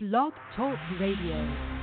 [0.00, 1.77] Blog Talk Radio.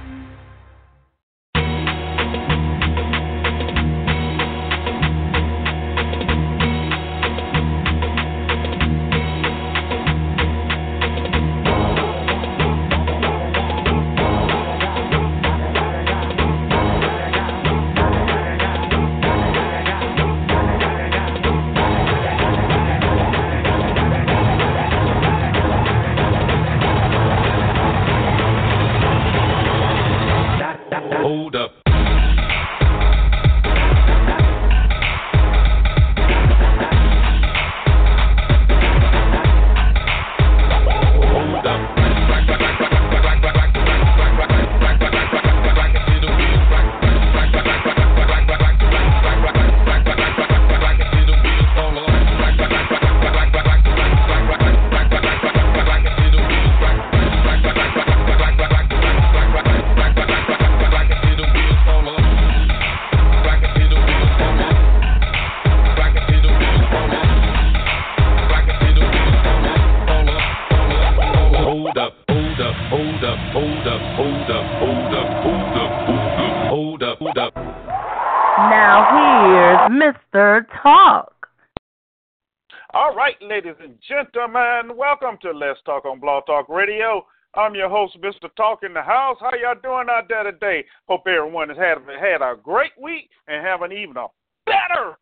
[84.55, 87.25] Gentlemen, welcome to Let's Talk on Blog Talk Radio.
[87.55, 88.47] I'm your host, Mr.
[88.55, 89.37] Talk in the house.
[89.41, 90.85] How y'all doing out there today?
[91.09, 94.27] Hope everyone has had had a great week and having an even a
[94.65, 95.17] better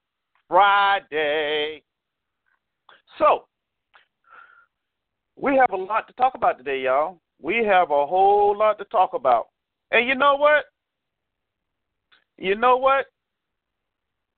[0.48, 1.82] Friday.
[3.18, 3.46] So,
[5.36, 7.20] we have a lot to talk about today, y'all.
[7.42, 9.48] We have a whole lot to talk about.
[9.90, 10.66] And you know what?
[12.38, 13.06] You know what?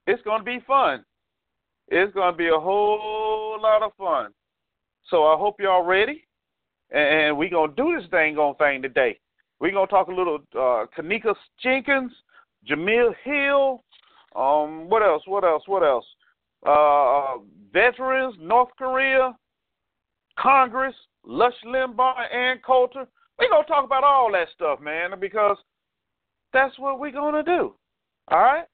[0.07, 1.03] It's going to be fun.
[1.89, 4.31] It's going to be a whole lot of fun.
[5.09, 6.23] So I hope y'all ready.
[6.91, 9.19] And we're going to do this thing on thing today.
[9.59, 12.11] We're going to talk a little uh, Kenneka Jenkins,
[12.69, 13.83] Jemele Hill.
[14.35, 15.23] Um, what else?
[15.25, 15.63] What else?
[15.65, 16.05] What else?
[16.65, 17.37] Uh,
[17.71, 19.35] veterans, North Korea,
[20.37, 20.95] Congress,
[21.25, 23.07] Rush Limbaugh, and Coulter.
[23.39, 25.57] We're going to talk about all that stuff, man, because
[26.53, 27.73] that's what we're going to do.
[28.29, 28.65] All right?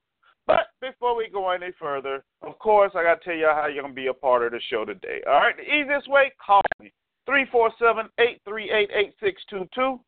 [0.47, 3.83] But before we go any further, of course, I got to tell y'all how you're
[3.83, 5.21] going to be a part of the show today.
[5.27, 5.55] All right?
[5.55, 6.91] The easiest way, call me.
[7.29, 9.99] 347-838-8622.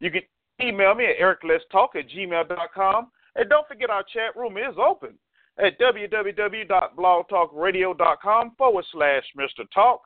[0.00, 0.22] You can
[0.60, 3.10] email me at ericletstalk at gmail.com.
[3.36, 5.18] And don't forget our chat room is open
[5.58, 9.64] at www.blogtalkradio.com forward slash Mr.
[9.72, 10.00] Talk.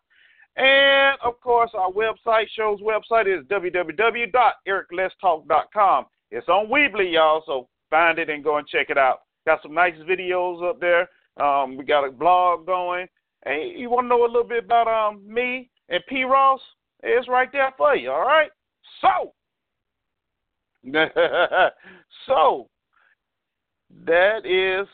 [0.57, 6.07] And of course, our website, show's website is www.ericletstalk.com.
[6.31, 9.21] It's on Weebly, y'all, so find it and go and check it out.
[9.47, 11.09] Got some nice videos up there.
[11.41, 13.07] Um, we got a blog going.
[13.45, 16.25] And you want to know a little bit about um, me and P.
[16.25, 16.61] Ross?
[17.03, 18.51] It's right there for you, all right?
[19.01, 19.33] So,
[22.27, 22.69] so
[24.05, 24.89] that is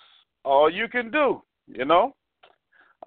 [0.45, 2.15] all you can do, you know?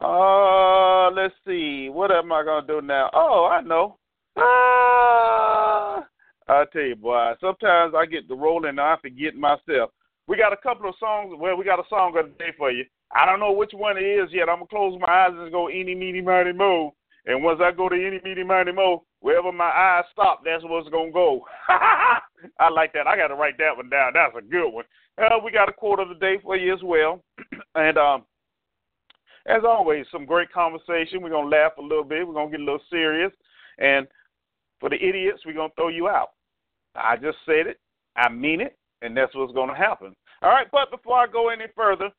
[0.02, 1.90] Uh, let's see.
[1.90, 3.10] What am I gonna do now?
[3.14, 3.98] Oh, I know.
[4.38, 6.06] Ah,
[6.48, 7.34] I tell you, boy.
[7.40, 9.92] Sometimes I get the rolling and I forget myself.
[10.28, 11.36] We got a couple of songs.
[11.38, 12.86] Well, we got a song of the day for you.
[13.16, 14.50] I don't know which one it is yet.
[14.50, 16.96] I'm gonna close my eyes and go eeny, meeny, miny, mo.
[17.26, 20.90] And once I go to eeny, meeny, miny, mo, wherever my eyes stop, that's what's
[20.90, 21.46] gonna go.
[22.60, 23.08] I like that.
[23.08, 24.12] I got to write that one down.
[24.14, 24.86] That's a good one.
[25.18, 27.24] Uh, we got a quote of the day for you as well,
[27.76, 28.26] and um.
[29.48, 31.22] As always, some great conversation.
[31.22, 32.28] We're to laugh a little bit.
[32.28, 33.32] We're to get a little serious.
[33.78, 34.08] And
[34.80, 36.30] for the idiots, we're to throw you out.
[36.96, 37.80] I just said it.
[38.16, 38.76] I mean it.
[39.02, 40.16] And that's what's going to happen.
[40.42, 40.68] All right.
[40.72, 42.10] But before I go any further,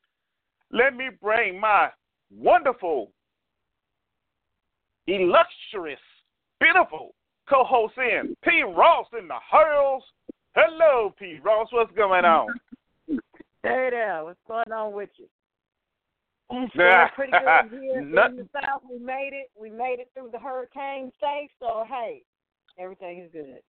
[0.71, 1.89] let me bring my
[2.35, 3.11] wonderful,
[5.07, 5.99] illustrious,
[6.59, 7.13] beautiful
[7.49, 8.63] co host in, P.
[8.63, 10.03] Ross in the Hurls.
[10.55, 11.39] Hello, P.
[11.43, 11.67] Ross.
[11.71, 12.47] What's going on?
[13.63, 15.27] Hey there, what's going on with you?
[16.75, 18.81] Yeah, pretty good here in the south.
[18.89, 19.49] We made it.
[19.59, 21.49] We made it through the hurricane safe.
[21.59, 22.23] So hey,
[22.79, 23.59] everything is good.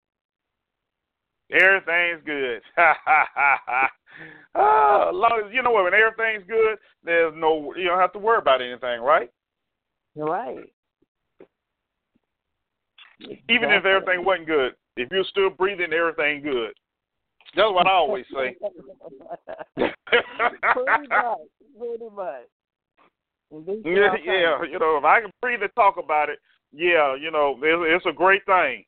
[1.50, 2.60] Everything's good.
[4.54, 8.12] oh, as long as you know what, when everything's good, there's no you don't have
[8.12, 9.30] to worry about anything, right?
[10.14, 10.64] Right.
[13.20, 16.72] Even if everything wasn't good, if you're still breathing, everything good.
[17.56, 18.56] That's what I always say.
[19.76, 19.90] pretty
[21.10, 21.38] much.
[21.74, 22.46] Pretty much.
[23.50, 26.38] Yeah, yeah, you know, if I can breathe and talk about it,
[26.72, 28.84] yeah, you know, it's, it's a great thing.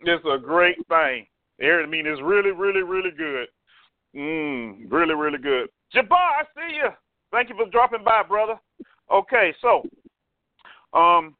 [0.00, 1.26] It's a great thing.
[1.62, 3.46] I mean, it's really, really, really good.
[4.14, 5.68] Mm, really, really good.
[5.94, 6.88] Jabbar, I see you.
[7.32, 8.54] Thank you for dropping by, brother.
[9.12, 9.82] Okay, so,
[10.98, 11.36] um,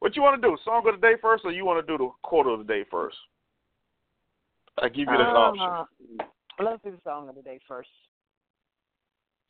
[0.00, 0.56] What you want to do?
[0.64, 2.84] Song of the day first, or you want to do the quarter of the day
[2.90, 3.16] first?
[4.80, 6.26] I give you that uh, option.
[6.60, 7.88] Let's do the song of the day first.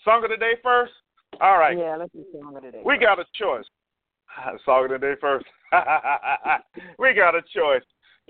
[0.04, 0.92] Song of the day first.
[1.40, 1.76] All right.
[1.76, 2.82] Yeah, let's do song of the day.
[2.84, 3.02] We first.
[3.02, 3.64] got a choice.
[4.64, 5.46] Song of the day first.
[6.98, 7.82] we got a choice.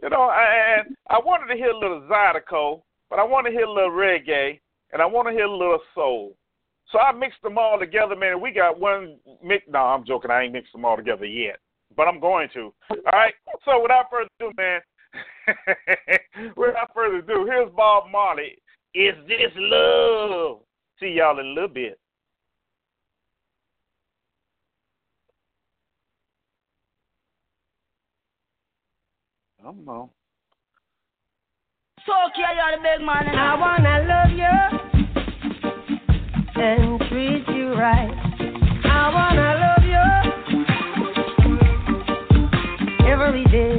[0.03, 3.65] You know, and I wanted to hear a little Zydeco, but I want to hear
[3.65, 4.61] a little reggae,
[4.93, 6.37] and I want to hear a little soul.
[6.93, 8.41] So I mixed them all together, man.
[8.41, 9.65] We got one mix.
[9.69, 10.31] No, I'm joking.
[10.31, 11.59] I ain't mixed them all together yet,
[11.97, 12.73] but I'm going to.
[12.91, 13.35] All right.
[13.65, 14.81] So without further ado, man.
[16.57, 18.57] without further ado, here's Bob Marley.
[18.95, 20.61] Is this love?
[21.01, 21.99] See y'all in a little bit.
[29.69, 30.09] Come on.
[32.07, 33.27] So, yeah, you're the big man.
[33.27, 34.57] And I wanna love you
[36.57, 38.09] and treat you right.
[38.87, 40.05] I wanna love you
[43.13, 43.78] every day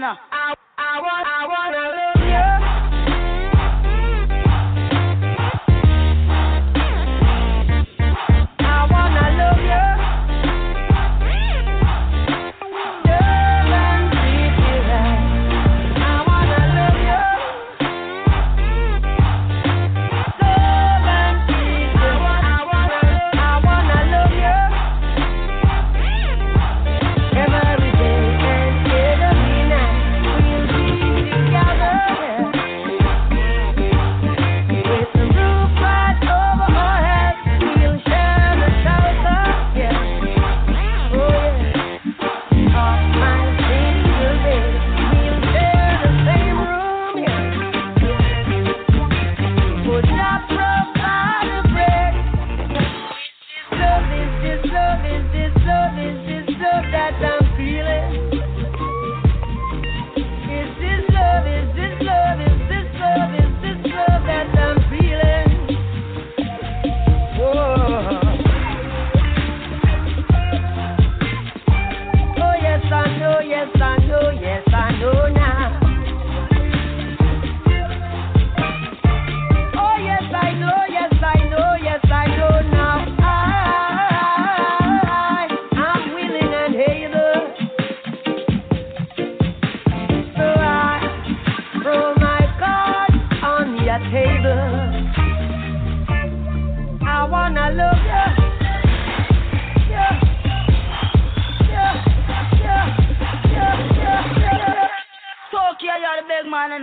[0.00, 0.33] the big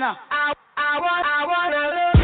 [0.03, 2.20] I, I want, I wanna love you.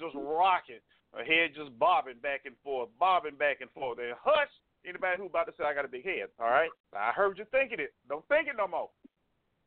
[0.00, 0.82] I was over here just rocking,
[1.12, 3.98] my head just bobbing back and forth, bobbing back and forth.
[3.98, 4.48] And hush,
[4.86, 6.70] anybody who about to say I got a big head, all right?
[6.96, 7.92] I heard you thinking it.
[8.08, 8.88] Don't think it no more.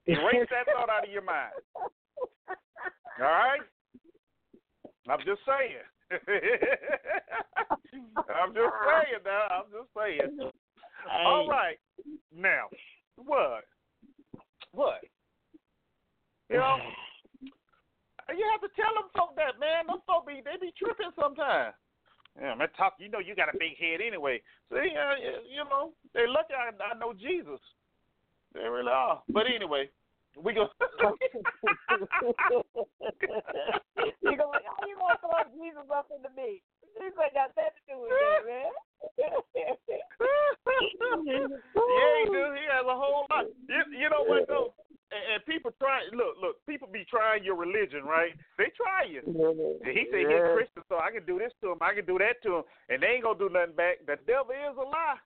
[0.07, 1.53] Erase that thought out of your mind.
[1.77, 3.61] All right?
[5.07, 5.85] I'm just saying.
[8.29, 9.47] I'm just saying now.
[9.51, 10.51] I'm just saying.
[11.11, 11.77] All right.
[12.35, 12.65] Now,
[13.15, 13.63] what?
[14.71, 15.01] What?
[16.49, 16.77] You know,
[18.33, 19.85] you have to tell them folk that, man.
[19.85, 21.77] Them folk be they be tripping sometimes.
[22.39, 22.95] Yeah, man, talk.
[22.99, 24.41] You know, you got a big head anyway.
[24.71, 25.15] See, uh,
[25.47, 27.61] you know, they lucky I, I know Jesus.
[28.53, 29.21] They really are.
[29.29, 29.89] But anyway,
[30.35, 30.67] we go.
[34.21, 36.63] you go, how you gonna throw Jesus up in the mix?
[37.01, 38.71] Ain't got that to do with it, man.
[39.19, 39.75] yeah,
[41.27, 42.43] he do.
[42.55, 43.45] He has a whole lot.
[43.67, 44.73] You, you know what though?
[45.11, 46.01] And, and people try.
[46.11, 46.65] Look, look.
[46.65, 48.31] People be trying your religion, right?
[48.57, 49.21] They try you.
[49.25, 51.77] And he said he's Christian, so I can do this to him.
[51.81, 53.99] I can do that to him, and they ain't gonna do nothing back.
[54.07, 55.19] The devil is a lie.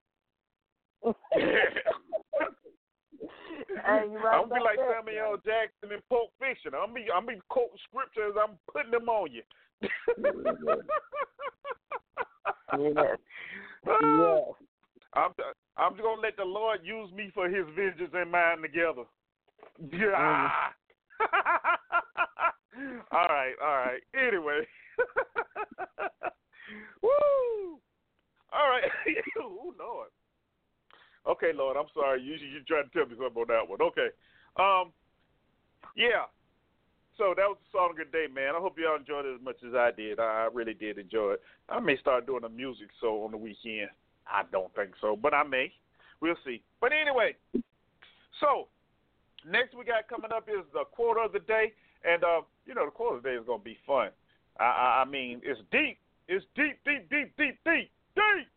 [3.69, 5.37] Hey, right I'm gonna be like that, Samuel.
[5.45, 6.73] Jackson in Pulp Fiction.
[6.73, 8.35] I'm be I'm be quoting scriptures.
[8.35, 9.43] I'm putting them on you.
[9.81, 9.91] Yes.
[13.87, 14.53] Yes.
[15.13, 15.31] I'm
[15.77, 19.03] I'm just gonna let the Lord use me for His vengeance and mine together.
[19.91, 20.49] Yeah.
[23.11, 24.01] all right, all right.
[24.15, 24.67] Anyway.
[27.01, 27.79] Woo.
[28.51, 28.83] All right.
[29.41, 30.09] oh Lord.
[31.27, 32.21] Okay, Lord, I'm sorry.
[32.21, 33.81] You you trying to tell me something on that one.
[33.81, 34.09] Okay.
[34.57, 34.93] Um.
[35.95, 36.25] Yeah.
[37.19, 38.55] So that was a song good day, man.
[38.55, 40.21] I hope y'all enjoyed it as much as I did.
[40.21, 41.41] I really did enjoy it.
[41.67, 43.89] I may start doing a music show on the weekend.
[44.25, 45.69] I don't think so, but I may.
[46.21, 46.63] We'll see.
[46.79, 47.35] But anyway,
[48.39, 48.69] so
[49.45, 51.73] next we got coming up is the quarter of the day,
[52.05, 54.11] and uh, you know the quarter of the day is gonna be fun.
[54.57, 55.97] I I, I mean it's deep.
[56.29, 58.47] It's deep, deep, deep, deep, deep, deep.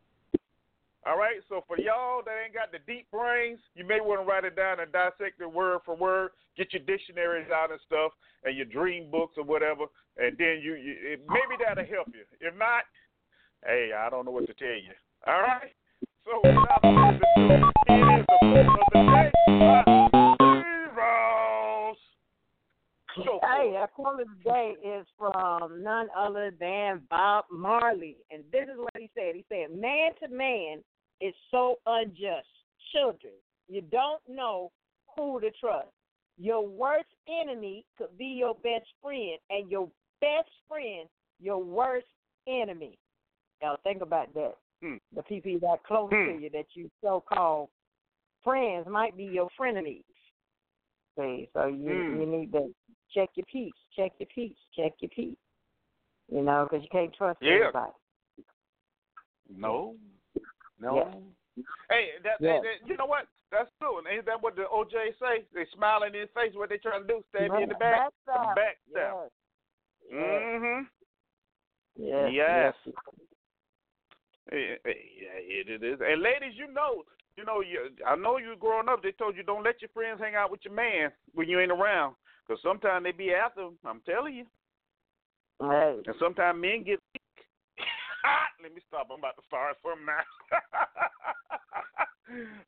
[1.04, 4.24] All right, so for y'all that ain't got the deep brains, you may want to
[4.24, 6.30] write it down and dissect it word for word.
[6.56, 8.12] Get your dictionaries out and stuff,
[8.44, 12.22] and your dream books or whatever, and then you, you it, maybe that'll help you.
[12.40, 12.84] If not,
[13.66, 14.94] hey, I don't know what to tell you.
[15.26, 15.74] All right,
[16.24, 20.02] so without further ado, it is the quote of the day by
[23.16, 28.16] So Hey, our quote of the day is from none other than Bob Marley.
[28.30, 29.34] And this is what he said.
[29.34, 30.82] He said, Man to man
[31.22, 32.48] is so unjust.
[32.92, 33.34] Children,
[33.68, 34.70] you don't know
[35.16, 35.88] who to trust.
[36.38, 39.88] Your worst enemy could be your best friend, and your
[40.20, 41.08] best friend,
[41.40, 42.06] your worst
[42.48, 42.98] enemy.
[43.62, 44.54] Now, think about that.
[44.82, 44.96] Hmm.
[45.14, 46.24] The people that close Hmm.
[46.26, 47.68] to you that you so called
[48.42, 50.02] friends might be your frenemies.
[51.16, 52.20] See, so you Hmm.
[52.20, 52.74] you need to
[53.14, 55.36] check your peace, check your peace, check your peace.
[56.28, 57.54] You know, because you can't trust Yeah.
[57.54, 57.92] everybody.
[59.48, 59.96] No.
[60.82, 60.96] No.
[60.96, 61.62] Yeah.
[61.88, 62.60] Hey, that, Yeah.
[62.60, 63.26] that- you know what?
[63.50, 63.98] That's true.
[63.98, 65.14] And ain't that what the O'Jays?
[65.52, 66.54] They smile in his face.
[66.54, 67.22] What they trying to do?
[67.28, 68.10] Stab you in the back.
[68.26, 68.56] Backstab.
[68.56, 68.76] Backstab.
[68.90, 69.30] Yes.
[70.10, 70.42] Yes.
[70.42, 70.82] Mm-hmm.
[71.96, 72.30] Yes.
[72.32, 72.74] Yes.
[72.86, 72.94] yes.
[74.50, 76.00] Yeah, it is.
[76.00, 77.04] And ladies, you know,
[77.36, 79.02] you know, you, I know you growing up.
[79.02, 81.72] They told you don't let your friends hang out with your man when you ain't
[81.72, 83.62] around, because sometimes they be after.
[83.62, 84.46] 'em, I'm telling you.
[85.60, 86.02] Hey.
[86.06, 87.21] And sometimes men get weak.
[88.62, 89.08] Let me stop.
[89.12, 90.22] I'm about to start something now.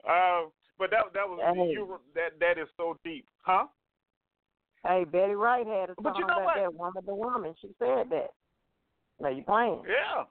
[0.09, 1.71] uh, but that that was Hey.
[1.71, 2.01] you.
[2.15, 3.67] That that is so deep, huh?
[4.87, 6.57] Hey, Betty Wright had a song But you know about what?
[6.57, 7.55] that woman to woman.
[7.61, 8.31] She said that.
[9.21, 9.83] Now you playing.
[9.87, 10.25] Yeah.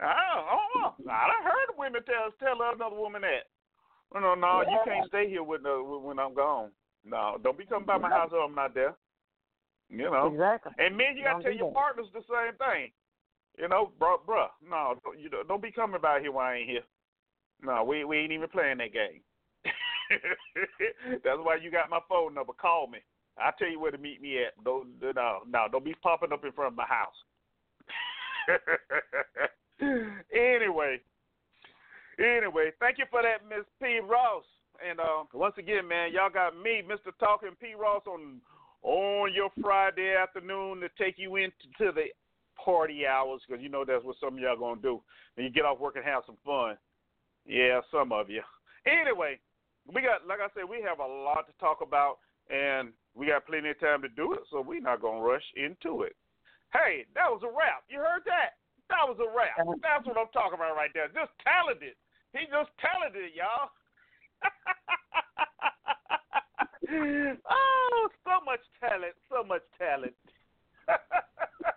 [0.00, 1.12] I don't know.
[1.12, 3.46] I done heard women tell tell another woman that.
[4.14, 6.70] No, no, no, you can't stay here with the, when I'm gone.
[7.04, 8.94] No, don't be coming by my house or I'm not there.
[9.88, 10.26] You know.
[10.26, 10.72] Exactly.
[10.78, 11.74] And men, you got to tell your that.
[11.74, 12.92] partners the same thing.
[13.58, 14.48] You know, bruh, bruh.
[14.68, 16.82] No, don't- you don't, don't be coming by here while I ain't here.
[17.62, 19.20] No, we we ain't even playing that game.
[21.24, 22.52] That's why you got my phone number.
[22.54, 22.98] Call me.
[23.38, 24.64] I'll tell you where to meet me at.
[24.64, 25.66] Don't no no.
[25.70, 27.14] Don't be popping up in front of my house.
[30.34, 31.00] anyway,
[32.18, 34.00] anyway, thank you for that, Miss P.
[34.00, 34.44] Ross.
[34.88, 37.12] And uh, once again, man, y'all got me, Mr.
[37.20, 37.74] Talking P.
[37.78, 38.40] Ross, on
[38.82, 42.06] on your Friday afternoon to take you into the
[42.64, 45.00] party hours because you know that's what some of y'all gonna do.
[45.36, 46.76] And you get off work and have some fun.
[47.46, 48.42] Yeah, some of you.
[48.86, 49.38] Anyway,
[49.92, 52.18] we got like I said, we have a lot to talk about,
[52.50, 56.02] and we got plenty of time to do it, so we're not gonna rush into
[56.02, 56.16] it.
[56.72, 57.84] Hey, that was a wrap.
[57.88, 58.56] You heard that?
[58.88, 59.56] That was a wrap.
[59.82, 61.08] That's what I'm talking about right there.
[61.08, 61.94] Just talented.
[62.32, 63.68] He just talented, y'all.
[67.50, 70.14] oh, so much talent, so much talent.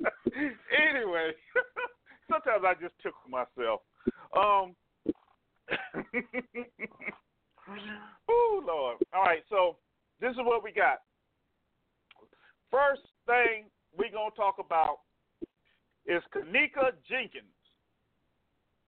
[0.36, 1.32] anyway,
[2.30, 3.80] sometimes I just tickle myself.
[4.36, 4.76] Um,
[8.28, 8.98] oh Lord!
[9.12, 9.76] All right, so
[10.20, 11.02] this is what we got.
[12.70, 13.64] First thing
[13.96, 14.98] we're gonna talk about
[16.06, 17.44] is Kenneka Jenkins.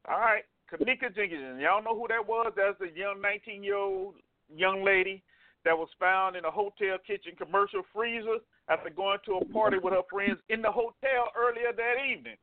[0.08, 1.42] All right, Kenneka Jenkins.
[1.44, 2.52] And y'all know who that was?
[2.56, 4.14] That's the young 19 year old
[4.54, 5.22] young lady
[5.64, 8.38] that was found in a hotel kitchen commercial freezer
[8.70, 12.36] after going to a party with her friends in the hotel earlier that evening.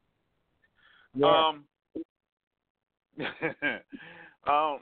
[1.15, 1.27] Yeah.
[1.27, 1.63] Um,
[4.47, 4.79] um,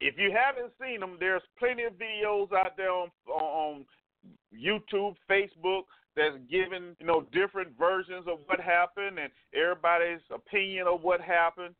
[0.00, 3.84] if you haven't seen them, there's plenty of videos out there on, on
[4.54, 11.02] YouTube, Facebook that's giving you know different versions of what happened and everybody's opinion of
[11.02, 11.74] what happened.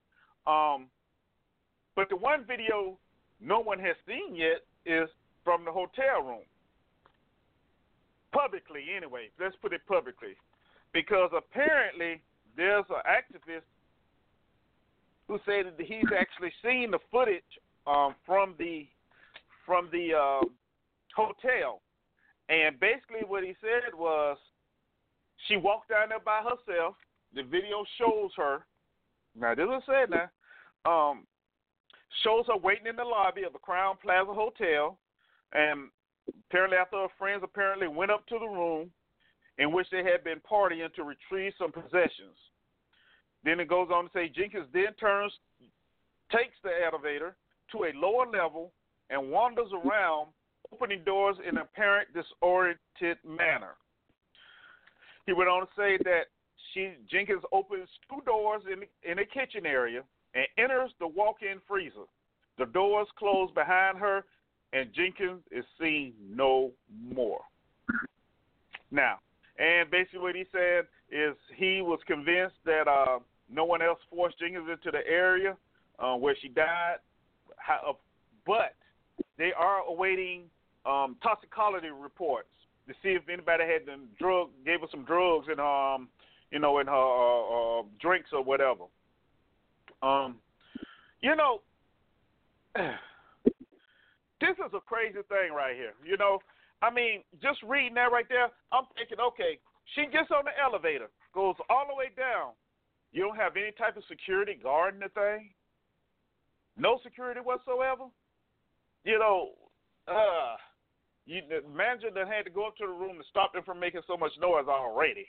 [0.47, 0.87] Um,
[1.95, 2.99] but the one video
[3.41, 5.09] no one has seen yet is
[5.45, 6.43] from the hotel room.
[8.33, 9.31] Publicly, anyway.
[9.41, 10.37] Let's put it publicly.
[10.93, 12.21] Because apparently
[12.57, 13.67] there's an activist
[15.29, 17.43] who said that he's actually seen the footage
[17.87, 18.87] um, from the
[19.65, 20.47] from the uh,
[21.15, 21.81] hotel,
[22.49, 24.39] and basically what he said was
[25.49, 26.95] she walked down there by herself.
[27.35, 28.65] The video shows her.
[29.39, 30.31] Now this is said now.
[30.89, 31.27] Um,
[32.23, 34.97] shows her waiting in the lobby of the Crowne Plaza Hotel,
[35.53, 35.91] and
[36.49, 38.91] apparently after her friends apparently went up to the room
[39.59, 42.37] in which they had been partying to retrieve some possessions.
[43.45, 45.33] Then it goes on to say Jenkins then turns,
[46.33, 47.37] takes the elevator
[47.73, 48.73] to a lower level
[49.11, 50.29] and wanders around,
[50.73, 53.75] opening doors in apparent disoriented manner.
[55.27, 56.27] He went on to say that
[56.73, 60.03] she Jenkins opens two doors in in a kitchen area
[60.35, 62.07] and enters the walk-in freezer.
[62.59, 64.25] The doors close behind her,
[64.77, 66.71] and Jenkins is seen no
[67.15, 67.41] more.
[68.91, 69.19] Now,
[69.59, 74.39] and basically what he said is he was convinced that uh, no one else forced
[74.39, 75.57] Jenkins into the area
[75.99, 76.97] uh, where she died,
[77.69, 77.93] uh,
[78.47, 78.75] but
[79.39, 80.43] they are awaiting
[80.85, 82.49] um, toxicology reports
[82.87, 86.09] to see if anybody had them drug gave her some drugs and um
[86.53, 88.85] you know in her uh, uh, drinks or whatever.
[90.03, 90.37] Um,
[91.21, 91.61] you know,
[94.41, 95.95] this is a crazy thing right here.
[96.05, 96.39] You know,
[96.83, 99.59] I mean, just reading that right there, I'm thinking, okay,
[99.95, 102.53] she gets on the elevator, goes all the way down.
[103.13, 105.51] You don't have any type of security guarding the thing.
[106.77, 108.13] No security whatsoever.
[109.05, 109.57] You know,
[110.09, 110.57] uh,
[111.25, 113.81] you, the manager that had to go up to the room to stop them from
[113.81, 115.27] making so much noise already.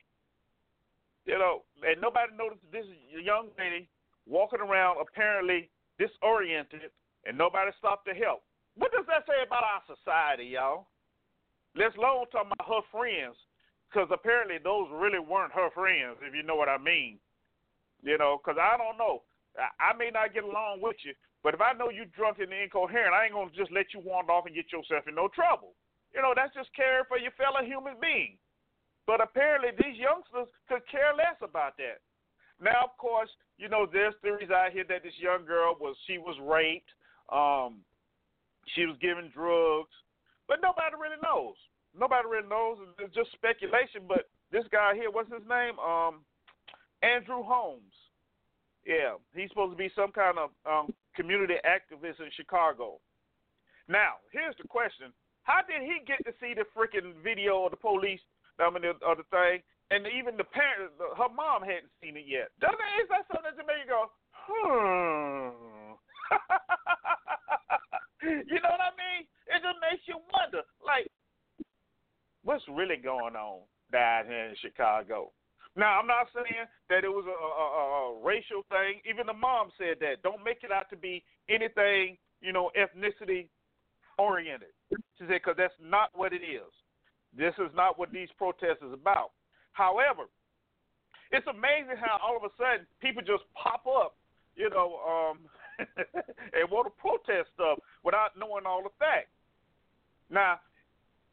[1.25, 3.87] You know, and nobody noticed this young lady
[4.27, 6.91] walking around apparently disoriented,
[7.25, 8.43] and nobody stopped to help.
[8.77, 10.85] What does that say about our society, y'all?
[11.73, 13.37] Let's alone talk about her friends,
[13.89, 17.17] because apparently those really weren't her friends, if you know what I mean.
[18.05, 19.25] You know, because I don't know.
[19.57, 23.17] I, may not get along with you, but if I know you're drunk and incoherent,
[23.17, 25.73] I ain't gonna just let you wander off and get yourself in no trouble.
[26.13, 28.37] You know, that's just caring for your fellow human being.
[29.09, 32.05] But apparently these youngsters could care less about that.
[32.61, 36.21] Now, of course, you know there's theories out here that this young girl was she
[36.21, 36.93] was raped,
[37.33, 37.81] um,
[38.75, 39.93] she was given drugs,
[40.47, 41.55] but nobody really knows.
[41.97, 42.77] Nobody really knows.
[42.99, 44.03] It's just speculation.
[44.07, 45.79] But this guy here, what's his name?
[45.79, 46.21] Um,
[47.01, 47.93] Andrew Holmes.
[48.85, 52.99] Yeah, he's supposed to be some kind of um, community activist in Chicago.
[53.89, 55.11] Now, here's the question:
[55.43, 58.21] How did he get to see the freaking video of the police?
[58.59, 62.49] I mean, of the thing, and even the parent, her mom hadn't seen it yet.
[62.59, 65.93] Doesn't is that something that make you go, hmm?
[68.23, 69.23] you know what I mean?
[69.47, 71.07] It just makes you wonder, like,
[72.43, 75.31] what's really going on down here in Chicago?
[75.77, 77.65] Now, I'm not saying that it was a, a,
[78.17, 78.97] a, racial thing.
[79.05, 80.23] Even the mom said that.
[80.23, 83.45] Don't make it out to be anything, you know, ethnicity
[84.17, 84.73] oriented.
[84.89, 86.73] She said, because that's not what it is.
[87.29, 89.37] This is not what these protests is about.
[89.73, 90.25] However,
[91.31, 94.17] it's amazing how all of a sudden people just pop up,
[94.55, 95.45] you know, um,
[96.53, 99.33] and want to protest stuff without knowing all the facts.
[100.29, 100.59] Now,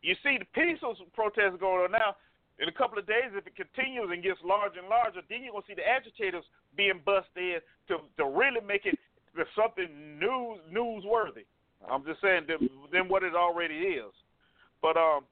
[0.03, 2.17] you see the peaceful protests going on now.
[2.61, 5.51] In a couple of days, if it continues and gets larger and larger, then you're
[5.51, 6.45] gonna see the agitators
[6.77, 8.95] being busted to to really make it
[9.57, 11.49] something news newsworthy.
[11.91, 14.13] I'm just saying than what it already is.
[14.81, 15.25] But um,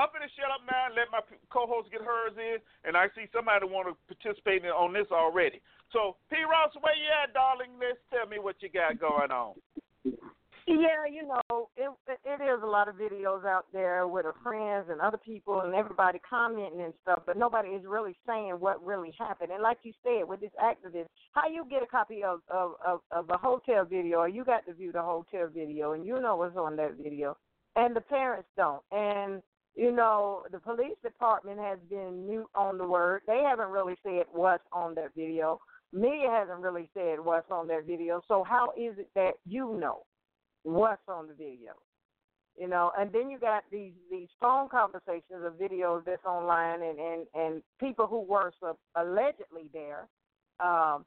[0.00, 1.20] I'm gonna shut up now let my
[1.52, 2.56] co-host get hers in,
[2.88, 5.60] and I see somebody want to participate in, on this already.
[5.92, 6.40] So, P.
[6.48, 7.76] Ross, where you at, darling?
[7.76, 9.60] Let's tell me what you got going on.
[10.66, 11.90] Yeah, you know, it
[12.24, 15.74] it is a lot of videos out there with her friends and other people and
[15.74, 19.50] everybody commenting and stuff, but nobody is really saying what really happened.
[19.50, 23.00] And like you said, with this activist, how you get a copy of of of,
[23.10, 26.36] of a hotel video, or you got to view the hotel video, and you know
[26.36, 27.36] what's on that video,
[27.74, 28.82] and the parents don't.
[28.92, 29.42] And
[29.74, 33.22] you know, the police department has been mute on the word.
[33.26, 35.60] They haven't really said what's on that video.
[35.92, 38.20] Media hasn't really said what's on that video.
[38.28, 40.02] So how is it that you know
[40.62, 41.72] what's on the video?
[42.58, 46.98] You know, and then you got these these phone conversations of videos that's online and
[46.98, 48.52] and and people who were
[48.96, 50.08] allegedly there
[50.58, 51.06] um,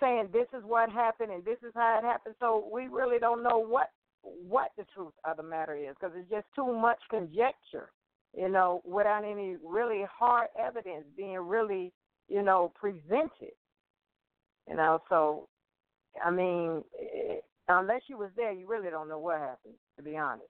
[0.00, 2.34] saying this is what happened and this is how it happened.
[2.40, 3.90] So we really don't know what
[4.24, 7.90] what the truth of the matter is because it's just too much conjecture,
[8.36, 11.92] you know, without any really hard evidence being really,
[12.28, 13.54] you know, presented.
[14.68, 15.48] You know, so
[16.24, 17.36] I mean, eh,
[17.68, 19.74] unless you was there, you really don't know what happened.
[19.96, 20.48] To be honest.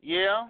[0.00, 0.46] Yeah,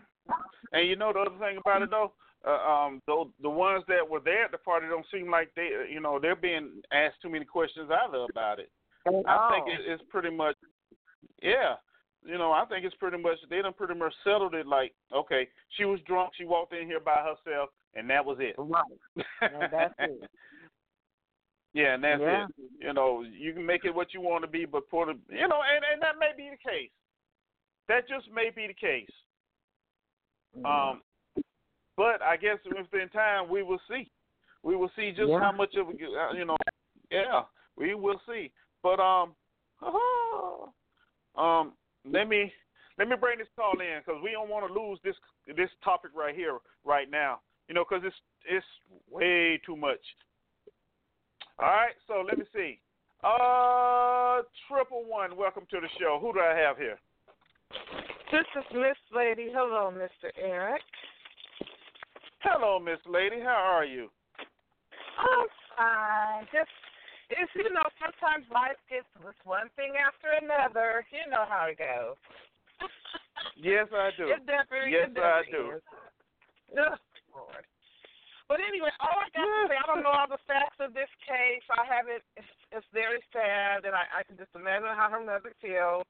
[0.72, 2.12] and you know the other thing about it though,
[2.46, 5.70] uh, um, the the ones that were there at the party don't seem like they,
[5.90, 8.70] you know, they're being asked too many questions either about it.
[9.06, 10.56] I think it, it's pretty much,
[11.42, 11.74] yeah.
[12.24, 14.66] You know, I think it's pretty much they done pretty much settled it.
[14.66, 18.54] Like, okay, she was drunk, she walked in here by herself, and that was it.
[18.58, 18.82] Right.
[19.40, 20.30] And that's it.
[21.72, 22.44] yeah, and that's yeah.
[22.46, 22.50] it.
[22.80, 25.46] You know, you can make it what you want to be, but put it, you
[25.46, 26.90] know, and and that may be the case.
[27.88, 29.08] That just may be the case.
[30.58, 30.66] Mm-hmm.
[30.66, 31.02] Um,
[31.96, 34.10] but I guess within time we will see.
[34.62, 35.38] We will see just Yeah.
[35.38, 36.56] how much of a, you know,
[37.10, 37.44] yeah,
[37.76, 38.50] we will see.
[38.82, 39.34] But um,
[41.37, 41.72] um,
[42.11, 42.53] let me
[42.99, 45.16] let me bring this call in because we don't want to lose this
[45.57, 47.40] this topic right here right now.
[47.68, 48.16] You know, because it's
[48.49, 48.66] it's
[49.11, 50.01] way too much.
[51.59, 52.79] All right, so let me see.
[53.25, 56.18] Uh, triple one, welcome to the show.
[56.20, 56.99] Who do I have here?
[58.31, 59.49] This is Miss Lady.
[59.53, 60.31] Hello, Mr.
[60.38, 60.83] Eric.
[62.40, 63.40] Hello, Miss Lady.
[63.40, 64.09] How are you?
[65.18, 65.46] I'm
[65.77, 66.44] fine.
[66.53, 66.70] Just
[67.30, 71.02] it's you know sometimes life gets with one thing after another.
[71.10, 72.18] You know how it goes.
[73.56, 74.28] Yes, I do.
[74.28, 75.80] It definitely, Yes, it I do.
[75.80, 75.82] is.
[76.76, 76.94] Oh,
[77.32, 77.64] Lord.
[78.46, 81.10] But anyway, all I got to say, I don't know all the facts of this
[81.26, 81.66] case.
[81.74, 82.22] I haven't.
[82.38, 86.06] It's, it's very sad, and I, I can just imagine how her mother feels.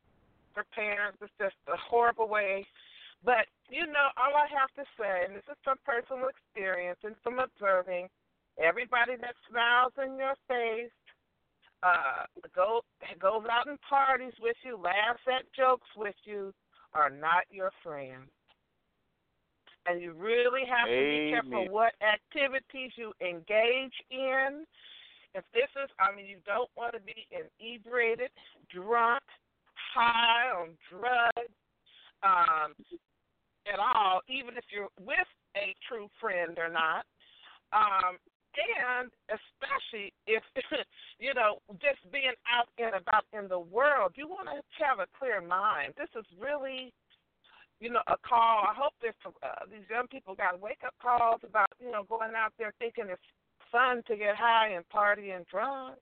[0.52, 1.16] Her parents.
[1.20, 2.66] It's just a horrible way.
[3.24, 7.16] But you know, all I have to say, and this is from personal experience and
[7.24, 8.08] from observing,
[8.60, 10.92] everybody that smiles in your face,
[11.82, 12.80] uh, go
[13.20, 16.52] goes out and parties with you, laughs at jokes with you,
[16.94, 18.30] are not your friends.
[19.86, 24.66] And you really have to be careful what activities you engage in.
[25.34, 28.30] If this is, I mean, you don't want to be inebriated,
[28.72, 29.22] drunk,
[29.94, 31.52] high on drugs,
[32.24, 32.74] um,
[33.72, 37.04] at all, even if you're with a true friend or not.
[37.72, 38.16] Um,
[38.58, 40.42] and especially if
[41.18, 45.06] you know just being out and about in the world, you want to have a
[45.18, 45.94] clear mind.
[45.96, 46.92] This is really,
[47.80, 48.64] you know, a call.
[48.64, 52.32] I hope this uh, these young people got wake up calls about you know going
[52.36, 53.22] out there thinking it's
[53.72, 55.96] fun to get high and party and drunk.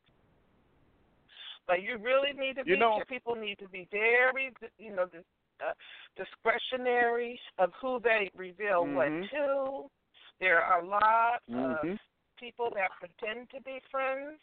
[1.67, 2.81] But you really need to You be.
[2.81, 5.25] know- people need to be very, you know, dis-
[5.64, 5.73] uh,
[6.17, 8.95] discretionary of who they reveal Mhm.
[8.95, 9.90] what to.
[10.40, 11.99] There are a lot of Mhm.
[12.38, 14.38] People that pretend to be friends,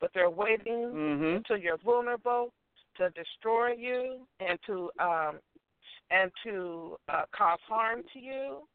[0.00, 1.36] but they're waiting Mhm.
[1.36, 2.52] until you're vulnerable
[2.96, 5.40] to destroy you and to um
[6.10, 8.68] and to uh, cause harm to you.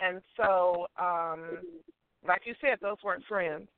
[0.00, 1.62] And so, um
[2.26, 3.68] like you said, those weren't friends.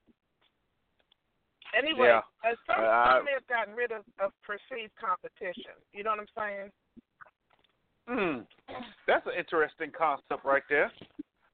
[1.75, 2.23] Anyway, Yeah.
[2.45, 5.73] uh, some, I- some may have gotten rid of, of perceived competition.
[5.93, 6.73] You know what I'm saying?
[8.09, 8.83] Hmm.
[9.07, 10.93] That's an interesting concept right there.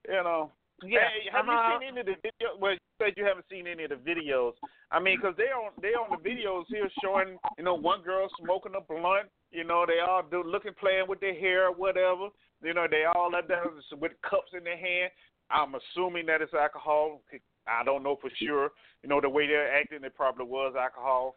[0.06, 0.52] You know.
[0.84, 1.00] Yeah.
[1.00, 1.78] Hey, have uh-huh.
[1.80, 2.58] you seen any of the video?
[2.58, 4.52] Well, you said you haven't seen any of the videos.
[4.90, 8.28] I mean, because they on they on the videos here showing, you know, one girl
[8.42, 9.28] smoking a blunt.
[9.50, 12.28] You know, they all do looking playing with their hair, or whatever.
[12.62, 13.64] You know, they all are there
[13.98, 15.10] with cups in their hand.
[15.50, 17.20] I'm assuming that it's alcohol.
[17.66, 18.70] I don't know for sure.
[19.02, 21.36] You know, the way they're acting, it probably was alcohol.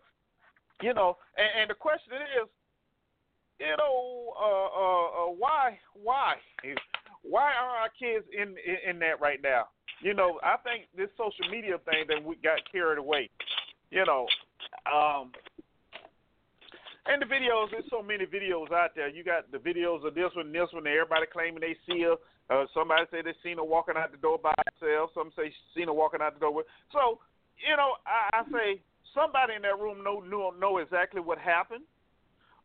[0.81, 2.49] You know, and, and the question is,
[3.59, 6.35] you know, uh, uh, uh, why, why,
[7.27, 9.67] why are our kids in, in in that right now?
[10.01, 13.29] You know, I think this social media thing that we got carried away.
[13.91, 14.27] You know,
[14.91, 15.31] um,
[17.05, 19.09] And the videos, there's so many videos out there.
[19.09, 20.87] You got the videos of this one, this one.
[20.87, 22.17] Everybody claiming they see her.
[22.49, 25.11] Uh, somebody say they seen her walking out the door by herself.
[25.13, 26.65] Some say she seen her walking out the door with.
[26.91, 27.19] So,
[27.61, 28.81] you know, I, I say
[29.13, 31.85] somebody in that room know know, know exactly what happened.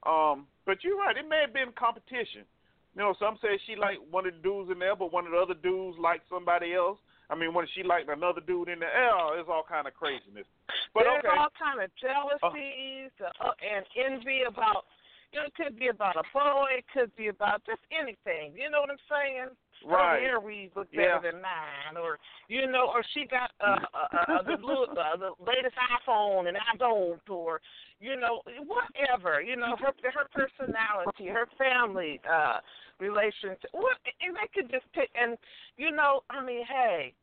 [0.08, 1.16] Um, but you're right.
[1.16, 2.48] It may have been competition.
[2.94, 5.32] You know, some say she liked one of the dudes in there, but one of
[5.32, 6.98] the other dudes liked somebody else.
[7.30, 10.50] I mean, when she liked another dude in there, oh, it's all kind of craziness.
[10.90, 11.30] But There's okay.
[11.30, 14.90] all kind of jealousies uh, and envy about.
[15.30, 16.82] You know, it could be about a boy.
[16.82, 18.58] It could be about just anything.
[18.58, 19.54] You know what I'm saying?
[19.84, 20.20] Right.
[20.20, 21.18] Her hair weave look better Yeah.
[21.20, 25.32] than mine, or you know, or she got uh, uh, uh, the blue, uh, the
[25.40, 27.60] latest iPhone and I don't, or
[27.98, 29.40] you know, whatever.
[29.40, 32.58] You know, her her personality, her family uh
[32.98, 33.70] relationship.
[33.72, 35.10] What and they could just pick.
[35.14, 35.38] And
[35.76, 37.14] you know, I mean, hey,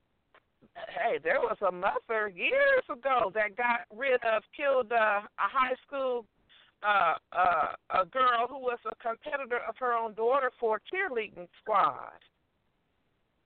[0.90, 5.76] hey, there was a mother years ago that got rid of, killed uh, a high
[5.86, 6.26] school
[6.84, 11.48] uh, uh, a girl who was a competitor of her own daughter for a cheerleading
[11.62, 12.12] squad.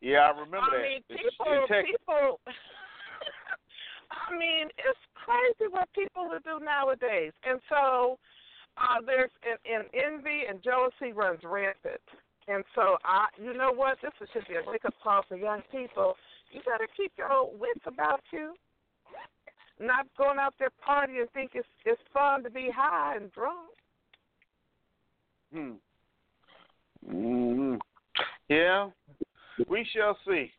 [0.01, 0.81] Yeah, I remember I that.
[0.83, 2.39] mean, It's- people, people.
[4.11, 8.17] I mean, it's crazy what people will do nowadays, and so
[8.77, 12.01] uh, there's and, and envy and jealousy runs rampant.
[12.47, 13.97] And so I, you know what?
[14.01, 16.15] This should be a wake up call for young people.
[16.51, 18.53] You better keep your old wits about you.
[19.79, 23.69] Not going out there partying and think it's it's fun to be high and drunk.
[25.53, 25.71] Hmm.
[27.09, 27.75] hmm
[28.49, 28.89] Yeah,
[29.71, 30.51] we shall see.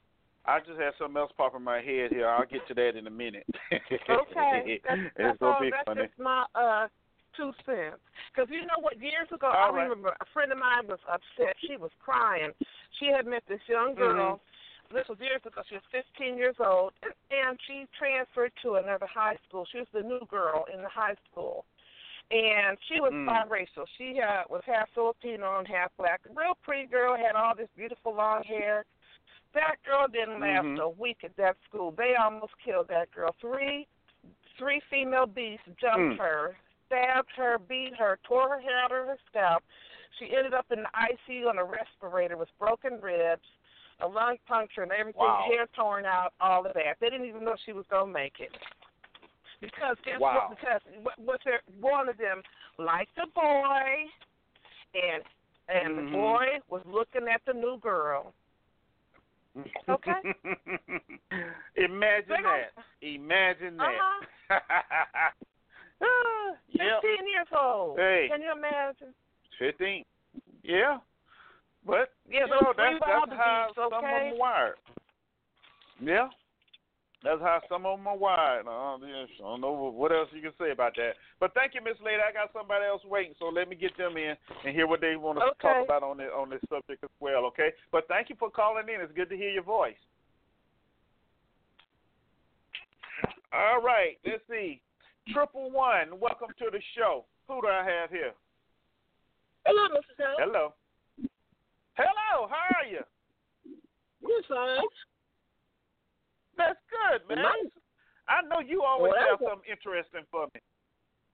[0.45, 2.27] I just had something else pop in my head here.
[2.29, 3.47] I'll get to that in a minute.
[3.71, 5.61] Okay, that's, it's that's all.
[5.61, 6.07] be That's funny.
[6.09, 6.89] just my uh
[7.37, 8.03] two cents.
[8.35, 8.99] Because you know what?
[9.01, 9.83] Years ago, All I right.
[9.85, 11.55] remember a friend of mine was upset.
[11.69, 12.51] She was crying.
[12.99, 14.41] She had met this young girl.
[14.43, 14.97] Mm-hmm.
[14.97, 15.63] This was years ago.
[15.69, 15.87] She was
[16.19, 19.65] 15 years old, and, and she transferred to another high school.
[19.73, 21.65] She was the new girl in the high school,
[22.31, 23.25] and she was Mm.
[23.25, 23.87] biracial.
[23.97, 26.21] She uh, was half Filipino and half black.
[26.37, 28.85] Real pretty girl, had all this beautiful long hair.
[29.55, 30.81] That girl didn't last Mhm.
[30.81, 31.91] a week at that school.
[31.91, 33.33] They almost killed that girl.
[33.41, 33.87] Three
[34.57, 36.19] three female beasts jumped Mm.
[36.19, 39.65] her, stabbed her, beat her, tore her hair out of her scalp.
[40.19, 43.49] She ended up in the ICU on a respirator with broken ribs,
[44.01, 45.49] a lung puncture, and everything, Wow.
[45.49, 47.01] hair torn out, all of that.
[47.01, 48.57] They didn't even know she was gonna make it.
[49.61, 50.49] Because guess Wow.
[50.49, 50.51] what?
[50.51, 52.43] Because what, what's their, one of them
[52.79, 54.11] liked the boy,
[54.95, 55.25] and
[55.69, 56.13] and the Mhm.
[56.13, 58.35] boy was looking at the new girl.
[59.89, 60.13] Okay.
[61.77, 62.73] Imagine that.
[63.03, 63.85] Imagine that.
[63.85, 64.59] Uh-huh.
[66.05, 67.01] Ah, yep.
[67.01, 67.97] Fifteen years old.
[67.97, 68.27] Hey.
[68.29, 69.15] Can you imagine?
[69.57, 70.05] Fifteen.
[70.65, 70.99] Yeah.
[71.87, 74.75] But Yeah, you know, that's that's how some of them wired.
[76.01, 76.29] Yeah.
[77.23, 78.67] That's how some of them are wired.
[78.67, 81.13] Uh, yes, I don't know what else you can say about that.
[81.39, 82.19] But thank you, Miss Lady.
[82.19, 85.15] I got somebody else waiting, so let me get them in and hear what they
[85.15, 85.69] want to Okay.
[85.69, 87.45] talk about on this on this subject as well.
[87.47, 87.71] Okay.
[87.93, 89.01] But thank you for calling in.
[89.01, 89.99] It's good to hear your voice.
[93.53, 94.19] All right.
[94.27, 94.81] Let's see.
[95.33, 96.19] Triple one.
[96.19, 97.25] Welcome to the show.
[97.47, 98.33] Who do I have here?
[99.65, 100.17] Hello, Mr.
[100.19, 100.35] Taylor.
[100.39, 100.75] Hello.
[101.95, 102.49] Hello.
[102.49, 103.03] How are you?
[104.21, 104.81] You're fine.
[106.57, 107.43] That's good, man.
[107.45, 107.73] Nice.
[108.29, 110.61] I know you always Well, have that's a- something interesting for me.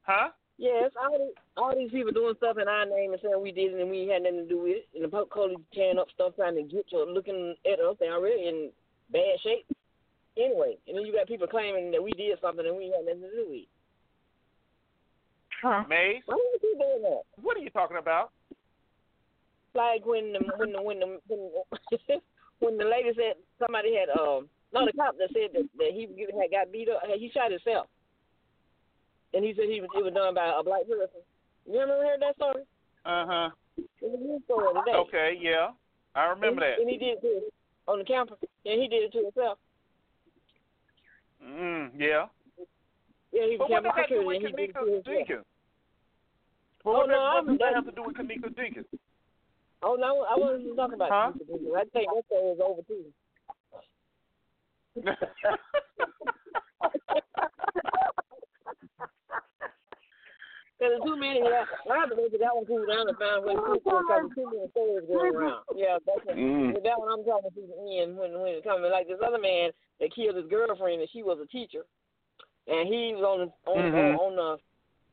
[0.03, 0.31] Huh?
[0.59, 3.75] Yes, all these, all these people doing stuff in our name and saying we did
[3.75, 4.89] it and we had nothing to do with it.
[4.95, 7.97] And the police tearing up stuff trying to get you looking at us.
[8.01, 8.71] They already in
[9.13, 9.67] bad shape.
[10.37, 13.23] Anyway, and then you got people claiming that we did something and we had nothing
[13.23, 13.69] to do with it.
[15.89, 16.23] Maze?
[16.27, 17.23] Why would you doing that?
[17.43, 18.31] What are you talking about?
[19.75, 21.51] Like when the when the when the when,
[22.61, 26.09] when the lady said somebody had um no the cop that said that, that he
[26.09, 27.87] had got beat up he shot himself.
[29.35, 31.21] And he said he was it was done by a black person.
[31.69, 32.65] You ever heard that story?
[33.05, 33.51] Uh huh.
[33.77, 34.97] It was a news story today.
[34.97, 35.71] Okay, yeah.
[36.15, 36.81] I remember and, that.
[36.81, 38.39] And he did it to, on the campus.
[38.65, 39.59] And he did it to himself.
[41.45, 42.27] Mm, yeah.
[43.33, 44.95] Yeah, he was But what does that do with and he did it to Kenneka
[44.95, 45.05] himself.
[45.05, 45.47] Jenkins?
[46.85, 48.87] Oh, what, no, what I'm- that have to do with Kenneka Jenkins?
[49.83, 51.33] Oh no, I wasn't talking about Huh?
[51.39, 51.79] huh?
[51.79, 53.05] I think that story is over too.
[60.79, 61.41] Because there's too many.
[61.43, 64.31] Yeah, I have to make that one cool down and find a way to because
[64.35, 65.65] too many stories going around.
[65.75, 66.83] Yeah, that's what, Mm.
[66.85, 69.73] that one I'm talking to the end when when it comes like this other man
[69.99, 71.85] that killed his girlfriend and she was a teacher,
[72.69, 74.19] and he was on on Mhm.
[74.21, 74.59] on, on the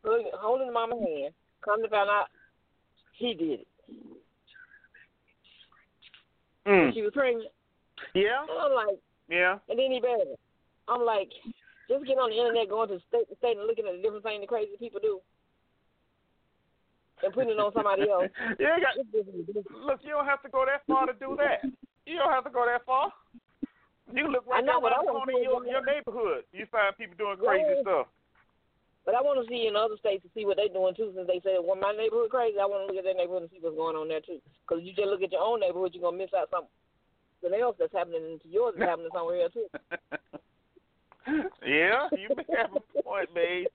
[0.07, 1.33] holding- holding mama's hand.
[1.61, 2.27] Come to find out,
[3.13, 3.67] he did it.
[6.67, 6.93] Mm.
[6.93, 7.49] She was pregnant.
[8.13, 9.57] Yeah, And I'm like, yeah.
[9.69, 10.35] and then he her.
[10.87, 11.29] I'm like,
[11.89, 14.23] just get on the internet, going to state to state and looking at the different
[14.23, 15.21] things the crazy people do.
[17.23, 18.29] and putting it on somebody else.
[18.59, 18.97] you ain't got,
[19.73, 21.65] look, you don't have to go that far to do that.
[22.05, 23.09] You don't have to go that far.
[24.13, 25.61] You look right I know, there but I around the wanna corner see in your,
[25.65, 26.41] your neighborhood.
[26.53, 27.81] You find people doing crazy Yeah.
[27.81, 28.07] stuff.
[29.05, 31.13] But I want to see in other states to see what they're doing too.
[31.13, 33.51] Since they say, "Well, my neighborhood crazy," I want to look at their neighborhood and
[33.53, 34.41] see what's going on there too.
[34.65, 36.73] Because you just look at your own neighborhood, you're gonna miss out something
[37.53, 39.67] else that's happening to yours is happening somewhere else too.
[41.65, 43.67] yeah, you may have a point, Maze.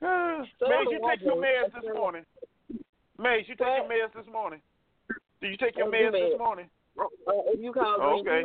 [0.00, 2.24] So Maze, you take your meds this morning.
[3.18, 4.60] Maze, you take your meds this morning.
[5.40, 6.68] Did you take your meds this morning?
[6.98, 8.44] Uh, if you call Green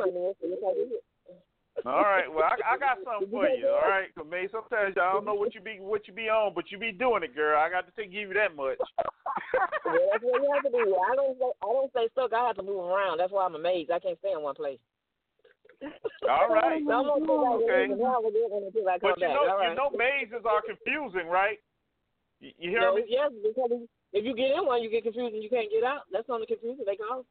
[1.86, 2.28] All right.
[2.28, 3.68] Well, I, I got something for you.
[3.68, 6.52] All right, 'Cause, Maze, sometimes y'all don't know what you be what you be on,
[6.54, 7.58] but you be doing it, girl.
[7.58, 8.76] I got to give you that much.
[9.84, 10.96] Well, that's what you have to do.
[10.96, 12.32] I don't I don't stay stuck.
[12.32, 13.18] I have to move around.
[13.18, 13.90] That's why I'm amazed.
[13.90, 14.78] I can't stay in one place.
[16.28, 16.82] All right.
[16.86, 17.88] So I'm gonna see how Okay.
[17.88, 19.70] it is and how it is until I come But you know, right.
[19.70, 21.58] you know, mazes are confusing, right?
[22.40, 23.04] You, you hear No, me?
[23.08, 26.02] yes, because if you get in one, you get confused and you can't get out.
[26.12, 27.24] That's on the confusion they call.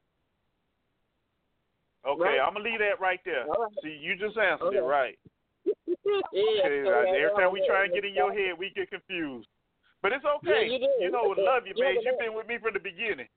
[2.08, 2.40] Okay, Right.
[2.40, 3.46] I'm gonna leave that right there.
[3.46, 3.72] Right.
[3.84, 5.20] See, you just answered it right.
[5.66, 6.64] yeah.
[6.64, 7.12] Okay, right.
[7.16, 9.48] Every time we try and get in your head, we get confused.
[10.02, 10.68] But it's okay.
[10.72, 11.12] Yeah, you do.
[11.12, 12.00] know, love you, man.
[12.02, 13.28] You've been with me from the beginning.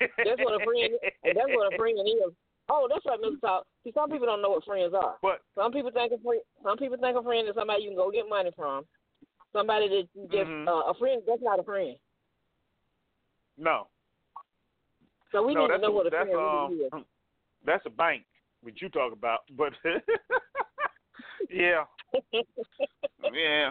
[0.00, 0.92] That's what a friend.
[1.24, 2.32] That's what a friend is.
[2.70, 3.40] Oh, that's right, Mr.
[3.40, 3.64] Talk.
[3.82, 5.16] See, some people don't know what friends are.
[5.22, 6.42] But Some people think a friend.
[6.62, 8.84] Some people think a friend is somebody you can go get money from.
[9.54, 10.68] Somebody that you just Mhm.
[10.68, 11.22] uh, a friend.
[11.26, 11.96] That's not a friend.
[13.56, 13.88] no,
[15.32, 16.92] So we no, need to know a, what a friend really is.
[17.68, 18.24] That's a bank.
[18.62, 19.40] What you talk about?
[19.56, 19.72] But
[21.50, 21.84] yeah,
[23.32, 23.70] yeah.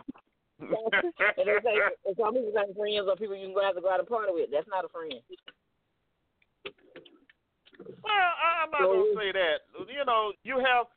[0.60, 3.90] and say, and some people think friends or people you can go have to go
[3.92, 4.50] out and party with.
[4.52, 5.14] That's not a friend.
[8.04, 9.58] Well, I- I'm not So- gonna say that.
[9.90, 10.88] You know, you have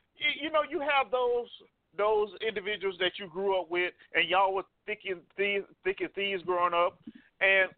[0.41, 1.49] you know you have those
[1.97, 6.13] those individuals that you grew up with, and y'all was thick and thieves, thick and
[6.15, 6.99] thieves growing up,
[7.41, 7.71] and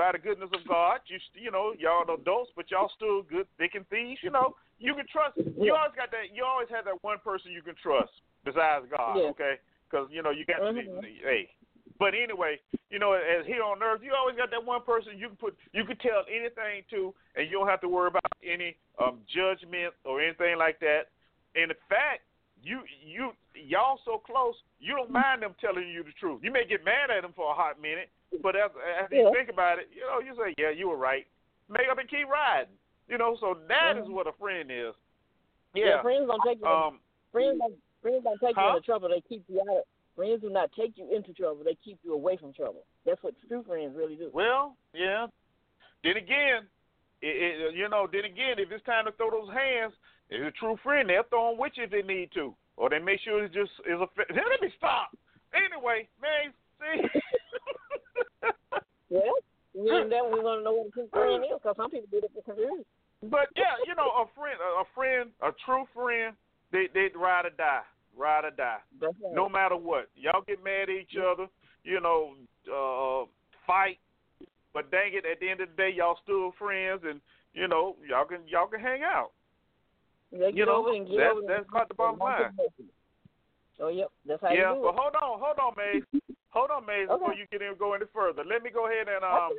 [0.00, 3.76] by the goodness of God, you you know y'all adults, but y'all still good thick
[3.76, 4.24] and thieves.
[4.24, 5.36] You know, you can trust.
[5.36, 6.32] You always got that.
[6.32, 8.08] You always have that one person you can trust
[8.40, 9.20] besides God.
[9.20, 9.28] Yeah.
[9.36, 10.88] Okay, because you know you got to be.
[10.88, 11.04] Mhm.
[11.20, 11.52] Hey,
[12.00, 12.56] but anyway,
[12.88, 15.52] you know, as here on earth, you always got that one person you can put,
[15.76, 19.92] you can tell anything to, and you don't have to worry about any um, judgment
[20.08, 21.12] or anything like that.
[21.60, 22.24] And in fact,
[22.64, 26.40] you you y'all so close, you don't mind them telling you the truth.
[26.42, 28.08] You may get mad at them for a hot minute,
[28.42, 28.70] but as
[29.02, 31.26] as you think about it, you know, you say, yeah, you were right.
[31.68, 32.72] Make up and keep riding.
[33.08, 34.12] You know, so that is Mhm.
[34.12, 34.94] what a friend is.
[35.74, 36.02] Yeah, Yeah.
[36.02, 36.66] friends don't take you.
[36.66, 37.00] Um.
[37.32, 39.08] friends don't friends don't take you into trouble.
[39.08, 39.76] They keep you out.
[39.78, 39.84] of
[40.16, 41.64] Friends do not take you into trouble.
[41.64, 42.84] They keep you away from trouble.
[43.06, 44.30] That's what true friends really do.
[44.32, 45.28] Well, yeah.
[46.02, 46.68] Then again,
[47.22, 49.94] it, it, you know, then again, if it's time to throw those hands,
[50.28, 52.90] if it's a true friend, they'll throw them with you if they need to, or
[52.90, 54.08] they make sure it's just is a.
[54.34, 55.16] Let me stop.
[55.54, 57.20] Anyway, man, see.
[59.10, 59.34] Well,
[59.74, 62.18] then that we want to know what a true friend is, because some people do
[62.18, 62.86] it for confused.
[63.26, 66.34] but yeah, you know, a friend, a, friend, a true friend,
[66.72, 67.82] they they ride or die,
[68.16, 69.14] ride or die, right.
[69.32, 70.08] no matter what.
[70.14, 71.46] Y'all get mad at each other,
[71.82, 72.34] you know,
[72.70, 73.26] uh,
[73.66, 73.98] fight,
[74.72, 77.20] but dang it, at the end of the day, y'all still friends, and
[77.52, 79.30] you know, y'all can y'all can hang out.
[80.30, 82.56] They you get know, over and get that's- that's about the bottom line.
[83.82, 84.92] Oh, yep, that's how yeah, you do it.
[84.92, 86.22] but hold on, hold on, Maze.
[86.50, 88.42] Hold on, Maze, before you get in go any further.
[88.44, 89.54] Let me go ahead and um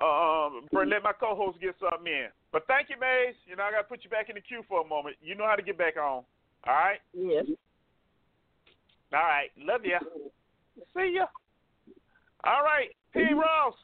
[0.00, 2.28] um let my co-host get something in.
[2.52, 3.34] But thank you, Maze.
[3.46, 5.16] You know I got to put you back in the queue for a moment.
[5.20, 6.22] You know how to get back on.
[6.66, 7.00] All right.
[7.12, 7.46] Yes.
[9.12, 9.50] All right.
[9.58, 9.98] Love ya.
[10.94, 11.26] See ya.
[12.44, 13.34] All right, P.
[13.34, 13.74] Ross.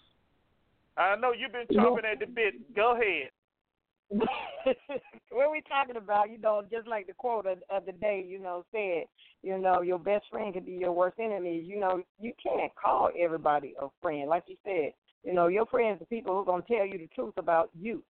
[0.97, 2.75] I know you've been chomping at the bit.
[2.75, 3.31] Go ahead.
[5.31, 8.39] what we talking about, you know, just like the quote of, of the day, you
[8.39, 9.05] know, said,
[9.43, 11.63] you know, your best friend could be your worst enemy.
[11.65, 14.29] You know, you can't call everybody a friend.
[14.29, 14.93] Like you said,
[15.25, 17.71] you know, your friends are people who are going to tell you the truth about
[17.79, 18.03] you,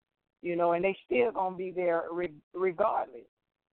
[0.42, 3.26] you know, and they still going to be there re- regardless,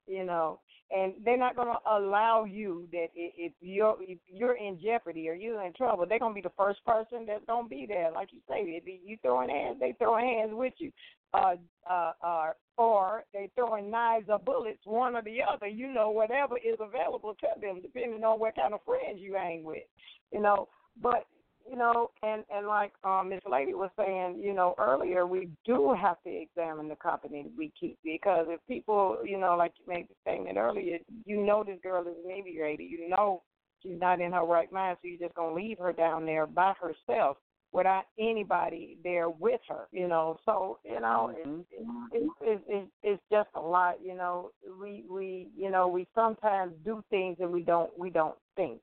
[0.07, 0.59] you know,
[0.95, 5.33] and they're not going to allow you that if you're if you're in jeopardy or
[5.33, 8.11] you're in trouble, they're going to be the first person that's to be there.
[8.11, 10.91] Like you say, if you throwing hands, they throwing hands with you
[11.33, 11.55] uh,
[11.89, 15.67] uh, uh, or they throwing knives or bullets, one or the other.
[15.67, 19.63] You know, whatever is available to them, depending on what kind of friends you hang
[19.63, 19.83] with.
[20.31, 20.67] You know,
[21.01, 21.25] but
[21.69, 25.93] you know, and and like um, Miss Lady was saying, you know, earlier, we do
[25.99, 30.07] have to examine the company we keep because if people, you know, like you made
[30.07, 33.43] the statement earlier, you know this girl is inebriated, you know
[33.81, 36.73] she's not in her right mind, so you're just gonna leave her down there by
[36.79, 37.37] herself
[37.71, 40.37] without anybody there with her, you know.
[40.45, 41.65] So you know, Mhm.
[41.71, 44.51] it's it's it's it's it's just a lot, you know.
[44.79, 48.81] We we you know we sometimes do things and we don't we don't think.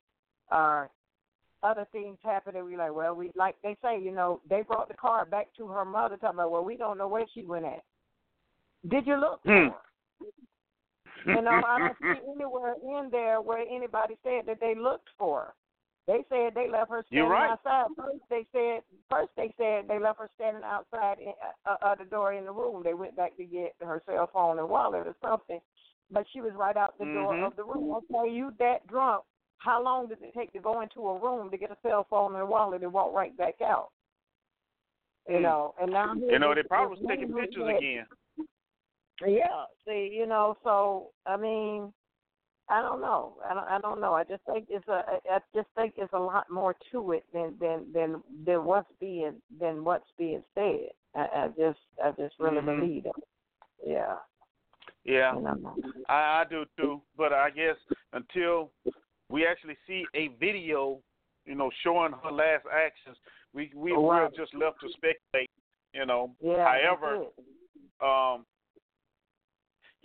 [0.51, 0.86] Uh,
[1.62, 4.89] other things happen and we like, well, we like they say, you know, they brought
[4.89, 7.64] the car back to her mother, talking about, well, we don't know where she went
[7.64, 7.82] at.
[8.89, 9.72] Did you look for her?
[11.26, 15.41] You know, I don't see anywhere in there where anybody said that they looked for
[15.41, 15.55] her.
[16.09, 17.51] They said they left her You're standing right.
[17.51, 17.89] outside.
[17.95, 18.81] First they said,
[19.11, 21.35] first they said they left her standing outside in,
[21.69, 22.83] uh, uh, the door in the room.
[22.83, 25.61] They went back to get her cell phone and wallet or something,
[26.11, 27.47] but she was right out the door Mhm.
[27.47, 27.93] of the room.
[27.93, 29.25] Okay, you that drunk?
[29.59, 32.35] How long does it take to go into a room to get a cell phone
[32.37, 33.91] and wallet and walk right back out?
[35.29, 35.43] You Hmm.
[35.43, 38.07] know, and now You know, they probably was taking pictures again.
[39.27, 39.67] yeah.
[39.85, 41.93] See, you know, so I mean,
[42.71, 43.35] I don't know.
[43.49, 43.69] I don't.
[43.69, 44.12] I don't know.
[44.12, 45.03] I just think it's a.
[45.31, 49.41] I just think it's a lot more to it than than than than what's being
[49.59, 50.89] than what's being said.
[51.14, 52.81] I, I just I just really Mhm.
[52.81, 53.12] believe it.
[53.85, 54.16] Yeah.
[55.05, 55.35] Yeah.
[56.09, 57.01] I, I do too.
[57.16, 57.77] But I guess
[58.12, 58.71] until
[59.31, 61.01] we actually see a video,
[61.47, 63.16] you know, showing her last actions,
[63.55, 65.51] we we we're just left to speculate.
[65.95, 66.35] You know.
[66.43, 66.66] Yeah.
[66.66, 67.25] However,
[68.03, 68.45] um,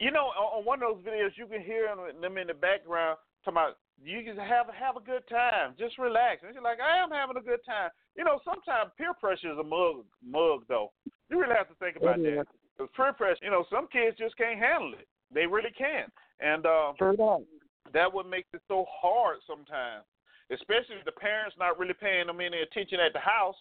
[0.04, 3.18] you know, on, on one of those videos, you can hear them- in the background
[3.44, 6.44] talking about you can have have a good time, just relax.
[6.44, 7.90] And you're like, I am having a good time.
[8.18, 10.92] You know, sometimes peer pressure is a mug mug though.
[11.30, 12.48] You really have to think about that.
[12.76, 15.08] Because peer pressure, you know, some kids just can't handle it.
[15.34, 16.94] They really can't, and um,
[17.86, 17.94] that.
[17.94, 20.06] that what makes it so hard sometimes,
[20.52, 23.58] especially if the parents not really paying them any attention at the house,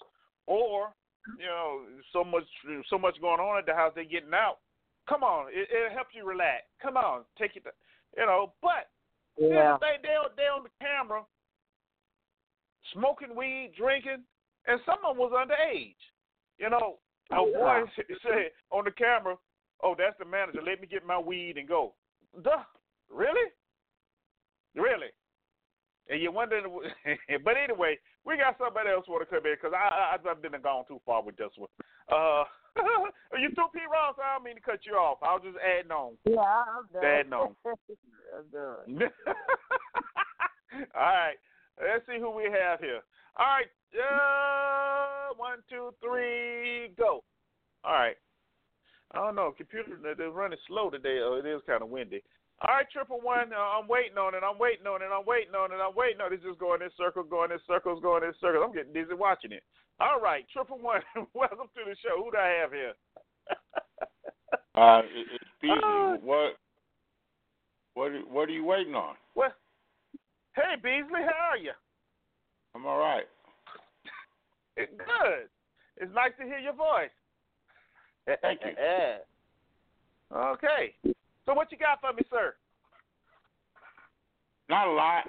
[0.47, 0.93] or
[1.38, 1.80] you know,
[2.12, 2.45] so much
[2.90, 4.59] so much going on at the house, they're getting out.
[5.09, 6.62] Come on, it, it helps you relax.
[6.80, 7.70] Come on, take it, to,
[8.16, 8.53] you know.
[8.62, 8.88] But
[9.36, 9.76] Yeah.
[9.80, 11.24] they they on- they on the camera,
[12.92, 14.24] smoking weed, drinking,
[14.66, 15.96] and some of them was underage.
[16.59, 16.98] You know,
[17.30, 17.82] a boy
[18.22, 19.36] said on the camera,
[19.82, 20.62] "Oh, that's the manager.
[20.62, 21.94] Let me get my weed and go."
[22.42, 22.62] Duh,
[23.11, 23.50] really,
[24.74, 25.11] really.
[26.09, 26.61] And you wonder,
[27.44, 30.61] but anyway, we got somebody else want to come in because I, I I've been
[30.62, 31.70] gone too far with this one.
[32.11, 32.44] Uh,
[33.38, 33.80] you threw P.
[33.90, 34.16] Ross.
[34.22, 35.18] I don't mean to cut you off.
[35.22, 36.14] I was just adding on.
[36.24, 37.02] Yeah, I'm done.
[37.02, 37.56] Dad, no.
[37.66, 39.08] I'm done.
[40.94, 41.36] All right.
[41.80, 43.00] Let's see who we have here.
[43.36, 43.66] All right.
[43.92, 47.22] Uh, one, two, three, go.
[47.84, 48.16] All right.
[49.12, 49.52] I don't know.
[49.56, 51.20] Computer, they're running slow today.
[51.22, 52.22] Oh, it is kind of windy.
[52.62, 53.52] All right, triple one.
[53.52, 54.42] Uh, I'm waiting on it.
[54.46, 55.10] I'm waiting on it.
[55.12, 55.82] I'm waiting on it.
[55.82, 56.36] I'm waiting on it.
[56.36, 58.62] It's just going in circles, going in circles, going in circles.
[58.64, 59.64] I'm getting dizzy watching it.
[59.98, 61.00] All right, triple one.
[61.34, 62.22] Welcome to the show.
[62.22, 62.92] Who do I have here?
[64.74, 65.76] Uh, it, it's Beasley.
[65.84, 66.56] Uh, what?
[67.92, 68.10] What?
[68.12, 69.16] are- What are you waiting on?
[69.34, 69.52] What?
[70.56, 71.72] Hey, Beasley, how are you?
[72.74, 73.24] I'm all right.
[74.76, 75.48] Good.
[75.98, 77.10] It's nice to hear your voice.
[78.40, 78.72] Thank you.
[80.34, 80.94] okay.
[81.47, 82.55] So what you got for me, sir?
[84.68, 85.24] Not a lot.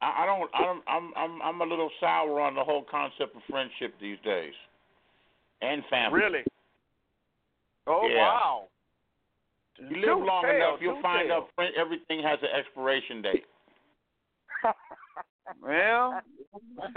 [0.00, 0.50] I, I don't.
[0.54, 0.82] I don't.
[0.86, 1.12] I'm.
[1.16, 1.42] I'm.
[1.42, 4.54] I'm a little sour on the whole concept of friendship these days,
[5.62, 6.20] and family.
[6.20, 6.44] Really?
[7.86, 8.18] Oh Yeah.
[8.18, 8.68] wow.
[9.78, 11.36] You live long tell, enough, you'll find tell.
[11.42, 13.44] out friend, everything has an expiration date.
[15.62, 16.20] Well,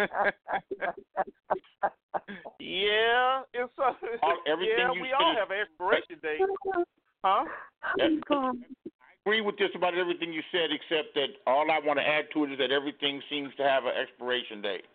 [2.59, 6.41] yeah, it's a, All- everything yeah, you we all have an expiration date,
[7.23, 7.45] huh?
[7.99, 8.19] I
[9.25, 12.43] agree with just about everything you said, except that all I want to add to
[12.45, 14.85] it is that everything seems to have an expiration date.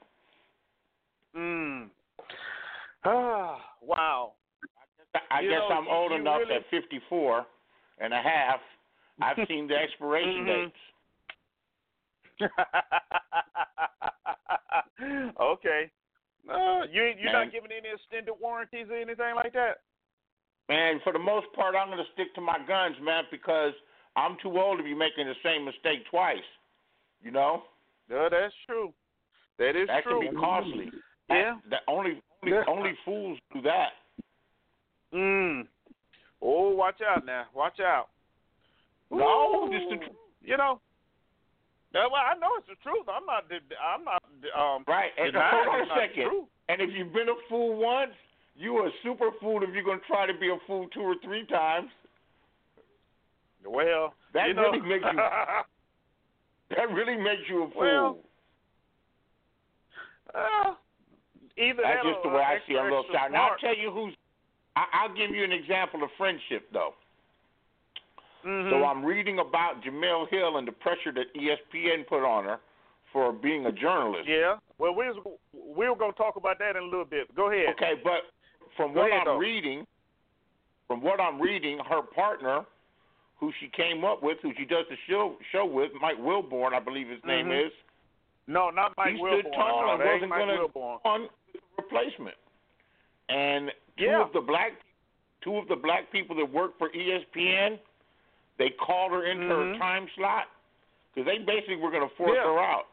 [1.37, 1.91] Mm.
[3.05, 4.33] Ah, wow.
[5.31, 7.47] I You guess know, I'm old enough really- at 54
[8.01, 8.61] and a half.
[9.23, 10.47] I've seen the expiration Mhm.
[10.47, 10.77] dates.
[15.41, 15.91] okay.
[16.49, 17.47] Uh, you you're Man.
[17.47, 19.79] not giving any extended warranties or anything like that.
[20.69, 23.73] Man, for the most part, I'm going to stick to my guns, man, because
[24.17, 26.39] I'm too old to be making the same mistake twice.
[27.23, 27.63] You know,
[28.11, 28.93] No, that's true.
[29.59, 30.21] That is that true.
[30.21, 30.91] can be costly.
[31.31, 31.57] Yeah.
[31.65, 32.65] That, that only only, Yeah.
[32.69, 33.93] only fools do that.
[35.15, 35.67] Mm.
[36.43, 37.45] Oh, watch out now.
[37.55, 38.09] Watch out.
[39.11, 39.71] No, Ooh.
[39.71, 40.17] this the truth.
[40.43, 40.81] You know.
[41.95, 43.07] Well, I know it's the truth.
[43.09, 43.45] I'm not.
[43.81, 44.23] I'm not.
[44.59, 44.85] Um.
[44.89, 45.13] Right.
[45.17, 46.47] And hold on a second.
[46.69, 48.13] And if you've been a fool once,
[48.57, 51.01] you are a super fool if you're going to try to be a fool two
[51.01, 51.89] or three times.
[53.67, 55.19] Well, That you know, really makes you-
[56.77, 57.81] That really makes you a fool.
[57.81, 58.19] Well,
[60.35, 60.75] uh,
[61.57, 62.77] either That's just the way I see.
[62.77, 63.29] I'm a little sour.
[63.31, 64.15] Now I'll tell you who's.
[64.77, 66.95] I, I'll give you an example of friendship, though.
[68.45, 68.71] Mhm.
[68.71, 72.59] So I'm reading about Jemele Hill and the pressure that ESPN put on her
[73.13, 74.29] for being a journalist.
[74.29, 74.57] Yeah.
[74.79, 75.15] Well, we're
[75.53, 77.33] we were going to talk about that in a little bit.
[77.37, 77.69] Go ahead.
[77.77, 78.34] Okay, but
[78.77, 79.37] from what I'm though.
[79.37, 79.87] reading,
[80.87, 82.65] from what I'm reading, her partner,
[83.39, 86.81] who she came up with, who she does the show show with, Mike Wilbon, I
[86.81, 87.67] believe his name Mhm.
[87.67, 87.73] is.
[88.47, 89.41] No, not Mike he Wilbon.
[89.41, 91.29] stood tall no, and wasn't going to on
[91.77, 92.37] replacement.
[93.29, 94.21] And two Yeah.
[94.23, 94.73] of the black
[95.41, 97.79] two of the black people that work for ESPN,
[98.57, 99.73] they called her into Mhm.
[99.75, 100.49] her time slot
[101.13, 102.45] because they basically were going to force Yeah.
[102.45, 102.87] her out.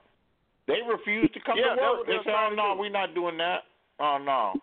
[0.66, 2.06] They refused to come Yeah, to work.
[2.08, 3.66] they They said, "Oh no, we're not doing that.
[4.00, 4.54] Oh no,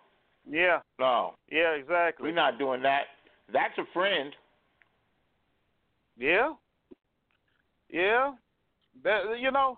[0.47, 2.29] Yeah, no, yeah, exactly.
[2.29, 3.03] we're not doing that.
[3.51, 4.33] That's a friend."
[6.17, 6.53] Yeah,
[7.89, 8.33] yeah.
[9.03, 9.75] That you know,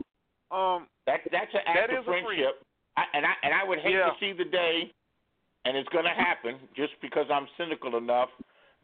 [0.51, 2.64] um, That that's an That act is of friendship.
[2.97, 4.09] I, and I and I would hate Yeah.
[4.09, 4.91] to see the day,
[5.66, 8.30] and it's going to happen just because I'm cynical enough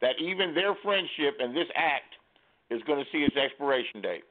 [0.02, 2.14] that even their friendship and this act
[2.70, 4.24] is going to see its expiration date.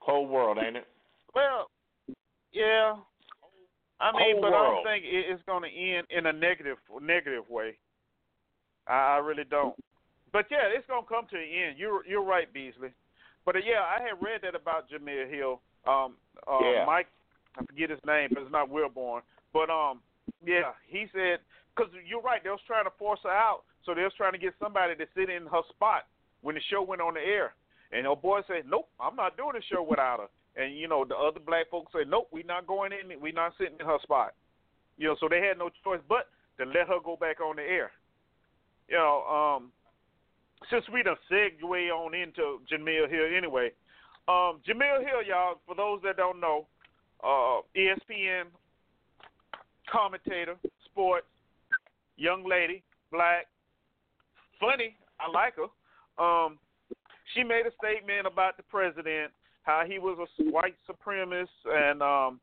[0.00, 0.86] Cold world, ain't it?
[1.34, 1.68] well,
[2.52, 2.96] yeah.
[4.00, 7.78] I mean, but I don't think it's going to end in a negative negative way.
[8.86, 9.74] I, I really don't.
[10.32, 11.78] But yeah, it's going to come to the end.
[11.78, 12.90] You're you're right, Beasley.
[13.44, 15.60] But uh, yeah, I had read that about Jemele Hill.
[15.86, 16.16] Um,
[16.46, 16.84] uh, Yeah.
[16.84, 17.06] Mike,
[17.58, 19.22] I forget his name, but it's not Wilbon.
[19.52, 20.00] But um,
[20.44, 21.38] yeah, he said
[21.74, 22.42] because you're right.
[22.42, 25.06] They was trying to force her out, so they was trying to get somebody to
[25.16, 26.06] sit in her spot
[26.42, 27.54] when the show went on the air.
[27.92, 31.04] And old boy said, "Nope, I'm not doing the show without her." And you know,
[31.04, 33.20] the other black folks said, "Nope, we're not going in.
[33.20, 34.34] We're not sitting in her spot."
[34.96, 36.28] You know, so they had no choice but
[36.58, 37.90] to let her go back on the air.
[38.88, 39.72] You know, um,
[40.70, 43.72] since we done segue on into Jemele Hill anyway,
[44.28, 46.66] um, Jemele Hill, y'all, for those that don't know,
[47.22, 48.44] uh, ESPN
[49.90, 51.26] commentator, sports,
[52.16, 52.82] young lady,
[53.12, 53.46] black,
[54.58, 54.96] funny.
[55.20, 55.70] I like her.
[56.22, 56.58] Um,
[57.34, 59.32] she made a statement about the president,
[59.66, 62.40] how he was a white supremacist, and um,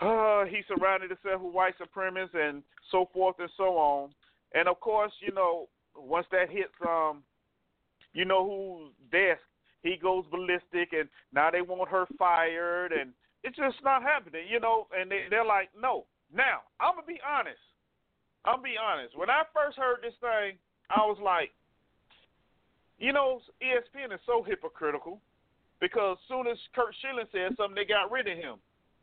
[0.00, 4.10] uh, he surrounded himself with white supremacists, and so forth and so on.
[4.54, 7.24] And of course, you know, once that hits, um,
[8.14, 9.42] you know who's desk,
[9.82, 13.10] he goes ballistic, and now they want her fired, and
[13.42, 14.86] it's just not happening, you know.
[14.96, 16.06] And they, they're like, no.
[16.32, 17.58] Now, I'm gonna be honest.
[18.44, 19.18] I'm gonna be honest.
[19.18, 20.56] When I first heard this thing,
[20.88, 21.50] I was like,
[22.98, 25.20] you know, ESPN is so hypocritical
[25.80, 28.56] because soon as Curt Schilling said something, they got rid of him.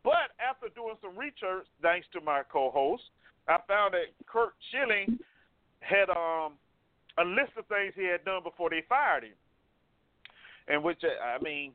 [0.03, 3.03] But after doing some research, thanks to my co-host,
[3.47, 5.19] I found that Curt Schilling
[5.79, 6.53] had um
[7.19, 9.37] a list of things he had done before they fired him,
[10.67, 11.73] and which uh, I mean,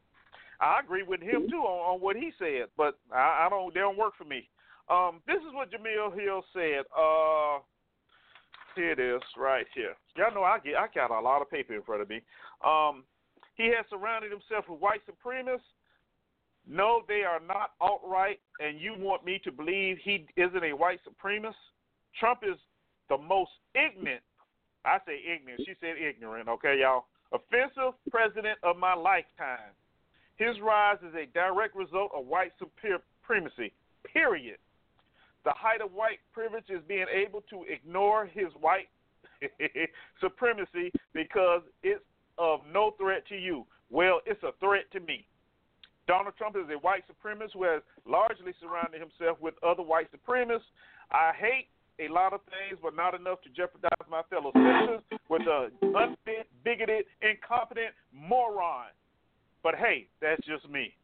[0.60, 3.72] I agree with him too on, on what he said, but I, I don't.
[3.72, 4.48] They don't work for me.
[4.90, 6.84] Um, this is what Jemele Hill said.
[6.96, 7.60] Uh,
[8.74, 9.94] here it is, right here.
[10.16, 12.22] Y'all know I get I got a lot of paper in front of me.
[12.64, 13.04] Um,
[13.58, 15.66] he has surrounded himself with white supremacists.
[16.66, 21.00] No, they are not alt-right, and you want me to believe he isn't a white
[21.04, 21.54] supremacist?
[22.18, 22.56] Trump is
[23.08, 24.22] the most ignorant.
[24.84, 25.62] I say ignorant.
[25.66, 26.48] She said ignorant.
[26.48, 27.06] Okay, y'all.
[27.32, 29.74] Offensive president of my lifetime.
[30.36, 33.72] His rise is a direct result of white supremacy.
[34.12, 34.58] Period.
[35.44, 38.88] The height of white privilege is being able to ignore his white
[40.20, 42.04] supremacy because it's
[42.38, 43.66] of no threat to you.
[43.90, 45.26] Well, it's a threat to me.
[46.06, 50.72] Donald Trump is a white supremacist who has largely surrounded himself with other white supremacists.
[51.10, 51.68] I hate
[51.98, 56.46] a lot of things, but not enough to jeopardize my fellow citizens with a unfit,
[56.64, 58.86] bigoted, incompetent moron.
[59.62, 60.94] But hey, that's just me.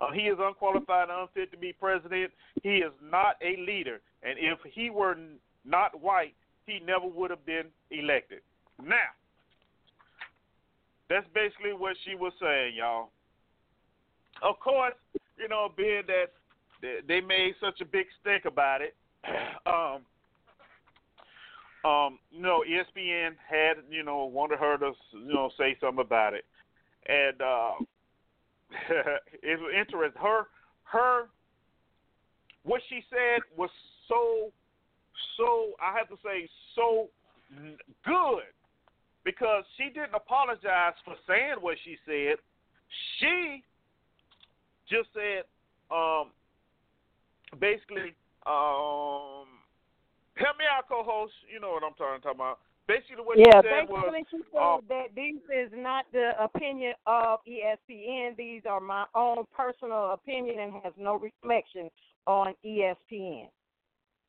[0.00, 2.30] Uh, he is unqualified and unfit to be president.
[2.62, 4.00] He is not a leader.
[4.22, 5.16] And if he were
[5.64, 6.34] not white,
[6.66, 8.40] he never would have been elected.
[8.82, 9.14] Now,
[11.08, 13.10] that's basically what she was saying, y'all.
[14.42, 14.94] Of course,
[15.38, 16.32] you know, being that
[17.06, 18.96] they- made such a big stink about it,
[19.66, 20.04] um,
[21.84, 26.34] um, you know, ESPN had, you know, wanted her to, you know, say something about
[26.34, 26.44] it,
[27.06, 27.72] and uh,
[29.42, 30.20] it was interesting.
[30.20, 30.48] Her,
[30.84, 31.28] her,
[32.64, 33.70] what she said was
[34.08, 34.52] so,
[35.36, 37.08] so I have to say, so
[38.04, 38.42] good
[39.26, 42.38] because she didn't apologize for saying what she said.
[43.18, 43.64] She
[44.88, 45.42] just said,
[45.90, 46.30] um,
[47.58, 48.14] basically,
[48.46, 49.58] um,
[50.38, 51.34] help me out, co-host.
[51.52, 52.60] You know what I'm talking, talking about.
[52.86, 56.94] Basically, what yeah, she said was, she said um, that this is not the opinion
[57.08, 58.36] of ESPN.
[58.36, 61.90] These are my own personal opinion and has no reflection
[62.28, 63.48] on ESPN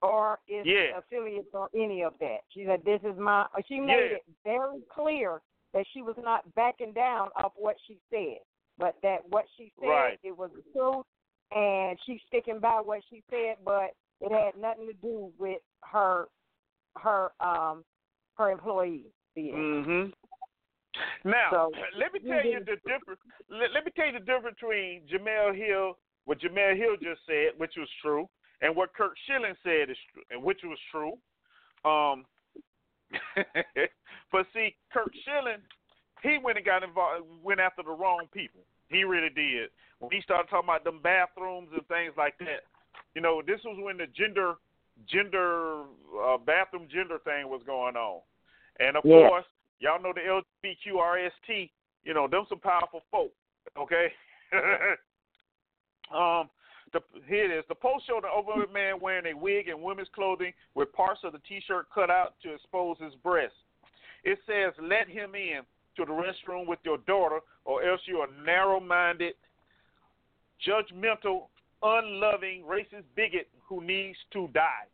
[0.02, 0.98] or is Yeah.
[0.98, 2.39] affiliates or any of that.
[2.50, 3.45] She said this is my.
[3.68, 4.18] She made Yeah.
[4.18, 5.41] it very clear
[5.74, 8.39] that she was not backing down of what she said,
[8.78, 10.20] but that what she said Right.
[10.24, 11.06] it was the truth,
[11.52, 13.91] and she's sticking by what she said, but
[14.22, 16.28] it had nothing to do with her
[16.98, 17.84] her um
[18.36, 19.06] her employee.
[19.36, 19.84] being.
[19.84, 23.20] hmm Now, So, let me tell you the difference.
[23.50, 27.58] Let, let me tell you the difference between Jemele Hill what Jemele Hill just said,
[27.58, 28.28] which was true,
[28.62, 31.14] and what Curt Schilling said is true, which was true.
[31.86, 32.26] Um,
[34.32, 35.62] but see, Curt Schilling,
[36.24, 38.62] he went and got involved, went after the wrong people.
[38.89, 39.70] He really did.
[39.99, 42.64] When he started talking about them bathrooms and things like that,
[43.16, 44.55] you know, this was when the gender,
[45.08, 45.84] gender,
[46.24, 48.22] uh, bathroom gender thing was going on,
[48.80, 49.28] and of Yeah.
[49.28, 49.45] course,
[49.80, 51.72] y'all know the LGBTQRST.
[52.03, 53.34] You know, them some powerful folk.
[53.76, 54.14] Okay.
[56.12, 56.49] um,
[56.94, 57.66] the, here it is.
[57.68, 61.34] The post showed an overweight man wearing a wig and women's clothing with parts of
[61.34, 63.54] the T-shirt cut out to expose his breast.
[64.24, 65.62] It says, "Let him in
[65.96, 69.36] to the restroom with your daughter, or else you are narrow-minded,
[70.66, 71.48] judgmental,
[71.84, 74.86] unloving, racist bigot who needs to die."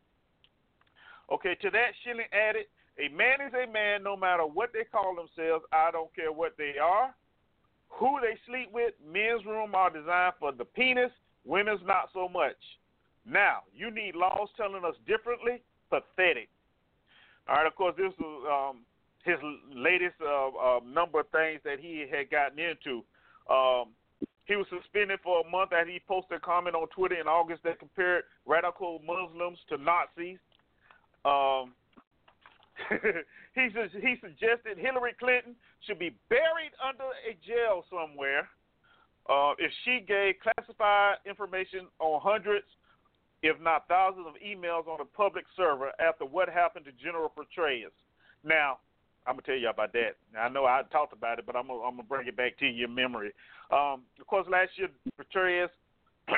[1.31, 1.55] Okay.
[1.55, 2.67] To that, Schilling added,
[2.97, 5.65] "A man is a man, no matter what they call themselves.
[5.71, 7.13] I don't care what they are."
[7.89, 11.11] Who they sleep with, men's room are designed for the penis,
[11.45, 12.57] women's not so much.
[13.25, 15.61] Now, you need laws telling us differently.
[15.89, 16.49] Pathetic.
[17.47, 18.81] All right, of course, this was um,
[19.23, 19.37] his
[19.73, 23.03] latest uh, uh, number of things that he had gotten into.
[23.49, 23.93] Um,
[24.45, 27.63] he was suspended for a month after he posted a comment on Twitter in August
[27.63, 30.39] that compared radical Muslims to Nazis.
[31.23, 31.71] Um,
[33.55, 33.69] he
[34.01, 35.55] he suggested Hillary Clinton
[35.87, 38.49] should be buried under a jail somewhere
[39.29, 42.65] uh, if she gave classified information on hundreds,
[43.41, 47.91] if not thousands, of emails on a public server after what happened to General Petraeus.
[48.43, 48.79] Now,
[49.25, 50.15] I'm gonna tell you about that.
[50.37, 52.65] I know I talked about it, but I'm gonna, I'm gonna bring it back to
[52.65, 53.31] your memory.
[53.71, 55.69] Um, of course, last year Petraeus,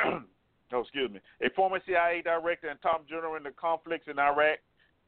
[0.72, 4.60] oh excuse me, a former CIA director and top general in the conflicts in Iraq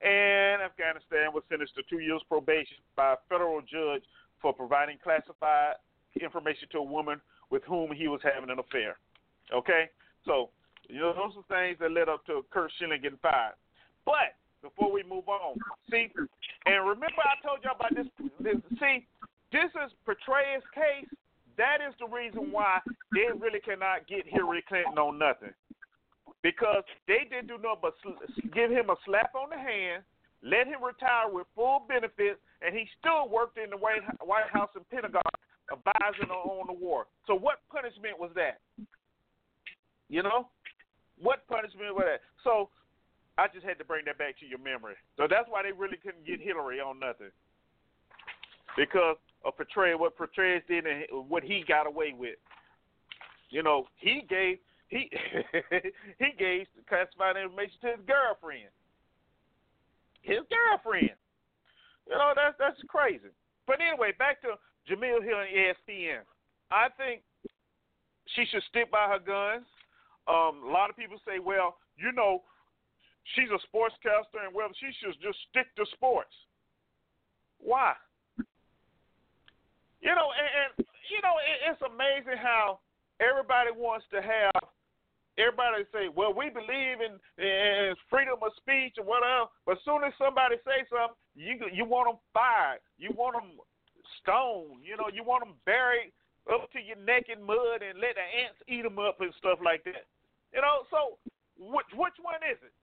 [0.01, 4.03] and Afghanistan was sentenced to two years probation by a federal judge
[4.41, 5.75] for providing classified
[6.21, 7.19] information to a woman
[7.49, 8.97] with whom he was having an affair.
[9.53, 9.89] Okay?
[10.25, 10.49] So,
[10.87, 13.55] you know, those are things that led up to Curt Schilling getting fired.
[14.05, 15.57] But before we move on,
[15.91, 16.09] see,
[16.65, 18.07] and remember I told you about this,
[18.39, 19.05] this see,
[19.51, 21.09] this is Petraeus' case.
[21.57, 22.79] That is the reason why
[23.13, 25.53] they really cannot get Hillary Clinton on nothing
[26.43, 30.03] because they didn't do nothing but sl- give him a slap on the hand,
[30.43, 34.69] let him retire with full benefits, and he still worked in the White White House
[34.75, 35.21] and Pentagon
[35.71, 37.07] advising on, the war.
[37.25, 38.59] So what punishment was that?
[40.09, 40.47] You know,
[41.19, 42.21] what punishment was that?
[42.43, 42.69] So
[43.37, 44.95] I just had to bring that back to your memory.
[45.17, 47.31] So that's why they really couldn't get Hillary on nothing
[48.77, 52.37] because of Petraeus, what Petraeus did and what he got away with.
[53.49, 54.57] You know, he gave
[54.87, 55.11] he
[56.19, 58.71] he gave classified information to his girlfriend.
[60.21, 61.15] His girlfriend.
[62.07, 63.31] You know, that's that's crazy.
[63.65, 64.55] But anyway, back to
[64.89, 66.23] Jemele Hill and ESPN.
[66.71, 67.21] I think
[68.35, 69.65] she should stick by her guns.
[70.27, 72.43] Um, a lot of people say, well, you know,
[73.35, 76.33] she's a sportscaster and well, she should just stick to sports.
[77.59, 77.93] Why?
[80.01, 82.79] You know, and, and you know, it, it's amazing how
[83.19, 84.63] everybody wants to have
[85.37, 89.49] everybody say, well, we believe in, in freedom of speech or whatever.
[89.65, 92.81] But as soon as somebody say something, you you want them fired.
[92.97, 93.61] You want them
[94.21, 94.83] stoned.
[94.83, 96.13] You know, you want them buried
[96.47, 99.59] up to your neck in mud and let the ants eat them up and stuff
[99.63, 100.07] like that.
[100.55, 101.19] You know, so
[101.59, 102.75] which which one is it?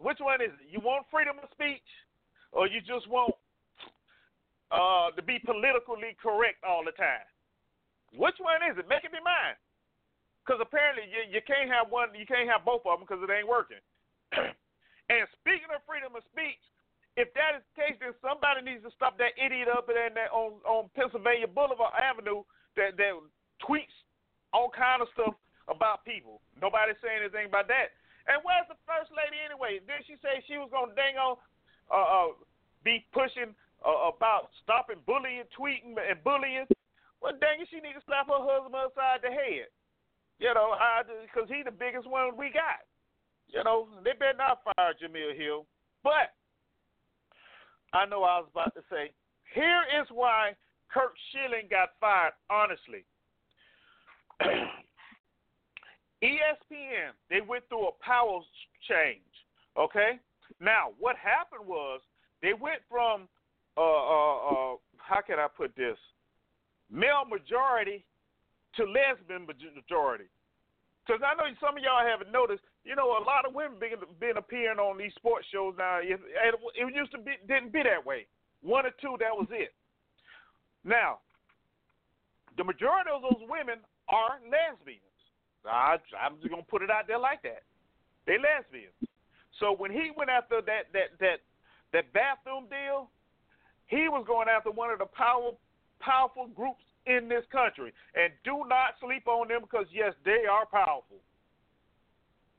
[0.00, 0.66] Which one is it?
[0.66, 1.86] You want freedom of speech,
[2.50, 3.34] or you just want
[4.72, 7.22] uh, to be politically correct all the time?
[8.16, 8.88] Which one is it?
[8.88, 9.56] Make up your mind.
[10.42, 13.30] Because apparently you, you can't have one, you can't have both of them because it
[13.30, 13.78] ain't working.
[14.34, 16.58] and speaking of freedom of speech,
[17.16, 20.32] if that is the case, then somebody needs to stop that idiot up there that
[20.32, 22.40] on on Pennsylvania Boulevard Avenue
[22.76, 23.12] that that
[23.60, 23.92] tweets
[24.52, 25.36] all kind of stuff
[25.68, 26.40] about people.
[26.56, 27.92] Nobody's saying anything about that.
[28.26, 29.82] And where's the first lady anyway?
[29.84, 31.36] Did she say she was gonna dang on
[31.92, 32.30] uh, uh
[32.80, 33.52] be pushing
[33.84, 36.66] uh, about stopping bullying, tweeting, and bullying?
[37.20, 39.68] Well, dang it, she need to slap her husband upside the head.
[40.40, 40.74] You know,
[41.22, 42.82] because he's the biggest one we got.
[43.52, 45.68] You know, they better not fire Jemele Hill.
[46.02, 46.34] But
[47.92, 49.12] I know I was about to say,
[49.54, 50.52] here is why
[50.92, 53.04] Curt Schilling got fired, honestly.
[56.22, 58.40] ESPN, they went through a power
[58.88, 59.20] change.
[59.76, 60.18] Okay?
[60.60, 62.00] Now, what happened was
[62.40, 63.28] they went from,
[63.76, 65.96] uh, uh, uh, how can I put this?
[66.90, 68.04] Male majority
[68.76, 70.24] to lesbian majority.
[71.04, 73.98] Because I know some of y'all haven't noticed, you know, a lot of women been,
[74.18, 75.98] been appearing on these sports shows now.
[76.02, 78.26] It, it used to be didn't be that way.
[78.62, 79.74] One or two, that was it.
[80.84, 81.18] Now,
[82.56, 83.78] the majority of those women
[84.08, 85.02] are lesbians.
[85.64, 87.62] I, I'm just gonna put it out there like that.
[88.26, 88.94] They lesbians.
[89.60, 91.38] So when he went after that that that
[91.92, 93.10] that bathroom deal,
[93.86, 95.54] he was going after one of the power
[96.00, 97.92] powerful groups in this country.
[98.14, 101.22] And do not sleep on them because yes, they are powerful.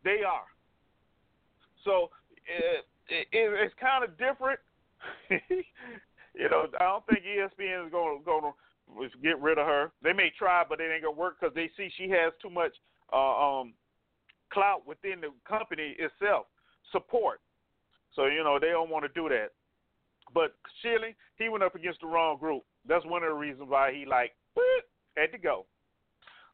[0.04, 0.48] They are.
[1.84, 2.10] So
[2.48, 4.60] it, it, it's kind of different.
[5.30, 9.92] you know, I don't think ESPN is going to going to get rid of her.
[10.02, 12.72] They may try, but it ain't gonna work because they see she has too much
[13.12, 13.74] uh, um,
[14.52, 16.46] clout within the company itself,
[16.92, 17.42] support.
[18.16, 19.50] So you know they don't want to do that.
[20.34, 22.64] But Schilling, he went up against the wrong group.
[22.88, 24.32] That's one of the reasons why he like
[25.18, 25.66] had to go.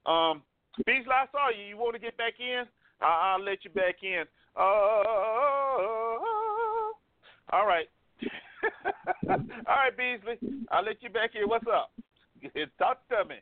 [0.10, 0.44] Um,
[0.86, 1.66] Beasley, I saw you.
[1.66, 2.64] You want to get back in?
[3.02, 4.24] I- I'll let you back in.
[4.56, 4.62] Uh,
[7.52, 7.88] all right.
[9.30, 9.38] all
[9.68, 10.38] right, Beasley.
[10.72, 11.48] I'll let you back in.
[11.48, 11.92] What's up?
[12.78, 13.36] Talk to me.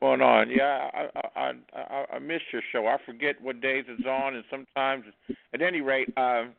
[0.00, 0.50] Going on?
[0.50, 2.86] Yeah, I I I, I miss your show.
[2.86, 5.04] I forget what days it's on, and sometimes,
[5.52, 6.52] at any rate, um,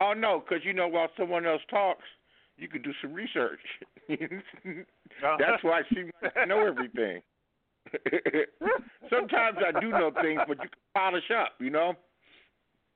[0.00, 2.04] oh no, because you know while someone else talks,
[2.56, 3.60] you could do some research.
[4.08, 7.22] That's why she might know everything.
[9.10, 11.94] Sometimes I do know things, but you can polish up, you know.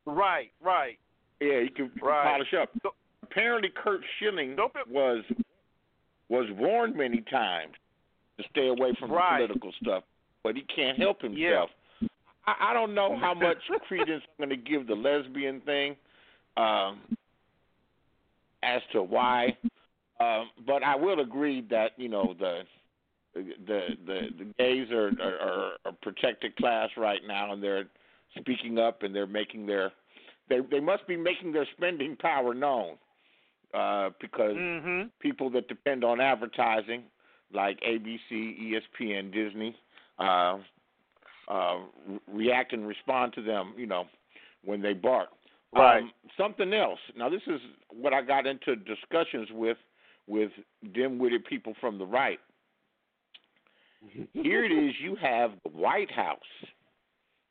[0.06, 0.98] Right, right.
[1.40, 2.24] Yeah, you can, you can Right.
[2.24, 2.70] polish up.
[2.82, 4.56] So- Apparently, Curt Schilling
[4.88, 5.24] was
[6.28, 7.72] was warned many times
[8.38, 9.40] to stay away from Right.
[9.40, 10.04] the political stuff,
[10.44, 11.70] but he can't help himself.
[12.46, 13.58] I, I don't know how much
[13.88, 15.96] credence I'm going to give the lesbian thing,
[16.56, 17.00] um,
[18.62, 19.56] as to why,
[20.20, 22.62] um, but I will agree that you know the
[23.34, 27.84] the the, the gays are, are are a protected class right now, and they're
[28.38, 29.92] speaking up and they're making their
[30.48, 32.96] they they must be making their spending power known
[33.72, 35.08] uh, because Mm-hmm.
[35.20, 37.02] people that depend on advertising
[37.52, 38.20] like ABC,
[39.00, 39.76] ESPN, Disney,
[40.18, 40.58] uh,
[41.48, 41.76] uh,
[42.32, 44.04] react and respond to them, you know,
[44.64, 45.28] when they bark.
[45.74, 46.02] Right.
[46.02, 46.98] Um, something else.
[47.16, 47.60] Now, this is
[47.90, 49.76] what I got into discussions with
[50.26, 50.50] with
[50.94, 52.38] dim-witted people from the right.
[54.32, 54.94] Here it is.
[55.00, 56.38] You have the White House,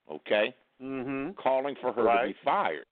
[0.09, 1.31] okay, Mm-hmm.
[1.41, 2.85] calling for her to be fired.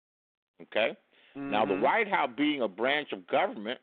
[0.62, 0.96] Okay.
[1.34, 1.80] Now, the Mhm.
[1.80, 3.80] White House, being a branch of government,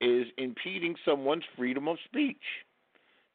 [0.00, 2.42] is impeding someone's freedom of speech.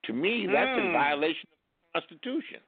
[0.04, 0.92] To me, that's in Hmm.
[0.94, 1.48] violation
[1.94, 2.62] of the Constitution.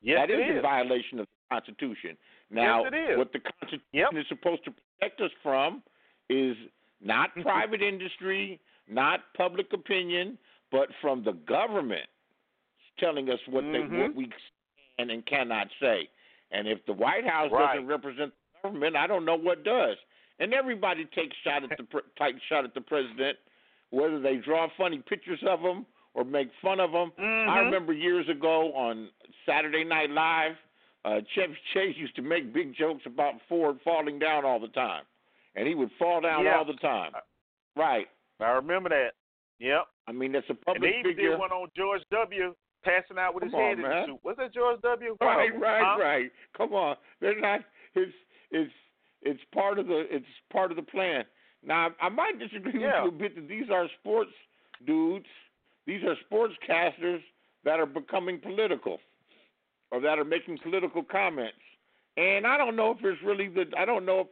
[0.00, 2.16] Yes, that it is, in violation of the Constitution.
[2.50, 3.16] Now, it is.
[3.18, 4.14] what the Constitution Yep.
[4.14, 5.82] is supposed to protect us from
[6.28, 6.56] is
[7.00, 10.38] not private industry, not public opinion,
[10.70, 12.06] but from the government
[12.98, 14.00] telling us what they Mhm.
[14.02, 14.30] what we
[14.98, 16.08] can and cannot say.
[16.50, 17.74] And if the White House Right.
[17.74, 19.96] doesn't represent the government, I don't know what does.
[20.40, 23.38] And everybody takes shot at the takes shot at the president,
[23.90, 27.12] whether they draw funny pictures of him or make fun of him.
[27.18, 27.64] I Mhm.
[27.66, 29.10] remember years ago on
[29.46, 30.58] Saturday Night Live,
[31.04, 35.04] uh, Chevy Chase used to make big jokes about Ford falling down all the time,
[35.54, 36.58] and he would fall down Yeah.
[36.58, 37.14] all the time.
[37.76, 38.08] Right.
[38.40, 39.14] I remember that.
[39.58, 39.88] Yep.
[40.08, 41.30] I mean, that's a public And they even figure.
[41.32, 42.54] did one on George W.
[42.84, 43.90] passing out with his Come on, head in man.
[43.90, 44.20] the suit.
[44.24, 45.16] Was that George W?
[45.20, 46.02] Right, of right, huh?
[46.02, 46.30] right.
[46.56, 47.60] Come on, they're not.
[47.94, 48.12] It's
[48.50, 48.72] it's
[49.22, 51.24] it's part of the it's part of the plan.
[51.62, 53.02] Now, I might disagree Yeah.
[53.04, 54.30] with you a bit that these are sports
[54.86, 55.26] dudes.
[55.86, 57.20] These are sportscasters
[57.64, 58.98] that are becoming political,
[59.90, 61.58] or that are making political comments.
[62.16, 63.64] And I don't know if it's really the.
[63.76, 64.26] I don't know if.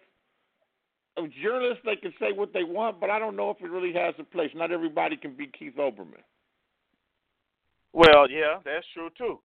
[1.42, 4.14] Journalists, they can say what they want, but I don't know if it really has
[4.18, 4.50] a place.
[4.54, 6.22] Not everybody can be Keith Olbermann.
[7.92, 9.40] Well, yeah, that's true too.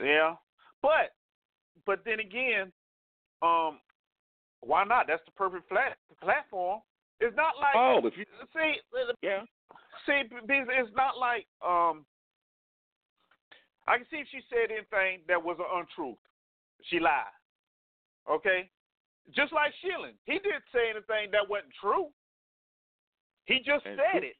[0.00, 0.34] Yeah,
[0.82, 1.14] but
[1.84, 2.72] but then again,
[3.42, 3.80] um,
[4.60, 5.06] why not?
[5.08, 6.80] That's the perfect flat platform.
[7.20, 8.24] It's not like Oh, if you
[8.54, 8.74] see,
[9.22, 9.42] yeah,
[10.06, 12.04] see, it's not like um.
[13.88, 16.18] I can see if she said anything that was an untruth.
[16.90, 17.30] She lied.
[18.28, 18.68] Okay,
[19.34, 22.08] just like Schilling, he didn't say anything that wasn't true.
[23.46, 24.36] He just And said who- it.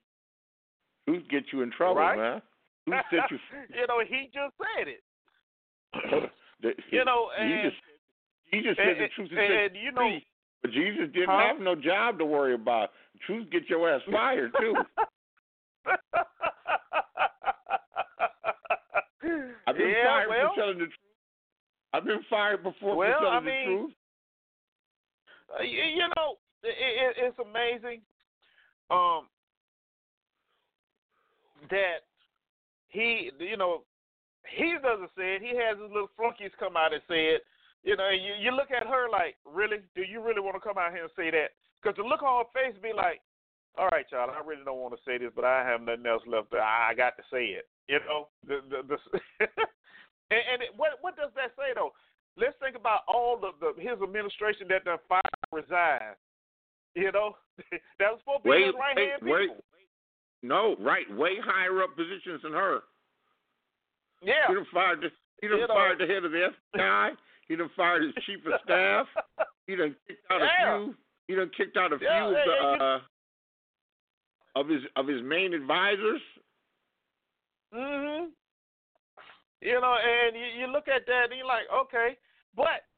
[1.07, 2.17] who get you in trouble, Right.
[2.19, 2.43] man?
[2.87, 3.39] Who set you?
[3.75, 5.03] you know, he just said it.
[6.61, 7.79] The- You know, and Jesus,
[8.53, 10.19] Jesus said and, the truth is and, and, you know,
[10.63, 11.49] but Jesus didn't Huh?
[11.53, 12.93] have no job to worry about.
[13.27, 14.75] Truth get your ass fired too.
[19.67, 21.01] I've been yeah, fired well, for telling the truth.
[21.93, 23.93] I've been fired before Well, for telling I mean, the truth.
[25.53, 28.01] Uh, you know, it, it, it's amazing
[28.91, 29.29] um,
[31.71, 32.07] that
[32.89, 33.83] he, you know,
[34.47, 35.43] he doesn't say it.
[35.43, 37.43] He has his little flunkies come out and say it.
[37.83, 39.79] You know, and you, you look at her like, really?
[39.95, 41.55] Do you really want to come out here and say that?
[41.83, 43.21] Because the look on her face be like,
[43.79, 46.23] all right, child, I really don't want to say this, but I have nothing else
[46.27, 46.55] left.
[46.55, 47.69] I, I got to say it.
[47.87, 49.47] You know, the the, the
[50.31, 51.95] And, and it, what what does that say though?
[52.39, 55.23] Let's think about all the, the his administration that done fired
[55.53, 56.17] resigned.
[56.95, 57.37] You know,
[57.99, 59.65] that was supposed to be Way, his right hand way, people.
[60.43, 62.81] no, right, way higher up positions than her.
[64.23, 64.49] Yeah.
[64.49, 65.09] He done fired the
[65.41, 65.75] he done You know.
[65.75, 67.11] fired the head of the FBI.
[67.49, 69.07] He done fired his chief of staff.
[69.67, 70.77] He done kicked out Yeah.
[70.77, 70.95] a few.
[71.29, 73.01] He done kicked out a few Yeah, of yeah, the uh,
[74.61, 76.21] of his of his main advisors.
[77.75, 78.29] Mhm.
[79.61, 82.17] You know, and you, you look at that and you're like, okay,
[82.57, 82.89] but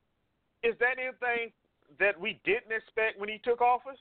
[0.63, 1.53] is that anything
[1.99, 3.99] that we didn't expect when he took office?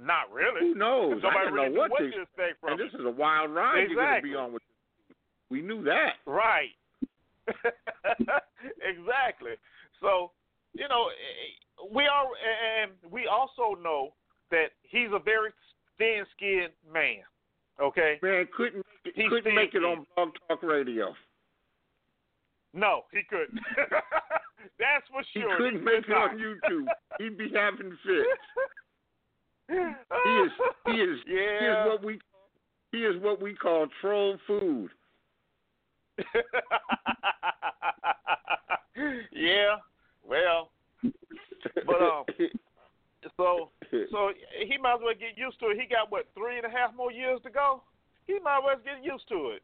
[0.00, 0.60] Not really.
[0.60, 1.22] Who knows?
[1.22, 3.86] Nobody really know what, what to to expect from And this is a wild ride
[3.88, 4.62] you're going to be on with.
[5.50, 6.14] We knew that.
[6.26, 6.74] Right.
[8.82, 9.52] exactly.
[10.00, 10.32] So,
[10.72, 12.26] you know, eh, we are,
[12.82, 14.14] and we also know
[14.50, 15.50] that he's a very
[15.98, 17.22] thin-skinned man.
[17.80, 18.18] Okay.
[18.22, 18.84] Man couldn't
[19.14, 21.14] He's couldn't make it on Blog Talk Radio.
[22.74, 23.60] No, he couldn't.
[24.78, 25.50] That's for sure.
[25.50, 26.44] He couldn't He make could it on not.
[26.44, 26.86] YouTube.
[27.18, 28.28] He'd be having fits.
[29.68, 30.52] He is
[30.86, 32.18] he is he is what we
[32.92, 34.90] he is what we call troll food.
[39.32, 39.76] yeah.
[40.26, 40.70] Well,
[41.86, 42.24] but um,
[43.36, 43.70] so
[44.10, 44.32] so
[44.66, 45.80] he might as well get used to it.
[45.80, 47.82] He got what three and a half more years to go.
[48.26, 49.62] He might as well get used to it.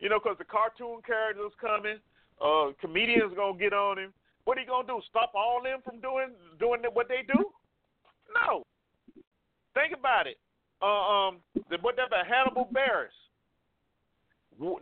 [0.00, 1.98] You know, because the cartoon characters coming,
[2.40, 4.12] uh, comedians gonna get on him.
[4.44, 5.00] What are you gonna do?
[5.08, 7.52] Stop all them from doing doing what they do?
[8.44, 8.64] No.
[9.74, 10.38] Think about it.
[10.80, 11.36] Uh, um,
[11.70, 13.14] the, whatever Hannibal Buress.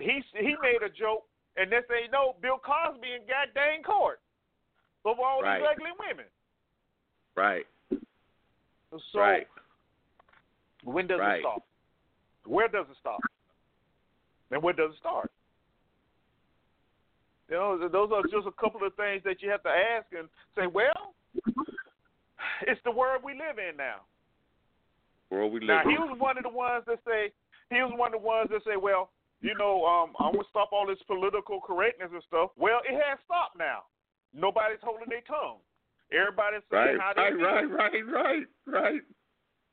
[0.01, 1.25] He he made a joke,
[1.57, 4.21] and they say no, Bill Cosby in goddamn court
[5.05, 5.61] over all Right.
[5.61, 6.27] these ugly women.
[7.35, 7.67] Right.
[8.91, 9.47] So right.
[10.85, 11.39] when does Right.
[11.39, 11.63] it stop?
[12.45, 13.21] Where does it stop?
[14.51, 15.31] And where does it start?
[17.49, 20.29] You know, those are just a couple of things that you have to ask and
[20.57, 21.15] say, well,
[22.67, 24.03] it's the world we live in now.
[25.31, 27.31] World we live Now live he was one of the ones that say
[27.71, 30.71] he was one of the ones that say, well, you know, um, I'm gonna stop
[30.73, 32.51] all this political correctness and stuff.
[32.57, 33.85] Well, it has stopped now.
[34.35, 35.59] Nobody's holding their tongue.
[36.11, 37.77] Everybody's saying Right, how they right, feel.
[37.77, 39.03] right, right, right, right.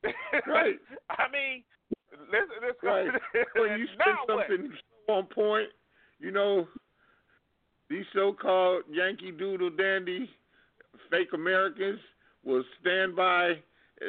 [0.48, 0.76] Right.
[1.10, 1.64] I mean,
[2.32, 2.90] let's let's go.
[2.90, 3.08] Right.
[3.56, 4.46] When you say what?
[4.50, 4.74] something
[5.08, 5.70] so on point,
[6.20, 6.68] you know,
[7.94, 10.28] these so-called Yankee Doodle Dandy
[11.12, 12.00] fake Americans
[12.44, 13.52] will stand by
[14.02, 14.06] uh,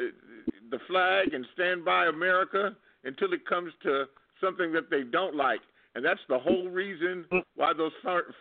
[0.71, 4.05] the flag and stand by America until it comes to
[4.41, 5.59] something that they don't like,
[5.93, 7.25] and that's the whole reason
[7.55, 7.91] why those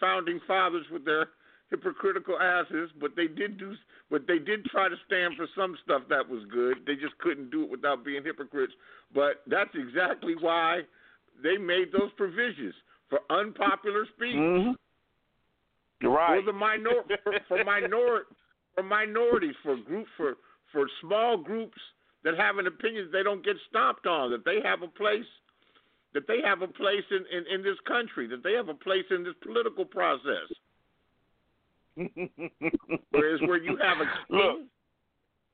[0.00, 1.28] founding fathers with their
[1.70, 3.74] hypocritical asses, but they did do,
[4.10, 6.78] but they did try to stand for some stuff that was good.
[6.86, 8.72] They just couldn't do it without being hypocrites.
[9.14, 10.82] But that's exactly why
[11.42, 12.74] they made those provisions
[13.10, 14.76] for unpopular speech
[16.08, 16.40] Right.
[16.40, 16.90] for the minor
[17.22, 18.22] for, for minor
[18.74, 20.34] for minorities for group for
[20.72, 21.78] for small groups
[22.24, 25.24] that have an opinion they don't get stomped on that they have a place
[26.14, 29.04] that they have a place in, in, in this country that they have a place
[29.10, 30.48] in this political process
[33.10, 34.60] whereas where you have a Look.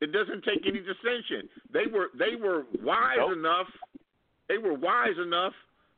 [0.01, 3.37] it doesn't take any dissension they were they were wise Nope.
[3.37, 3.67] enough
[4.49, 5.53] they were wise enough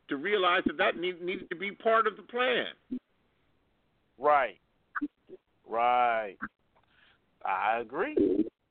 [0.09, 2.67] to realize that that need, needed to be part of the plan
[4.23, 4.59] Right.
[5.69, 6.37] Right.
[7.45, 8.17] I agree.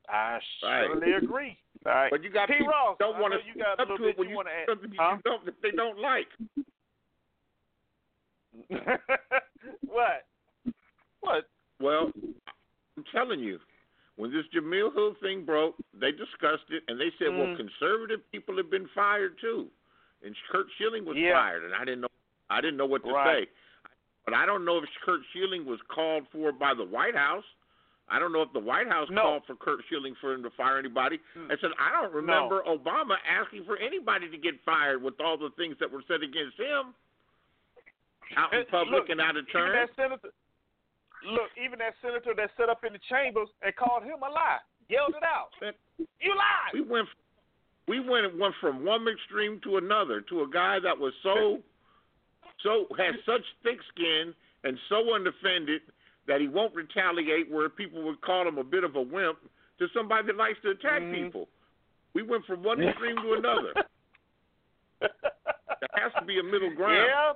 [0.08, 0.88] I Right.
[0.88, 1.58] certainly agree.
[1.86, 2.10] All right.
[2.10, 2.54] But you got P.
[2.54, 4.32] people Ross, don't want to you got a up little to it bit when you
[4.32, 4.66] you want to add.
[4.70, 5.16] something Huh?
[5.18, 6.28] you don't that they don't like.
[9.88, 10.26] what?
[11.20, 11.46] What?
[11.82, 12.12] Well,
[12.98, 13.60] I'm telling you,
[14.16, 17.58] when this Jemele Hill thing broke, they discussed it and they said, "Well, Mhm.
[17.58, 19.70] conservative people have been fired too,"
[20.24, 21.34] and Curt Schilling was Yeah.
[21.34, 22.08] fired, and I didn't know
[22.50, 23.48] I didn't know what to Right.
[23.48, 23.52] say.
[24.26, 27.44] But I don't know if Curt Schilling was called for by the White House.
[28.10, 29.22] I don't know if the White House No.
[29.22, 31.18] called for Curt Schilling for him to fire anybody.
[31.38, 31.48] Mm.
[31.48, 35.50] I said I don't remember Obama asking for anybody to get fired with all the
[35.58, 36.94] things that were said against him
[38.38, 39.72] out in public look, and out of Even turn.
[39.74, 40.30] that senator.
[41.26, 44.58] Look, even that senator that sat up in the chambers and called him a lie,
[44.90, 45.50] yelled it out.
[46.20, 46.74] You lied.
[46.74, 47.08] We went
[47.88, 51.60] we went went from one extreme to another to a guy that was so
[52.64, 54.34] so has such thick skin
[54.64, 55.82] and so undefended
[56.28, 59.40] that he won't retaliate where people would call him a bit of a wimp
[59.80, 61.14] to somebody that likes to attack Mhm.
[61.14, 61.50] people.
[62.14, 63.74] We went from one extreme to another.
[65.00, 65.10] There
[65.94, 67.08] has to be a middle ground.
[67.08, 67.34] Yeah.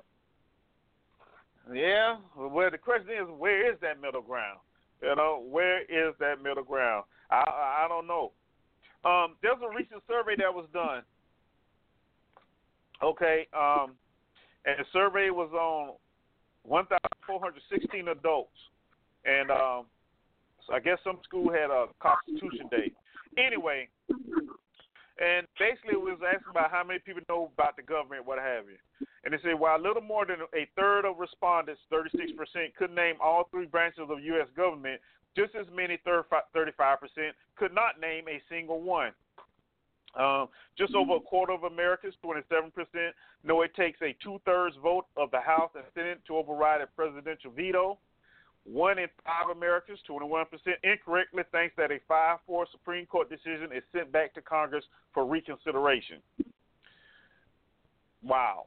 [1.74, 2.18] Yeah.
[2.36, 4.60] Well, the question is, where is that middle ground?
[5.02, 7.06] You know, where is that middle ground?
[7.32, 8.34] I I I don't know.
[9.04, 11.04] Um, there's a recent survey that was done.
[13.02, 13.48] Okay.
[13.54, 13.98] Um,
[14.66, 15.95] and the survey was on
[16.63, 18.57] 1,416 adults,
[19.26, 19.86] and um,
[20.66, 22.91] so I guess some school had a Constitution Day.
[23.38, 28.39] Anyway, and basically it was asking about how many people know about the government, what
[28.39, 28.80] have you.
[29.24, 33.16] And they said while a little more than a third of respondents, 36%, could name
[33.22, 34.47] all three branches of U.S.
[34.55, 35.01] government,
[35.36, 36.28] just as many, 35%,
[37.55, 39.11] could not name a single one.
[40.16, 40.47] Um,
[40.78, 42.72] just over a quarter of Americans, 27%,
[43.43, 46.88] know it takes a two thirds vote of the House and Senate to override a
[46.88, 47.97] presidential veto.
[48.66, 50.45] One in five Americans, 21%,
[50.84, 55.26] incorrectly thinks that a 5 4 Supreme Court decision is sent back to Congress for
[55.26, 56.18] reconsideration.
[58.24, 58.66] Wow.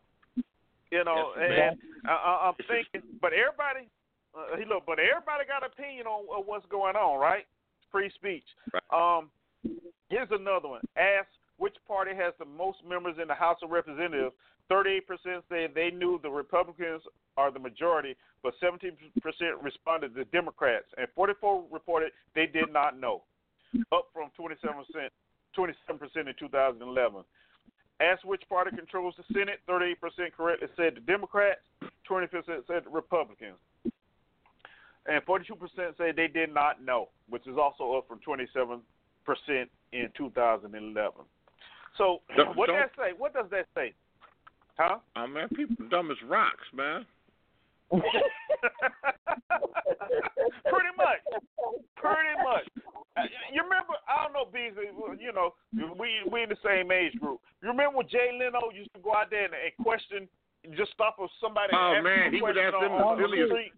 [0.92, 3.88] You know, Yes, and I, I'm thinking, but everybody,
[4.34, 7.44] uh, he look, but everybody got an opinion on, on what's going on, right?
[7.90, 8.44] Free speech.
[8.94, 9.30] Um,
[10.08, 10.80] here's another one.
[10.96, 11.28] Ask
[11.58, 14.34] which party has the most members in the House of Representatives.
[14.70, 15.00] 38%
[15.48, 17.02] say they knew the Republicans
[17.36, 18.92] are the majority, but 17%
[19.62, 23.22] responded the Democrats, and 44 reported they did not know,
[23.92, 25.08] up from 27%,
[25.56, 25.68] 27%
[26.16, 27.24] in 2011.
[28.00, 29.96] Asked which party controls the Senate, 38%
[30.36, 31.60] correctly said the Democrats,
[32.08, 32.28] 20%
[32.66, 33.56] said the Republicans.
[35.06, 35.56] And 42%
[35.96, 38.80] say they did not know, which is also up from 27%
[39.92, 41.12] in 2011.
[41.98, 43.12] So, Don't- what don't- that say?
[43.16, 43.92] What does that say?
[44.78, 44.98] Huh?
[45.16, 47.04] Oh man, people dumb as rocks, man.
[47.90, 48.04] Pretty
[50.96, 51.20] much.
[51.96, 52.68] Pretty much.
[53.16, 53.22] Uh,
[53.52, 53.94] You remember?
[54.06, 54.90] I don't know, Beasley.
[55.18, 55.54] You know,
[55.98, 57.40] we we in the same age group.
[57.62, 60.28] You remember when Jay Leno used to go out there and, and question,
[60.76, 61.72] just stop with somebody.
[61.74, 63.72] Oh, man, he would question ask them on, the on the street.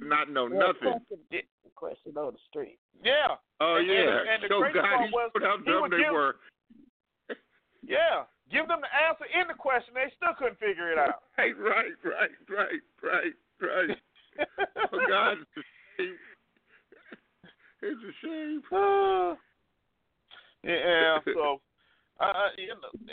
[0.00, 1.00] Not know Yeah, nothing.
[1.08, 1.42] Question,
[1.74, 2.78] question on the street.
[3.02, 3.34] Yeah.
[3.60, 4.32] Oh And- and- yeah.
[4.34, 6.12] and the so crazy God, part he was showed how he dumb would they give-
[6.14, 6.36] were.
[7.86, 8.24] Yeah.
[8.50, 9.94] Give them the answer in the question.
[9.94, 11.22] They still couldn't figure it out.
[11.38, 13.98] Right, right, right, right, right, right.
[14.92, 15.62] Oh God, it's a
[15.96, 16.16] shame.
[17.82, 18.62] It's a shame.
[18.70, 19.34] Uh,
[20.62, 21.60] yeah, so
[22.20, 23.12] uh, you know,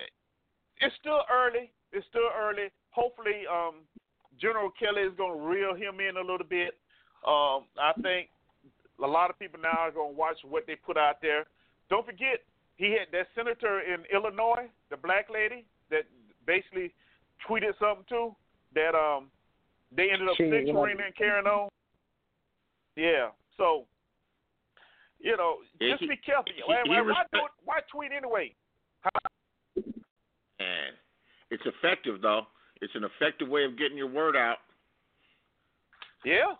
[0.80, 1.72] it's still early.
[1.92, 2.70] It's still early.
[2.92, 3.82] Hopefully, um,
[4.40, 6.78] General Kelly is going to reel him in a little bit.
[7.26, 8.30] Um, I think
[9.04, 11.46] a lot of people now are going to watch what they put out there.
[11.90, 12.42] Don't forget,
[12.78, 16.04] he had that senator in Illinois, the black lady that
[16.48, 16.94] basically
[17.48, 18.36] tweeted something too
[18.74, 19.30] that um
[19.96, 21.70] they ended up She- censoring and carrying on.
[22.96, 23.86] Yeah, so
[25.20, 26.52] you know, Yeah, just he- be careful.
[26.56, 28.56] he- why, he why, why, do it, why tweet anyway?
[30.60, 30.96] And
[31.50, 32.48] it's effective though.
[32.82, 34.58] It's an effective way of getting your word out.
[36.26, 36.54] Yeah,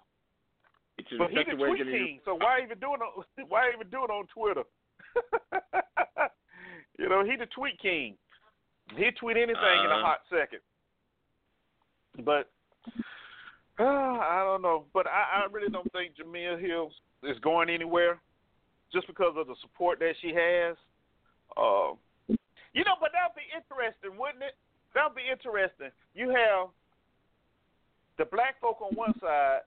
[0.97, 2.93] It's an but he's a effective way of tweet getting king, so why even do
[2.93, 3.01] it?
[3.01, 4.64] On, why even do it on Twitter?
[6.99, 8.16] you know, he the tweet king.
[8.95, 10.01] He'd tweet anything in a Uh-huh.
[10.05, 10.59] hot second.
[12.26, 12.49] But
[13.80, 14.86] uh, I don't know.
[14.93, 16.93] But I, I really don't think Jemele Hills
[17.24, 18.20] is going anywhere,
[18.91, 20.76] just because of the support that she has.
[21.57, 21.93] Uh,
[22.74, 24.55] you know, but that'd be interesting, wouldn't it?
[24.93, 25.89] That'd be interesting.
[26.14, 26.70] You have
[28.18, 29.59] the black folk on one side,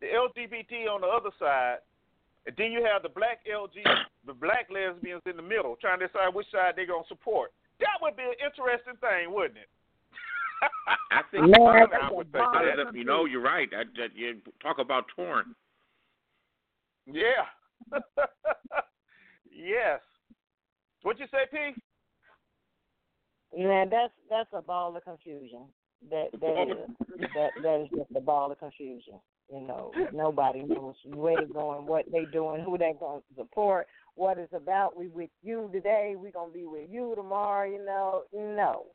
[0.00, 1.78] the LGBT on the other side,
[2.46, 3.82] and then you have the black LG,
[4.26, 7.52] the black lesbians in the middle, trying to decide which side they're gonna support.
[7.80, 9.68] That would be an interesting thing, wouldn't it?
[11.10, 12.64] I think Man, I, that's would think bomb.
[12.64, 13.68] that, you know, you're right.
[13.70, 15.54] That, that you talk about torn.
[17.06, 17.50] Yeah.
[19.50, 20.00] yes.
[21.02, 21.82] What'd you say, P?
[23.60, 25.64] Man, that's that's a ball of confusion.
[26.10, 26.70] That that oh.
[26.70, 29.14] is that that is just a ball of confusion.
[29.52, 33.86] You know, nobody knows where they're going, what they're doing, who they're going to support,
[34.14, 34.96] what it's about.
[34.96, 37.68] We with you today, we gonna be with you tomorrow.
[37.68, 38.86] You know, no,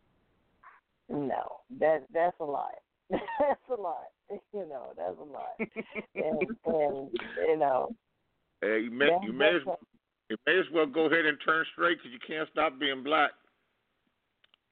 [1.09, 2.71] no, that that's a lie.
[3.09, 3.93] that's a lie.
[4.53, 5.55] You know, that's a lie.
[6.15, 7.09] and and
[7.47, 7.95] you know,
[8.61, 9.85] Hey, you may you may as that's a-
[10.29, 13.31] you may as well go ahead and turn straight because you can't stop being black.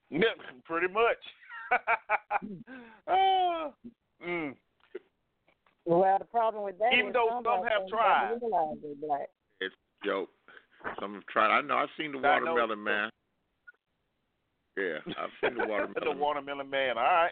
[0.09, 0.35] Yeah,
[0.65, 1.17] pretty much.
[3.07, 3.71] Ah,
[4.27, 4.53] mm.
[5.85, 8.29] well, the problem with that Even is though some some black have tried.
[8.39, 9.29] don't realize they're black.
[9.61, 9.73] It's
[10.03, 10.29] a joke.
[10.99, 11.55] Some have tried.
[11.57, 11.75] I know.
[11.75, 12.53] I've seen the I know.
[12.53, 13.09] watermelon man.
[14.77, 15.93] Yeah, I've seen the watermelon.
[15.95, 16.19] the watermelon.
[16.19, 16.97] watermelon man.
[16.97, 17.31] All right.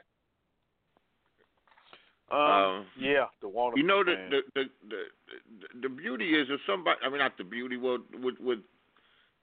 [2.32, 6.60] Um, Um, yeah, the watermelon You know the the, the the the beauty is if
[6.66, 8.60] somebody I mean not the beauty well with with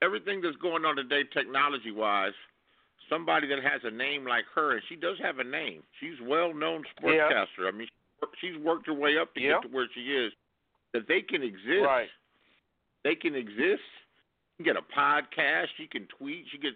[0.02, 2.32] everything that's going on today technology wise,
[3.08, 5.82] somebody that has a name like her and she does have a name.
[6.00, 7.68] She's well known sportscaster.
[7.68, 7.88] I mean
[8.40, 9.60] she's worked her way up to Yeah.
[9.60, 10.32] get to where she is.
[10.92, 11.84] That they can exist.
[11.84, 12.08] right.
[13.04, 13.84] They can exist.
[14.58, 15.68] You can get a podcast.
[15.78, 16.44] You can tweet.
[16.52, 16.72] You get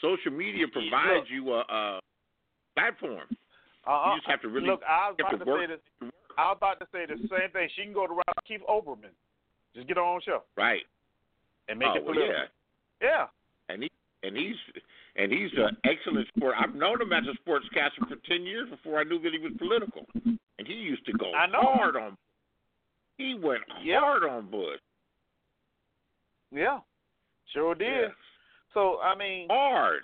[0.00, 2.00] social media provides you a, a
[2.74, 3.28] platform.
[3.86, 4.06] Uh-uh.
[4.06, 4.80] You uh, just have to really look.
[4.88, 6.10] I was about to to say this.
[6.38, 7.68] I was about to say the same thing.
[7.76, 9.14] She can go to route Keith Olbermann.
[9.74, 10.82] Just get her own show Right.
[11.68, 12.44] and make oh, it well, political.
[13.00, 13.08] yeah.
[13.08, 13.26] Yeah.
[13.68, 13.90] and he
[14.22, 14.56] and he's
[15.16, 16.54] and he's an excellent sport.
[16.58, 19.52] I've known him as a sportscaster for ten years before I knew that he was
[19.58, 21.60] political, and he used to go I know.
[21.62, 22.16] hard on.
[23.18, 24.00] He went Yeah.
[24.00, 24.80] hard on Bush.
[26.52, 26.80] Yeah.
[27.52, 27.86] Sure did.
[27.88, 28.08] Yeah.
[28.74, 30.02] So I mean, Hard.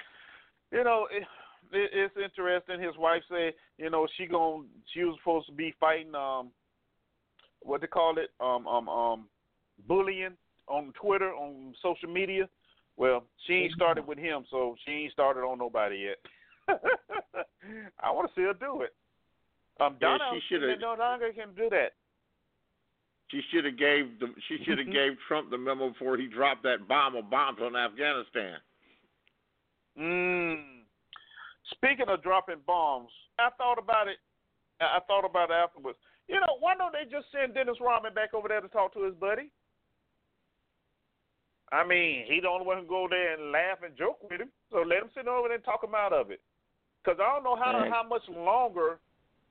[0.70, 1.24] you know, it,
[1.72, 2.80] it, it's interesting.
[2.80, 6.50] His wife said, you know, she gon' she was supposed to be fighting um,
[7.60, 9.28] what they call it, um, um, um,
[9.86, 10.36] bullying
[10.68, 12.48] on Twitter on social media.
[12.96, 16.18] Well, she ain't started with him, so she ain't started on nobody yet.
[18.02, 18.94] I want to see her do it.
[19.80, 21.92] Um, Yeah, Donna, she shoulda- no, Donna can do that.
[23.32, 26.62] She should have gave the she should have gave Trump the memo before he dropped
[26.64, 28.58] that bomb of bombs on Afghanistan.
[29.98, 30.84] Mm.
[31.72, 33.08] Speaking of dropping bombs,
[33.38, 34.18] I thought about it.
[34.80, 35.98] I I thought about it afterwards.
[36.28, 39.04] You know, why don't they just send Dennis Rodman back over there to talk to
[39.04, 39.50] his buddy?
[41.72, 44.50] I mean, he the only one who go there and laugh and joke with him.
[44.70, 46.40] So let him sit over there and talk him out of it.
[47.02, 47.90] Because I don't know how Right.
[47.90, 49.00] how much longer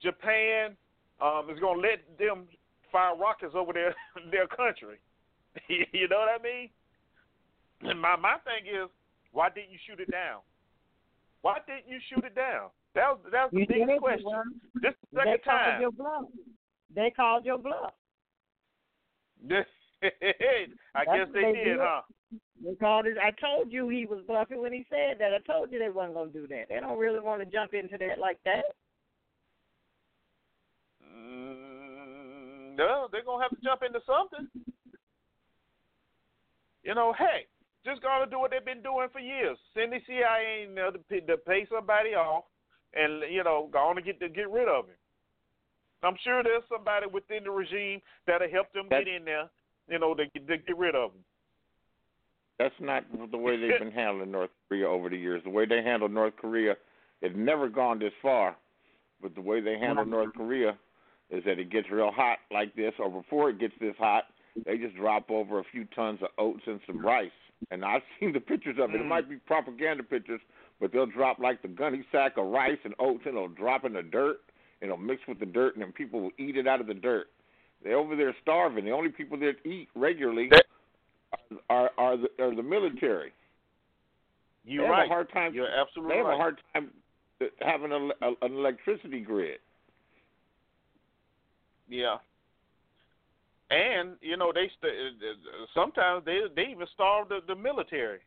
[0.02, 0.78] Japan
[1.20, 2.48] um, is going to let them
[2.92, 3.96] fire rockets over their
[4.32, 5.00] their country.
[5.68, 6.70] you know what I mean?
[7.82, 8.90] And my my thing is,
[9.32, 10.42] why didn't you shoot it down?
[11.42, 12.70] Why didn't you shoot it down?
[12.94, 14.26] That was that was the biggest question.
[14.32, 14.54] Ron.
[14.82, 15.82] This is the They second called time.
[15.82, 16.24] your bluff.
[16.94, 17.94] They called your bluff.
[19.50, 19.64] I
[20.02, 21.78] That's guess they they did, did.
[21.80, 22.02] huh?
[22.64, 23.18] They called it.
[23.18, 25.34] I told you he was bluffing when he said that.
[25.34, 26.66] I told you they wasn't gonna do that.
[26.70, 28.66] They don't really want to jump into that like that.
[31.04, 31.81] Mm,
[32.76, 34.48] no, they're gonna have to jump into something.
[36.84, 37.46] You know, hey,
[37.86, 39.58] just gonna do what they've been doing for years.
[39.74, 42.46] Send the CIA in there to, to pay somebody off,
[42.94, 44.96] and you know, go on to get to get rid of him.
[46.04, 49.50] I'm sure there's somebody within the regime that'll help them That- get in there.
[49.90, 51.24] You know, to, to get rid of him.
[52.60, 55.42] That's not the way they've been handling North Korea over the years.
[55.44, 56.76] The way they handle North Korea,
[57.22, 58.56] it's never gone this far.
[59.22, 60.78] But the way they handle North Korea
[61.32, 64.26] is that it gets real hot like this, or before it gets this hot,
[64.66, 67.32] they just drop over a few tons of oats and some rice.
[67.72, 69.02] And I've seen the pictures of it.
[69.02, 70.42] It might be propaganda pictures,
[70.80, 73.94] but they'll drop like the gunny sack of rice and oats, and it'll drop in
[73.94, 74.40] the dirt,
[74.82, 76.94] and it'll mix with the dirt, and then people will eat it out of the
[76.94, 77.28] dirt.
[77.84, 78.86] They're over there starving.
[78.86, 80.50] The only people that eat regularly
[81.70, 83.32] are are the, are the military.
[84.64, 85.06] You're they have right.
[85.06, 85.54] a hard time.
[85.54, 86.36] You're absolutely they have right.
[86.36, 86.90] a hard time
[87.42, 89.60] uh, having a, a, an electricity grid.
[91.92, 92.18] Yeah.
[93.70, 94.94] And you know they st-
[95.74, 98.20] sometimes they they even starve the, the military.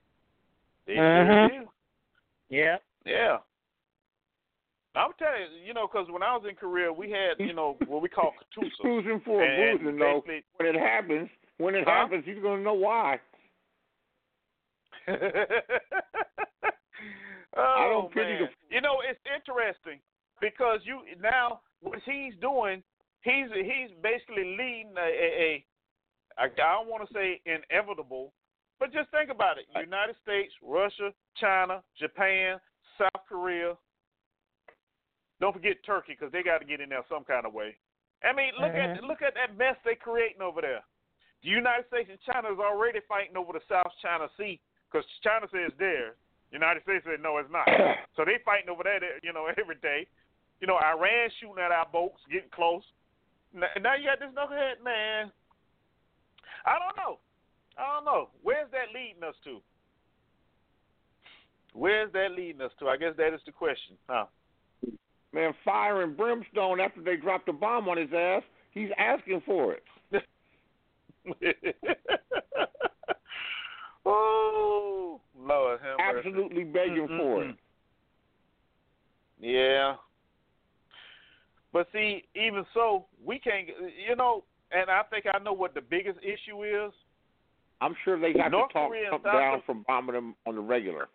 [0.86, 1.66] They Mhm.
[2.50, 2.76] Yeah.
[3.04, 3.38] Yeah.
[4.96, 7.76] I'm telling you, you know, because when I was in Korea, we had you know
[7.88, 8.70] what we call katusa.
[8.80, 10.22] cruising for a boozing though.
[10.56, 11.90] When it happens, when it Huh?
[11.90, 13.18] happens, he's gonna know why.
[15.08, 15.14] oh,
[17.56, 18.42] don't pity man.
[18.42, 20.00] the- You know, it's interesting
[20.40, 22.82] because you now what he's doing,
[23.24, 25.64] he's he's basically leading a a, a
[26.36, 28.32] I don't want to say inevitable,
[28.78, 31.10] but just think about it: United States, Russia,
[31.40, 32.60] China, Japan,
[32.98, 33.74] South Korea.
[35.40, 37.76] Don't forget Turkey because they got to get in there some kind of way.
[38.22, 39.06] I mean, look at mm-hmm.
[39.06, 40.84] look at that mess they're creating over there.
[41.42, 45.44] The United States and China is already fighting over the South China Sea because China
[45.52, 46.16] says theirs.
[46.50, 47.66] United States said no, it's not.
[48.16, 50.06] so they fighting over that, you know, every day.
[50.62, 52.86] You know, Iran shooting at our boats, getting close.
[53.54, 55.30] Now, you got this knucklehead man.
[56.66, 57.18] I don't know.
[57.78, 58.28] I don't know.
[58.42, 59.60] Where's that leading us to?
[61.72, 62.88] Where's that leading us to?
[62.88, 63.96] I guess that is the question.
[64.08, 64.26] Huh?
[65.32, 68.42] Man, fire and brimstone after they dropped the bomb on his ass.
[68.70, 69.82] He's asking for it.
[74.06, 76.28] oh, Lord have mercy.
[76.28, 77.56] Absolutely begging for it.
[79.40, 79.96] Yeah.
[81.74, 83.66] But see, even so, we can't.
[84.08, 86.92] You know, and I think I know what the biggest issue is.
[87.80, 91.08] I'm sure they have North to talk Korea down from bombing them on the regular.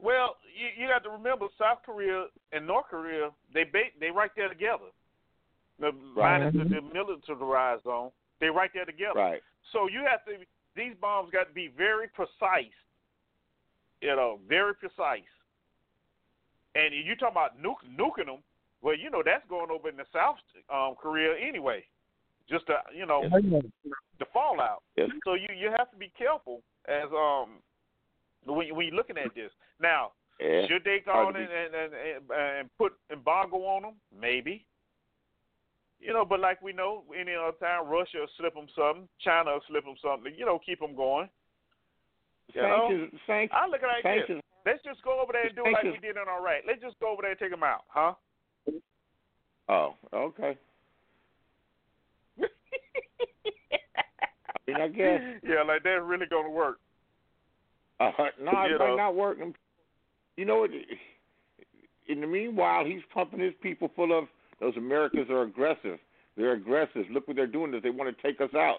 [0.00, 4.32] Well, you you got to remember South Korea and North Korea, they ba- they right
[4.36, 4.90] there together.
[5.78, 6.40] The, Right.
[6.40, 8.10] Minus the demilitarized zone,
[8.40, 9.14] they right there together.
[9.14, 9.40] Right.
[9.72, 10.44] So you have to.
[10.74, 12.74] These bombs got to be very precise.
[14.00, 15.22] You know, very precise.
[16.74, 18.42] And you talking about nuke, nuking them?
[18.82, 20.36] Well, you know that's going over in the South
[20.72, 21.84] um, Korea anyway.
[22.48, 23.22] Just to you know
[24.18, 24.82] the fallout.
[24.96, 25.10] Yes.
[25.24, 27.60] So you you have to be careful as um
[28.46, 29.52] when you- when you're looking at this.
[29.80, 30.66] Now, Yeah.
[30.68, 33.94] Should they go Hard on and, and, and, and, and put embargo on them?
[34.14, 34.64] Maybe.
[35.98, 39.54] You know, but like we know, any other time, Russia will slip them something, China
[39.58, 40.32] will slip them something.
[40.38, 41.28] You know, keep them going.
[42.54, 42.86] You know?
[42.88, 44.40] Sanctions, sanctions, I look at it like this.
[44.64, 46.62] Let's just go over there and do it like we did in Iraq.
[46.66, 48.14] Let's just go over there and take them out, huh?
[49.68, 50.56] Oh, okay.
[52.40, 52.46] I
[54.66, 55.20] mean, I guess.
[55.42, 56.78] yeah, like that's really gonna work.
[58.00, 59.38] Uh, no, it might not work.
[60.36, 60.70] You know what?
[62.08, 64.24] In the meanwhile, he's pumping his people full of
[64.60, 65.98] those Americans are aggressive.
[66.36, 67.04] They're aggressive.
[67.10, 67.74] Look what they're doing.
[67.74, 68.78] Is they want to take us out,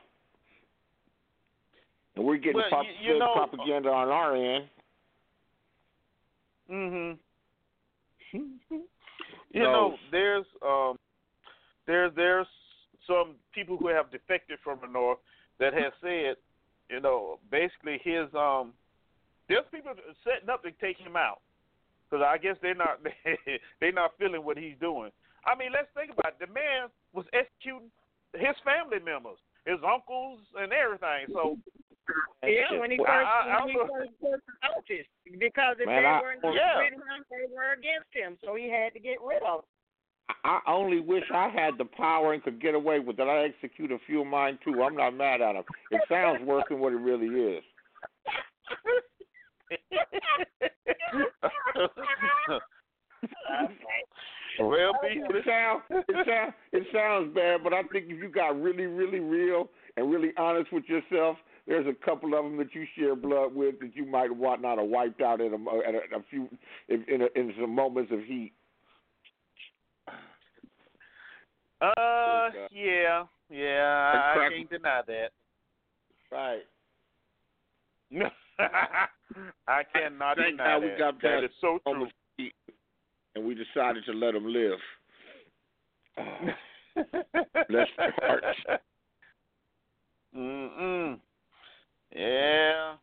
[2.15, 4.69] and we're getting Well, prop- you- know- propaganda on our end.
[6.71, 7.17] Mm
[8.33, 8.81] Mhm.
[9.51, 9.71] You No.
[9.71, 10.97] know, there's um,
[11.85, 12.47] there's there's
[13.07, 15.17] some people who have defected from the north
[15.59, 16.37] that have said,
[16.89, 18.73] you know, basically his um,
[19.47, 19.93] there's people
[20.23, 21.41] setting up to take him out
[22.09, 22.99] because I guess they're not
[23.79, 25.11] they're not feeling what he's doing.
[25.45, 26.47] I mean, let's think about it.
[26.47, 27.89] The man was executing
[28.35, 31.33] his family members, his uncles, and everything.
[31.33, 31.57] So
[32.43, 35.07] Yeah, when he first, I- I when he don't- first took office,
[35.37, 36.61] because if Man, they weren't Well- with
[36.93, 39.61] him, they were against him, so he had to get rid of.
[39.61, 39.69] them.
[40.45, 43.27] I I only wish I had the power and could get away with it.
[43.27, 44.83] I execute a few of mine too.
[44.83, 45.63] I'm not mad at him.
[45.91, 47.63] It sounds worse than what it really is.
[54.59, 58.59] well, be It sounds it sounds it sounds bad, but I think if you got
[58.61, 61.37] really really real and really honest with yourself,
[61.69, 64.79] there's a couple of them that you share blood with that you might want not
[64.79, 66.49] have wiped out in a, at a, a few
[66.89, 68.51] in in, a, in some moments of heat.
[71.79, 75.29] Uh, yeah, yeah, I, I can't deny that.
[76.31, 76.63] Right.
[78.09, 78.25] No,
[79.67, 80.97] I cannot Thank deny God we that.
[80.97, 82.07] got that is so true.
[83.35, 84.79] and we decided to let them live.
[87.69, 88.81] Bless their hearts.
[90.35, 91.19] Mm-mm.
[92.15, 92.95] Yeah.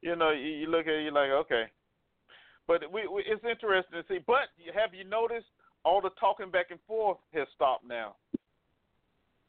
[0.00, 1.64] You know, you, you look at it, you're like, okay.
[2.66, 4.18] But we, we, it's interesting to see.
[4.26, 5.46] But have you noticed
[5.84, 8.16] all the talking back and forth has stopped now?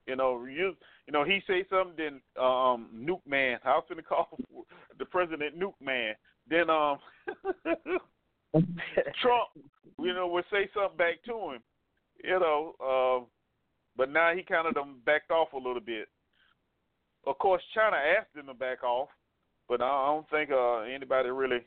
[0.08, 0.76] You know, you
[1.08, 3.60] you know, he say something, then um, Nuke Man.
[3.64, 4.38] I was gonna call
[5.00, 6.14] the president Nuke Man.
[6.50, 6.98] Then um,
[9.22, 9.50] Trump,
[10.00, 11.62] you know, would say something back to him.
[12.24, 13.26] You know, uh,
[13.96, 14.76] but now he kind of
[15.06, 16.08] backed off a little bit.
[17.26, 19.10] Of course, China asked him to back off,
[19.70, 21.60] but I don't think uh, anybody really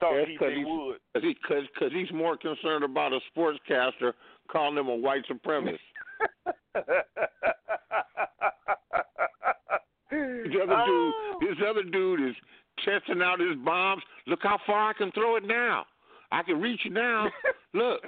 [0.00, 0.96] thought Yes, he, 'cause they would.
[1.14, 4.12] Cause he, cause, cause he's more concerned about a sportscaster
[4.50, 5.78] calling him a white supremacist.
[10.10, 11.38] This other Oh.
[11.40, 12.36] dude, this other dude is
[12.84, 14.02] testing out his bombs.
[14.26, 15.86] Look how far I can throw it now.
[16.30, 17.30] I can reach it now.
[17.74, 18.02] Look.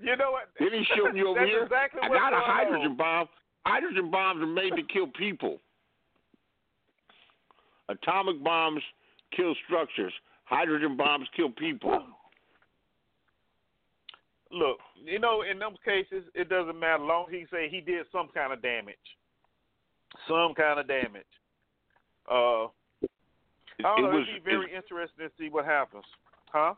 [0.00, 0.48] You know what?
[0.58, 1.64] Then he's showing you over here.
[1.64, 2.50] exactly I got a going on.
[2.50, 3.28] hydrogen bomb.
[3.66, 5.58] Hydrogen bombs are made to kill people.
[7.92, 8.82] Atomic bombs
[9.36, 10.12] kill structures.
[10.44, 12.04] Hydrogen bombs kill people.
[14.50, 17.02] Look, you know, in those cases, it doesn't matter.
[17.02, 18.96] Long he say he did some kind of damage,
[20.28, 21.24] some kind of damage.
[22.30, 22.68] Uh, I
[23.82, 24.18] don't It know.
[24.18, 26.04] was- It'd be very interesting to see what happens,
[26.52, 26.74] huh?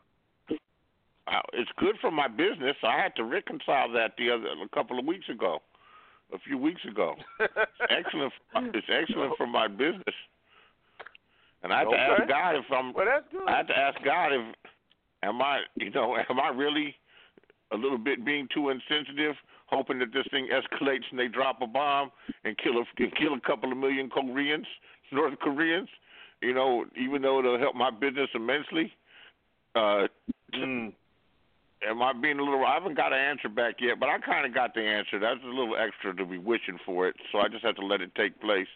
[1.27, 2.77] Uh, it's good for my business.
[2.83, 5.61] I had to reconcile that the other a couple of weeks ago,
[6.31, 7.15] a few weeks ago.
[7.89, 8.31] excellent.
[8.55, 10.15] It's excellent for my business.
[11.63, 12.93] And I had to ask God if I'm.
[12.93, 13.47] Well, that's good.
[13.47, 14.55] I had to ask God if
[15.23, 16.95] am I, you know, am I really
[17.71, 21.67] a little bit being too insensitive, hoping that this thing escalates and they drop a
[21.67, 22.11] bomb
[22.43, 24.67] and kill a and kill a couple of million Koreans,
[25.11, 25.89] North Koreans,
[26.41, 28.93] you know, even though it'll help my business immensely.
[29.73, 30.07] Uh,
[30.53, 30.93] Mm.
[31.87, 32.65] Am I being a little?
[32.65, 35.19] I haven't got an answer back yet, but I kind of got the answer.
[35.19, 38.01] That's a little extra to be wishing for it, so I just have to let
[38.01, 38.67] it take place.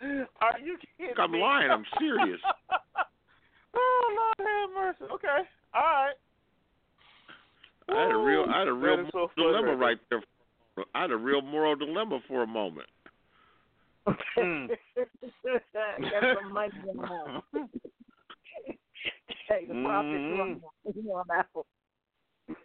[0.00, 1.40] Are you kidding I'm me?
[1.40, 1.70] lying.
[1.70, 2.40] I'm serious.
[3.74, 5.12] oh Lord have mercy.
[5.12, 6.14] Okay, all right.
[7.90, 9.78] I had a real, I had a real is so dilemma frustrating.
[9.80, 10.22] right there.
[10.94, 12.86] I had a real moral dilemma for a moment.
[14.36, 14.68] Mm.
[14.68, 17.42] Got some money in the house.
[19.48, 20.60] Hey, the Mm.
[21.06, 21.66] run out.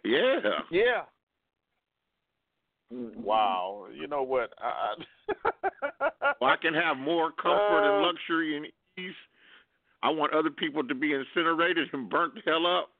[0.04, 1.02] Yeah.
[2.90, 3.08] Yeah.
[3.16, 3.86] Wow.
[3.94, 4.52] You know what?
[4.58, 4.94] I,
[5.32, 8.66] I Well, I can have more comfort and Uh, luxury and
[8.98, 9.14] ease.
[10.02, 12.90] I want other people to be incinerated and burnt the hell up.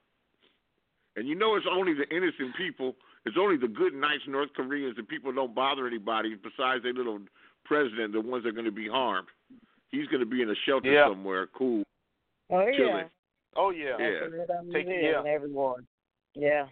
[1.17, 2.97] And you know, it's only the innocent people.
[3.27, 4.97] It's only the good, nice North Koreans.
[4.97, 7.21] The people don't bother anybody besides their little
[7.65, 8.13] president.
[8.13, 9.29] The ones that are going to be harmed.
[9.91, 11.09] he's going to be in a shelter Yeah.
[11.09, 11.85] somewhere, cool,
[12.51, 12.77] Oh yeah.
[12.77, 13.11] chilling.
[13.57, 13.97] Oh yeah.
[13.99, 14.27] Yeah.
[14.59, 15.23] Open Take- yeah.
[15.27, 15.87] everyone.
[16.35, 16.67] Yeah.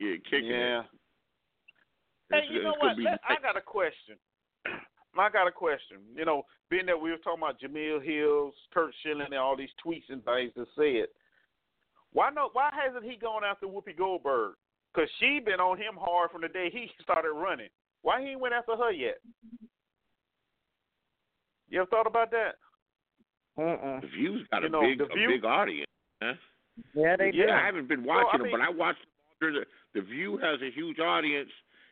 [0.00, 0.80] Yeah, kicking Yeah.
[0.80, 0.86] it.
[2.30, 2.96] Hey, you know what?
[2.96, 4.16] be Let- I got a question.
[5.18, 5.98] I got a question.
[6.14, 9.70] You know, being that we were talking about Jemele Hills, Curt Schilling, and all these
[9.84, 11.08] tweets and things that said,
[12.12, 12.50] why no?
[12.52, 14.54] Why hasn't he gone after Whoopi Goldberg?
[14.94, 17.68] Because she been on him hard from the day he started running.
[18.02, 19.18] Why he ain't went after her yet?
[21.68, 22.54] You ever thought about that?
[23.58, 24.00] Mm-mm.
[24.00, 25.86] The View's got You a know, big a View- big audience.
[26.22, 26.32] Huh?
[26.94, 27.52] Yeah, they yeah, do.
[27.52, 29.00] I haven't been Well, I watching mean- them, but I watched
[29.40, 29.52] them.
[29.54, 31.50] The, the View has a huge audience,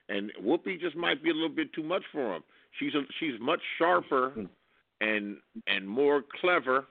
[0.08, 2.42] and Whoopi just might be a little bit too much for him.
[2.78, 4.32] She's a, she's much sharper
[5.00, 5.36] and
[5.66, 6.86] and more clever,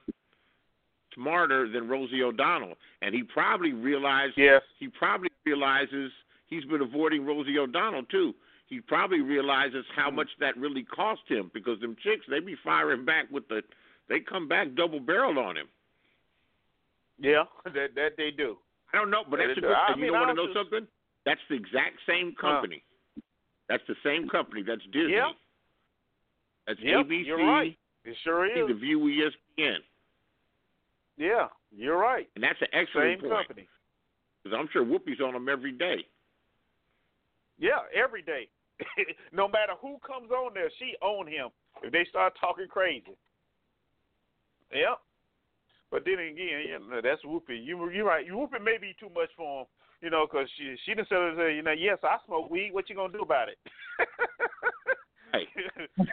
[1.14, 4.34] smarter than Rosie O'Donnell, and he probably realized.
[4.36, 4.62] Yes.
[4.78, 6.10] He probably realizes
[6.48, 8.34] he's been avoiding Rosie O'Donnell too.
[8.68, 13.04] He probably realizes how much that really cost him because them chicks they be firing
[13.04, 13.62] back with the
[14.08, 15.66] they come back double barreled on him.
[17.18, 18.56] Yeah, that that they do.
[18.92, 19.72] I don't know, but They that's a good.
[19.72, 20.86] I you mean, don't want to know something?
[21.24, 22.82] That's the exact same company.
[23.68, 24.62] That's the same company.
[24.66, 25.12] That's Disney.
[25.12, 25.32] Yeah.
[26.66, 27.26] That's Yep, ABC.
[27.26, 27.76] you're right.
[28.04, 28.68] It sure is.
[28.68, 28.74] The.
[28.74, 29.78] View, ESPN,
[31.16, 32.28] Yeah, you're right.
[32.34, 33.46] and that's an excellent Same point.
[33.46, 33.68] company.
[34.42, 36.06] Because I'm sure Whoopi's on them every day.
[37.58, 38.48] Yeah, every day.
[39.32, 41.48] no matter who comes on there, she own him.
[41.82, 43.16] If they start talking crazy.
[44.72, 44.98] Yep.
[45.90, 47.64] But then again, know, that's Whoopi.
[47.64, 48.26] You you're right.
[48.28, 49.66] Whoopi may be too much for him,
[50.00, 52.72] you know, because she she said, uh, you know, yes, I smoke weed.
[52.72, 53.58] What you gonna do about it?
[55.30, 55.44] Hey,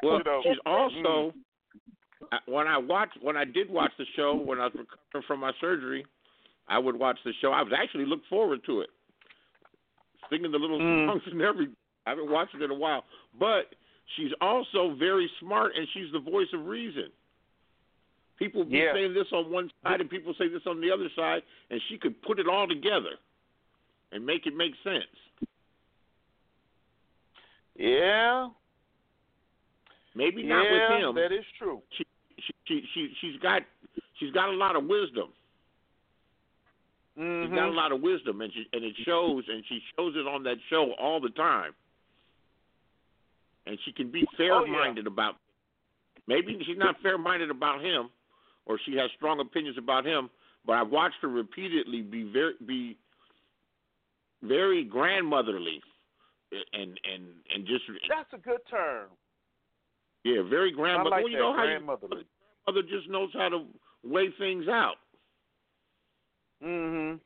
[0.03, 2.39] Well, You know, she's also mm.
[2.47, 5.51] When I watched when I did watch the show when I was recovering from my
[5.61, 6.05] surgery,
[6.67, 7.51] I would watch the show.
[7.51, 8.89] I was actually look forward to it,
[10.29, 11.07] singing the little Mm.
[11.07, 11.75] songs and everything.
[12.05, 13.05] I haven't watched it in a while,
[13.39, 13.73] but
[14.15, 17.09] she's also very smart and she's the voice of reason.
[18.37, 18.93] People be Yeah.
[18.93, 21.97] saying this on one side and people say this on the other side, and she
[21.97, 23.17] could put it all together
[24.15, 25.03] and make it make sense.
[27.75, 28.47] yeah,
[30.15, 31.15] Maybe not yeah, with him.
[31.15, 31.81] that is true.
[31.97, 32.05] she
[32.65, 33.61] she she she's got
[34.17, 35.33] she's got a lot of wisdom.
[37.19, 37.51] Mm-hmm.
[37.51, 40.25] She's got a lot of wisdom, and she and it shows, and she shows it
[40.25, 41.73] on that show all the time.
[43.67, 45.35] And she can be fair-minded about.
[46.27, 48.09] Maybe she's not fair-minded about him,
[48.65, 50.29] or she has strong opinions about him.
[50.65, 52.97] But I've watched her repeatedly be very be
[54.47, 55.81] very grandmotherly,
[56.73, 57.23] and and
[57.53, 59.09] and just That's a good term.
[60.23, 61.09] yeah, very grandmother.
[61.09, 62.23] like well, you know how you, grandmotherly.
[62.67, 63.65] mother just knows how to
[64.03, 64.95] weigh things out.
[66.63, 67.19] Mhm.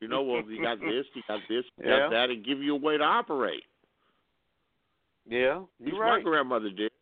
[0.00, 1.98] You know, well, you got this, you got this, you Yeah.
[2.00, 3.64] got that, and give you a way to operate.
[5.28, 6.18] Yeah, you're right.
[6.18, 6.92] my grandmother did.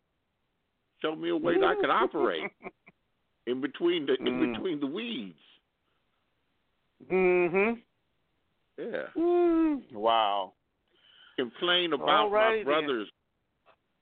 [1.01, 2.51] Showed me a way that I could operate
[3.45, 4.53] in between the in Mm.
[4.53, 5.37] between the weeds.
[7.07, 7.83] Mhm.
[8.77, 9.07] Yeah.
[9.15, 9.81] Mm.
[9.93, 10.53] Wow.
[11.37, 12.65] Complain about my Alrighty then.
[12.65, 13.07] brother's.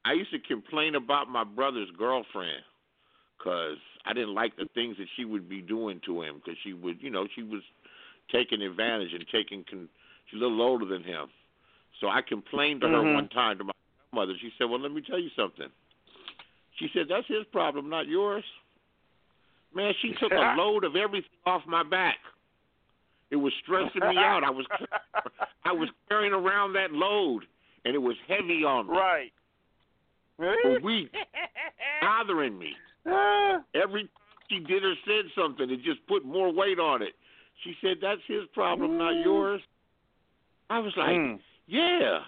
[0.06, 2.62] I used to complain about my brother's girlfriend
[3.38, 6.74] because I didn't like the things that she would be doing to him because she
[6.74, 7.62] would, you know, she was
[8.32, 9.64] taking advantage and taking.
[9.70, 9.90] Con-
[10.30, 11.28] she's a little older than him,
[12.02, 13.14] so I complained to her Mhm.
[13.14, 13.74] one time to my
[14.14, 14.34] mother.
[14.40, 15.70] She said, "Well, let me tell you something."
[16.76, 18.44] She said, "That's his problem, not yours."
[19.74, 22.20] Man, she took a load of everything off my back.
[23.34, 24.44] It was stressing me out.
[24.44, 24.68] I was
[25.66, 27.46] I was carrying around that load,
[27.84, 29.32] and it was heavy on me Right.
[30.62, 31.18] for weeks,
[32.00, 32.74] bothering me.
[33.76, 34.10] Every time
[34.50, 37.14] she did or said something, it just put more weight on it.
[37.64, 39.62] She said, "That's his problem, not yours."
[40.70, 41.40] I was like, Mm.
[41.66, 42.20] "Yeah."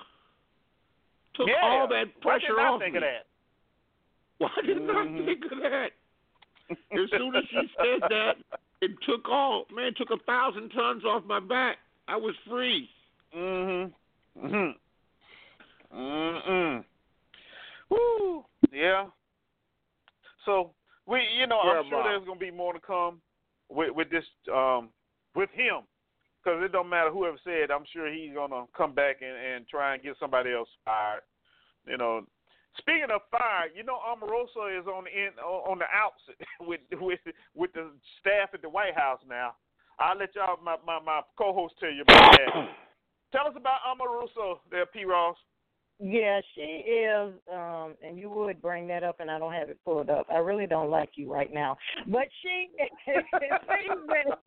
[1.35, 1.59] Took yeah.
[1.61, 2.97] all that Why pressure didn't I off think me.
[2.97, 3.25] of that?
[4.39, 5.21] Why didn't Mhm.
[5.21, 5.91] I think of that?
[6.99, 8.37] As soon as she said that,
[8.85, 11.77] it took all man took a thousand tons off my back.
[12.07, 12.89] I was free.
[13.35, 13.91] Mhm.
[14.37, 14.75] Mhm.
[15.93, 16.85] Mhm.
[17.89, 18.45] Woo.
[18.71, 19.09] Yeah.
[20.45, 20.73] So
[21.05, 22.05] we, you know, I'm sure Bob.
[22.05, 23.21] there's gonna be more to come
[23.69, 24.89] with with this um
[25.33, 25.81] with him
[26.43, 27.71] because it don't matter whoever said.
[27.71, 31.23] I'm sure he's gonna come back and and try and get somebody else fired.
[31.87, 32.27] You know.
[32.77, 36.21] Speaking of fired, you know Omarosa is on the in, on the outs
[36.61, 37.19] with with
[37.53, 39.55] with the staff at the White House now.
[39.99, 42.69] I'll let y'all my my, my co-host tell you about that.
[43.31, 45.03] Tell us about Omarosa there, P.
[45.03, 45.35] Ross.
[45.99, 49.79] Yeah, she is, um, and you would bring that up, and I don't have it
[49.85, 50.27] pulled up.
[50.29, 51.77] I really don't like you right now,
[52.07, 52.69] but she
[53.07, 54.39] it seems that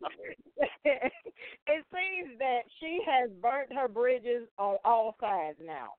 [0.85, 5.89] it seems that she has burnt her bridges on all sides now.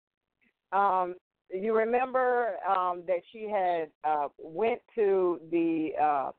[0.72, 1.16] Um,
[1.52, 6.30] you remember um, that she had uh, went to the uh,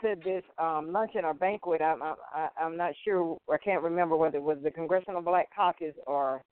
[0.00, 1.80] to this um, luncheon or banquet.
[1.80, 2.16] I'm I'm,
[2.60, 3.36] I'm not sure.
[3.52, 6.42] I can't remember whether it was the Congressional Black Caucus or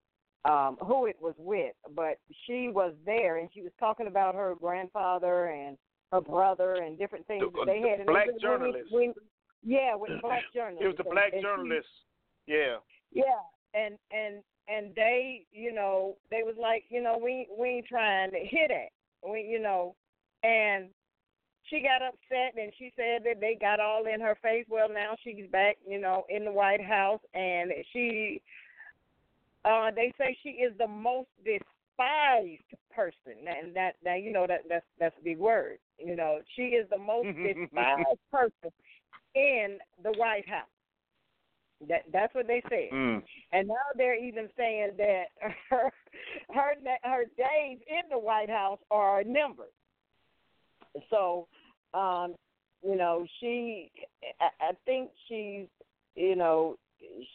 [0.44, 4.54] um, who it was with, but she was there and she was talking about her
[4.58, 5.76] grandfather and
[6.12, 7.98] her brother and different things The- that they the had.
[8.00, 8.88] And black it was- journalist.
[8.90, 9.14] when-
[9.62, 10.82] yeah, with the black journalists.
[10.82, 12.78] It was the And- black and she- Yeah.
[13.12, 13.24] yeah,
[13.74, 18.30] and and and they, you know, they was like, you know, we we ain't trying
[18.30, 18.90] to hit it,
[19.28, 19.94] we, you know,
[20.42, 20.88] and
[21.68, 24.66] she got upset and she said that they got all in her face.
[24.68, 28.42] Well, now she's back, you know, in the White House, and she,
[29.64, 32.62] uh, they say she is the most despised
[32.94, 35.78] person, and that now you know that that's that's a big word.
[35.98, 38.72] You know, she is the most despised person
[39.34, 40.66] in the White House.
[41.88, 42.90] That that's what they said.
[42.92, 43.22] Mm.
[43.52, 45.24] And now they're even saying that
[45.70, 45.90] her
[46.50, 49.72] her her days in the White House are numbered.
[51.08, 51.46] So,
[51.94, 52.34] um,
[52.86, 53.90] you know, she
[54.40, 55.66] I, I think she's
[56.16, 56.76] you know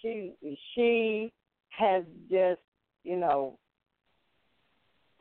[0.01, 0.33] she
[0.73, 1.31] she
[1.69, 2.61] has just
[3.03, 3.57] you know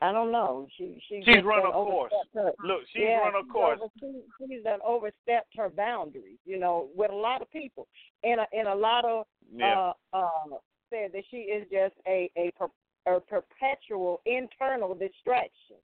[0.01, 2.13] I don't know she she She's run done a course.
[2.33, 3.79] her- Look, she's yeah, run a she's course.
[3.81, 7.87] over- she- she's done overstepped her boundaries, you know, with a lot of people,
[8.23, 9.91] and a, and a lot of Yeah.
[10.13, 10.57] uh, uh,
[10.89, 12.67] said that she is just a a, per,
[13.07, 15.77] a perpetual internal distraction,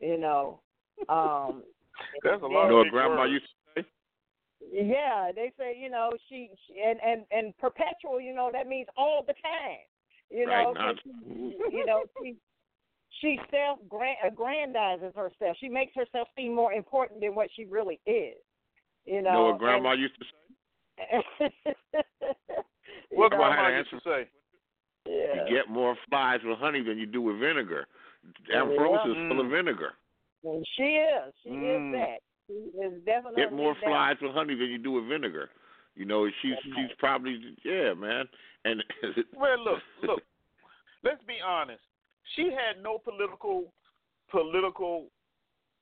[0.00, 0.60] you know.
[1.08, 1.62] Um,
[2.24, 3.32] That's a You lot know of what Grandma words.
[3.32, 3.88] used to say?
[4.72, 8.88] yeah, they say you know she, she and and and perpetual, you know, that means
[8.96, 9.84] all the time,
[10.30, 10.72] you know.
[10.74, 11.10] Right, she,
[11.76, 12.36] you know, she
[13.20, 13.78] she self
[14.24, 15.56] aggrandizes herself.
[15.60, 18.36] She makes herself seem more important than what she really is.
[19.04, 20.30] You You know, know what Grandma used to say?
[21.12, 21.24] and,
[23.10, 24.28] What you had grandma used to say?
[25.06, 25.44] yeah.
[25.48, 27.86] You get more flies with honey than you do with vinegar.
[28.48, 28.62] Yeah.
[28.62, 29.50] Ambrosia is full of Mm.
[29.50, 29.94] vinegar.
[30.44, 31.34] And she is.
[31.42, 31.76] She Mm.
[31.76, 32.22] is that.
[32.46, 33.84] She is definitely Get more that.
[33.84, 35.50] flies with honey than you do with vinegar.
[35.96, 38.28] You know, she's she's probably yeah, man.
[38.64, 38.84] And
[39.34, 40.22] Well, look, look.
[41.02, 41.82] Let's be honest.
[42.36, 43.72] She had no political
[44.30, 45.06] political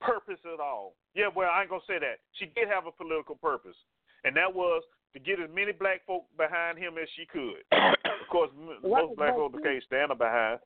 [0.00, 0.94] purpose at all.
[1.14, 2.18] Yeah, well, I ain't gonna say that.
[2.34, 3.76] She did have a political purpose,
[4.24, 4.82] and that was
[5.14, 7.64] to get as many black folk behind him as she could.
[7.72, 8.50] Of course,
[8.82, 10.60] What- most black folk can't stand her behind.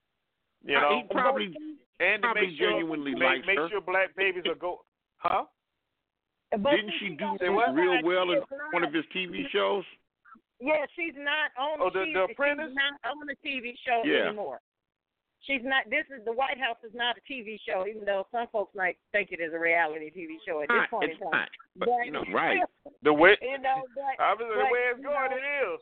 [0.65, 1.47] You know, he know, probably
[2.01, 3.69] and to probably make sure genuinely make, liked make her.
[3.69, 4.85] sure black babies are go,
[5.19, 5.47] huh?
[6.51, 7.75] But didn't see, she do got- Say what?
[7.75, 9.85] real well in not- one of his TV shows?
[10.61, 11.81] Yeah, she's not on.
[11.81, 12.69] Oh, the- she's, the Apprentice?
[12.69, 14.27] She's not on the TV show Yeah.
[14.29, 14.61] anymore.
[15.43, 15.91] She's not.
[15.91, 18.97] This is the White House is not a TV show, even though some folks might
[19.11, 21.41] think it is a reality TV show at this Not, point it's in time.
[21.41, 21.49] not.
[21.77, 22.61] But you know, right.
[23.03, 25.81] The way, you know, but obviously, the way it's going, know, it is.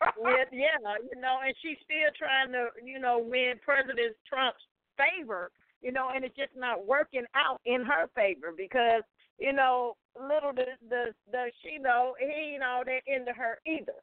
[0.18, 4.60] with, yeah, you know, and she's still trying to, you know, win President Trump's
[4.96, 5.50] favor,
[5.80, 9.02] you know, and it's just not working out in her favor because,
[9.38, 13.96] you know, little does the the she know he ain't all that into her either.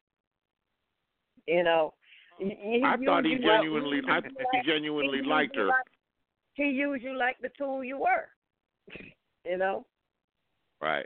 [1.48, 1.94] You know,
[2.40, 5.68] he, I thought he genuinely, like- I think he genuinely used liked her.
[5.68, 5.76] like-
[6.54, 8.28] he used you like the tool you were.
[9.46, 9.86] You know.
[10.82, 11.06] Right.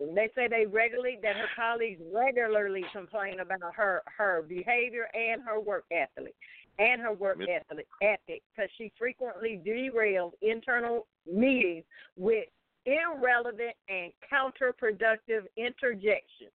[0.00, 5.42] And They say they regularly that her colleagues regularly complain about her her behavior and
[5.42, 6.34] her work ethic
[6.78, 11.84] and her work Miss- ethic ethic because she frequently derailed internal meetings
[12.16, 12.46] with
[12.86, 16.52] irrelevant and counterproductive interjections.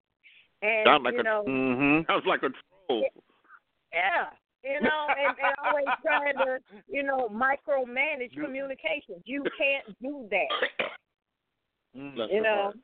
[0.64, 2.12] And Sound like you a- know, Mm-hmm.
[2.12, 2.50] Sounds like a
[2.88, 3.06] troll.
[3.94, 4.26] Yeah,
[4.64, 6.58] you know, and, and always trying to
[6.88, 9.22] you know micromanage communications.
[9.26, 10.90] You can't do that.
[11.98, 12.32] Mm.
[12.32, 12.56] You know.
[12.56, 12.76] heart.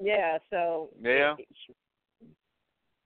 [0.00, 1.34] Yeah, so Yeah.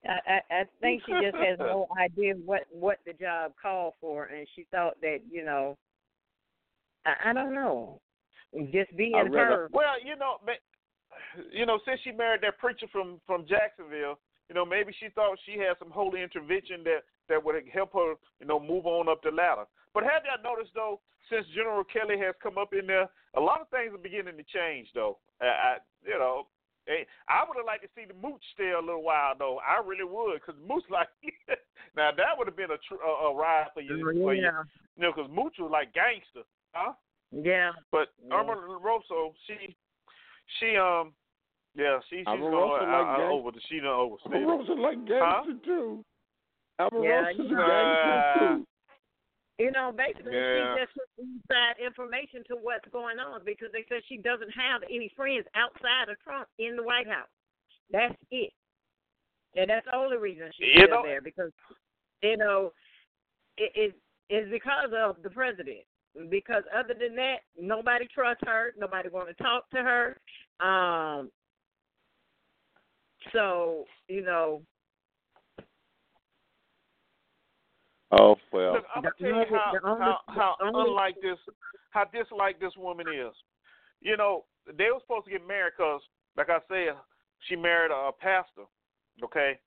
[0.03, 4.25] I, I I think she just has no idea what what the job called for,
[4.25, 5.77] and she thought that you know,
[7.05, 7.99] I, I don't know,
[8.71, 9.69] just being her.
[9.71, 14.17] Well, you know, ma- you know, since she married that preacher from from Jacksonville,
[14.51, 18.15] you know, maybe she thought she had some holy intervention that that would help her,
[18.41, 19.63] you know, move on up the ladder.
[19.93, 20.99] But have y'all noticed though,
[21.31, 23.07] since General Kelly has come up in there,
[23.37, 25.19] a lot of things are beginning to change though.
[25.39, 26.51] I, I you know.
[26.89, 29.63] eh, I would have liked to see the Mooch stay a little while though.
[29.63, 31.07] I really would, because Mooch like
[31.95, 34.67] now that would have been a, tr- a, a ride for you, for you, yeah,
[34.99, 36.43] you know, because Mooch was like gangster,
[36.75, 36.91] huh?
[37.31, 38.35] yeah, But Yeah.
[38.35, 39.79] Irma Rosso, she,
[40.59, 41.15] she, um,
[41.75, 43.49] yeah, she, she's Omarosa going like uh, gang- over.
[43.69, 44.33] She done overstayed.
[44.43, 46.03] Omarosa like gangster too.
[46.79, 47.67] Omarosa's you a know.
[47.67, 48.67] gangster too.
[49.63, 50.75] you know, basically Yeah.
[50.75, 55.11] she just inside information to what's going on because they said she doesn't have any
[55.15, 57.29] friends outside of Trump in the White House.
[57.91, 58.51] That's it,
[59.55, 61.51] and that's the only reason she's You still know- there because
[62.23, 62.73] you know
[63.57, 63.93] it is
[64.29, 65.83] is because of the president.
[66.29, 68.73] because other than that, nobody trusts her.
[68.77, 70.17] Nobody want to talk to her.
[70.65, 71.29] Um.
[73.31, 74.61] So you know.
[78.11, 78.73] Oh well.
[78.73, 81.37] Look, I'm gonna tell you how how, how unlike this,
[81.91, 83.33] how dislike this woman is.
[84.01, 86.01] You know, they were supposed to get married because,
[86.35, 86.97] like I said,
[87.47, 88.65] she married a, a pastor.
[89.23, 89.59] Okay.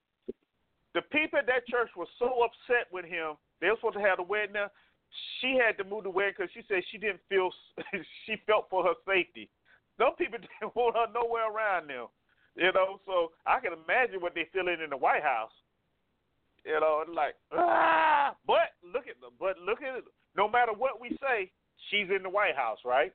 [0.94, 3.34] The people at that church were so upset with him.
[3.60, 4.70] They were supposed to have the wedding there.
[5.40, 7.50] She had to move the wedding because she said she didn't feel.
[8.26, 9.48] she felt for her safety.
[9.98, 12.06] Some people didn't want her nowhere around them.
[12.56, 15.50] You know, so I can imagine what they're feeling in the White House.
[16.64, 18.34] You know, it's like ah.
[18.46, 19.32] But look at them.
[19.38, 20.04] But look at it.
[20.36, 21.50] No matter what we say,
[21.90, 23.12] she's in the White House, right?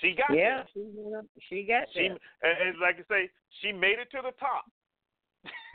[0.00, 0.66] She got yeah, there.
[0.74, 2.18] she, she got She there.
[2.42, 3.30] and, and like I say,
[3.60, 4.64] she made it to the top.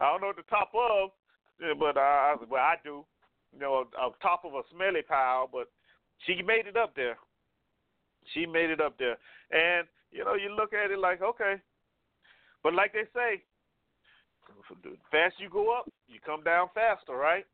[0.00, 1.10] I don't know what the top of,
[1.78, 3.04] but I well I do.
[3.52, 5.66] You know, on top of a smelly pile, but
[6.26, 7.16] she made it up there.
[8.32, 9.18] She made it up there,
[9.50, 11.56] and you know, you look at it like okay,
[12.62, 13.42] but like they say,
[14.82, 17.46] the faster you go up, you come down faster, right?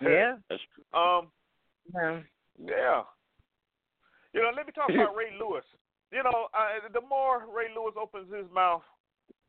[0.00, 0.36] Yeah.
[0.50, 0.84] That's true.
[0.98, 1.28] Um.
[1.94, 2.20] Yeah.
[2.58, 3.02] Yeah.
[4.32, 5.64] You know, let me talk about Ray Lewis.
[6.12, 8.82] You know, uh, the more Ray Lewis opens his mouth,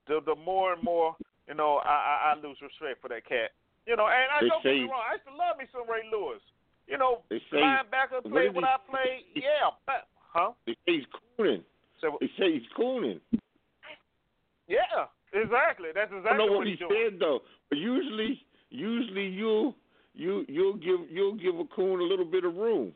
[0.07, 1.15] the the more and more,
[1.47, 3.51] you know, I I, I lose respect for that cat.
[3.85, 5.89] You know, and I They don't get me wrong, I used to love me some
[5.89, 6.41] Ray Lewis.
[6.87, 9.23] You know, They say- linebacker what played is when I played.
[9.35, 10.51] Yeah, but, huh?
[10.65, 11.07] They say he's
[11.37, 11.63] cooning.
[12.01, 13.19] So, They say he's cooning.
[14.67, 15.89] yeah, exactly.
[15.93, 16.91] That's I exactly don't know what what he doing.
[17.11, 19.73] said though, but usually, usually you
[20.13, 22.93] you you'll give you'll give a coon a little bit of room.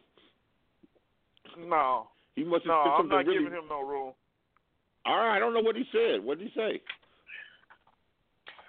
[1.58, 3.40] No, He must have no, said I'm not really.
[3.44, 4.14] giving him no room.
[5.06, 6.24] All right, I don't know what he said.
[6.24, 6.82] What did he say?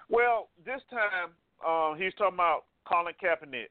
[0.09, 1.31] Well, this time
[1.65, 3.69] uh, he's talking about Colin Kaepernick,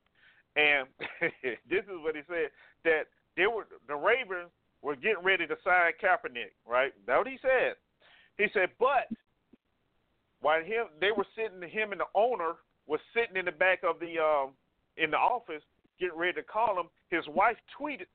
[0.56, 0.86] and
[1.68, 2.50] this is what he said
[2.84, 3.02] that
[3.36, 4.50] they were the Ravens
[4.82, 6.92] were getting ready to sign Kaepernick, right?
[7.06, 7.74] That's what he said.
[8.36, 9.08] He said, but
[10.40, 12.54] while him they were sitting, him and the owner
[12.86, 14.50] was sitting in the back of the um,
[14.96, 15.62] in the office
[16.00, 16.86] getting ready to call him.
[17.10, 18.10] His wife tweeted,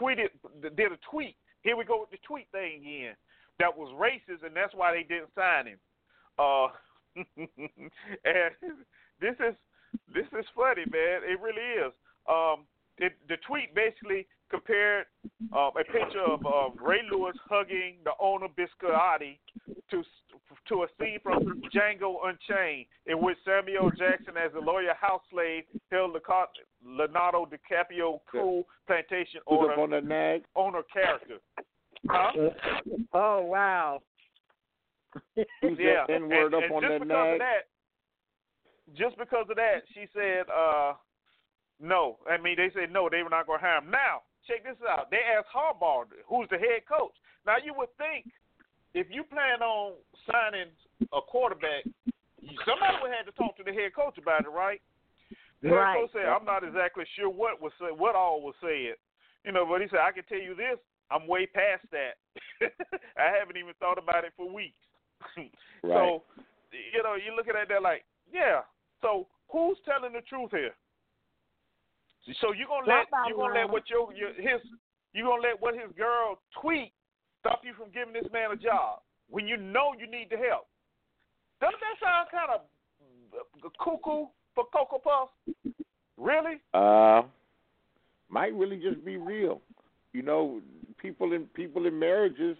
[0.00, 0.30] tweeted,
[0.62, 1.34] did a tweet.
[1.62, 3.14] Here we go with the tweet thing again.
[3.58, 5.78] That was racist, and that's why they didn't sign him.
[6.38, 6.68] Uh,
[7.16, 8.52] and
[9.20, 9.54] this is
[10.14, 11.24] this is funny, man.
[11.24, 11.92] It really is.
[12.28, 12.66] Um,
[12.98, 15.06] it, the tweet basically compared
[15.54, 19.38] uh, a picture of uh, Ray Lewis hugging the owner Bisciotti
[19.90, 20.02] to
[20.68, 25.64] to a scene from Django Unchained, in which Samuel Jackson, as a lawyer house slave,
[25.90, 26.48] held the Car-
[26.84, 30.44] Leonardo DiCaprio cool plantation owner on that nag?
[30.54, 31.38] owner character.
[32.08, 32.32] Huh?
[33.12, 34.02] Oh wow.
[35.34, 37.32] Who's yeah, that N word and, up and on just that because nag?
[37.32, 37.62] of that,
[38.96, 40.92] just because of that, she said, uh,
[41.80, 42.18] no.
[42.30, 43.90] I mean, they said no, they were not going to hire him.
[43.90, 45.10] Now, check this out.
[45.10, 47.14] They asked Harbaugh, who's the head coach.
[47.46, 48.26] Now, you would think
[48.94, 49.94] if you plan on
[50.26, 50.72] signing
[51.12, 51.84] a quarterback,
[52.64, 54.80] somebody would have to talk to the head coach about it, right?
[55.62, 55.96] The head Right.
[56.00, 58.96] coach said, I'm not exactly sure what was said, what all was said.
[59.44, 60.78] You know, but he said, I can tell you this,
[61.10, 62.18] I'm way past that.
[63.16, 64.80] I haven't even thought about it for weeks.
[65.36, 65.50] right.
[65.82, 66.22] So,
[66.72, 68.62] you know, you're looking at that like, yeah.
[69.02, 70.74] So who's telling the truth here?
[72.40, 74.60] So you're gonna let Somebody you're gonna let what your, your his
[75.14, 76.92] you're gonna let what his girl tweet
[77.40, 79.00] stop you from giving this man a job
[79.30, 80.66] when you know you need the help.
[81.60, 85.32] Doesn't that sound kind of cuckoo for Cocoa Puffs?
[86.18, 86.56] Really?
[86.74, 87.22] Uh,
[88.28, 89.60] might really just be real.
[90.12, 90.60] You know,
[91.00, 92.56] people in people in marriages,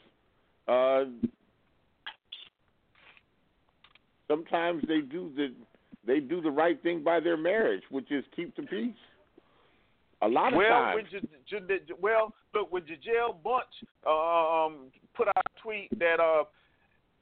[0.68, 1.04] uh,
[4.28, 5.52] sometimes they do the
[6.06, 8.94] they do the right thing by their marriage, which is keep the peace.
[10.22, 11.06] A lot of well, times.
[11.12, 16.44] when J- J- well, look, when Gisele Bündchen um, put out a tweet that uh,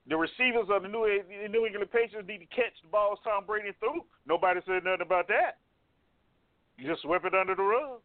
[0.06, 1.02] the receivers of the New,
[1.50, 5.26] New England Patriots need to catch the balls Tom Brady threw, nobody said nothing about
[5.28, 5.58] that.
[6.78, 8.00] You just swept it under the rug.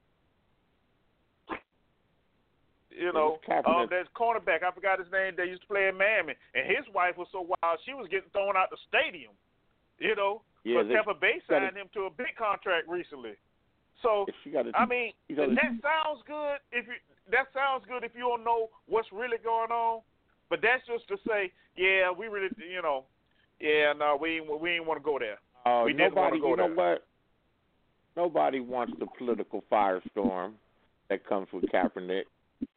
[2.90, 6.34] You know, um, that cornerback, I forgot his name, they used to play in Miami,
[6.54, 9.32] and his wife was so wild, she was getting thrown out the stadium.
[10.00, 13.40] You know, Yeah, but Tampa Bay signed him to a big contract recently.
[14.02, 16.94] So she got I mean, gotta- that sounds good if you
[17.32, 20.02] that sounds good if you don't know what's really going on.
[20.50, 23.06] But that's just to say, yeah, we really, you know,
[23.60, 25.38] yeah, no, we ain't, we ain't want to go there.
[25.66, 26.38] Oh, we didn't want nobody.
[26.38, 26.92] to go you know there.
[26.92, 27.06] what?
[28.16, 30.54] Nobody wants the political firestorm
[31.10, 32.24] that comes with Kaepernick.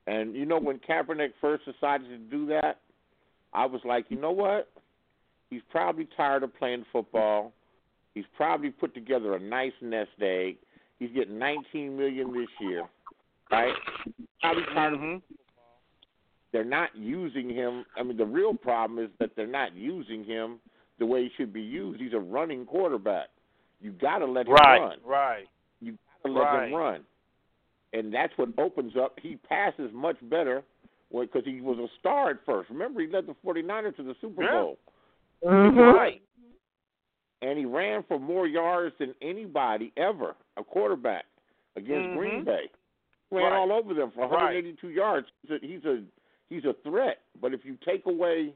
[0.07, 2.81] And you know when Kaepernick first decided to do that,
[3.53, 4.69] I was like, you know what?
[5.51, 7.53] He's probably tired of playing football.
[8.15, 10.57] He's probably put together a nice nest egg.
[11.03, 12.85] He's getting 19 million this year,
[13.51, 13.75] right?
[14.41, 15.15] Probably part mm-hmm.
[15.17, 15.23] of
[16.53, 17.85] they're not using him.
[17.97, 20.61] I mean, the real problem is that they're not using him
[21.01, 22.01] the way he should be used.
[22.01, 23.31] He's a running quarterback.
[23.81, 24.99] You got to let him right, run.
[25.05, 25.47] Right.
[25.81, 26.69] You got to let right.
[26.69, 27.01] him run,
[27.93, 29.19] and that's what opens up.
[29.21, 30.63] He passes much better
[31.11, 32.71] because he was a star at first.
[32.71, 34.51] Remember, he led the 49ers to the Super yeah.
[34.53, 34.79] Bowl.
[35.45, 35.97] Mm-hmm.
[35.97, 36.23] Right.
[37.43, 41.25] And he ran for more yards than anybody ever, a quarterback
[41.77, 42.19] against mm-hmm.
[42.19, 42.71] Green Bay.
[43.31, 43.59] Ran right.
[43.59, 44.95] all over them for 182 right.
[44.95, 45.27] yards.
[45.43, 46.03] He's a, he's a
[46.49, 47.19] he's a threat.
[47.41, 48.55] But if you take away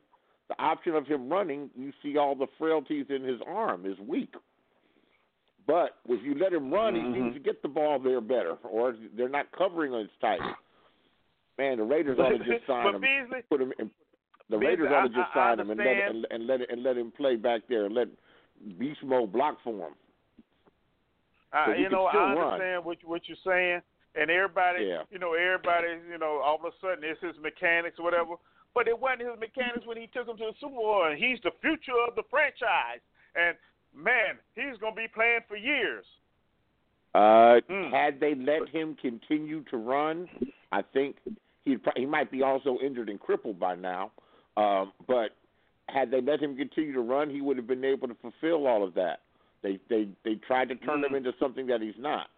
[0.49, 4.33] the option of him running, you see all the frailties in his arm is weak.
[5.67, 7.13] But if you let him run, mm-hmm.
[7.13, 10.39] he seems to get the ball there better, or they're not covering as tight.
[11.59, 13.73] Man, the Raiders ought to just sign him, Beasley, put him.
[13.79, 13.91] In,
[14.49, 16.61] the Beasley, Raiders ought to just I, I sign him and let and, and let
[16.61, 18.09] it, and let him play back there and let
[18.79, 19.95] Beast Mode block for him.
[21.53, 22.39] Uh, you know, I run.
[22.39, 23.81] understand what what you're saying,
[24.15, 25.03] and everybody, yeah.
[25.11, 28.35] you know, everybody, you know, all of a sudden it's his mechanics or whatever.
[28.75, 31.39] But it wasn't his mechanics when he took him to the Super Bowl, and he's
[31.43, 33.01] the future of the franchise.
[33.35, 33.57] And
[33.95, 36.05] man, he's gonna be playing for years.
[37.15, 37.91] Uh, mm.
[37.91, 40.29] Had they let him continue to run,
[40.73, 41.17] I think
[41.65, 44.13] he he might be also injured and crippled by now.
[44.57, 45.31] Um, but
[45.89, 48.85] had they let him continue to run, he would have been able to fulfill all
[48.85, 49.21] of that.
[49.63, 51.07] They they they tried to turn mm.
[51.07, 52.29] him into something that he's not.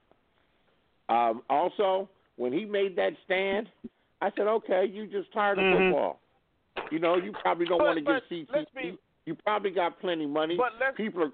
[1.08, 3.68] Um, also, when he made that stand,
[4.20, 5.92] I said, "Okay, you just tired of mm-hmm.
[5.92, 6.20] football.
[6.92, 8.66] You know, you probably don't want to get CTE.
[8.74, 10.56] Be, you probably got plenty of money.
[10.56, 11.32] But let's, people are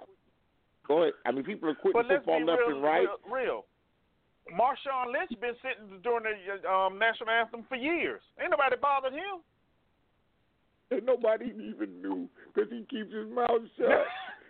[0.86, 1.14] go ahead.
[1.26, 3.06] I mean, people are quitting football left real, and right.
[3.30, 3.64] Real, real.
[4.52, 8.20] Marshawn Lynch been sitting during the um, national anthem for years.
[8.40, 9.40] Ain't nobody bothered him.
[10.90, 13.88] And nobody even knew because he keeps his mouth shut.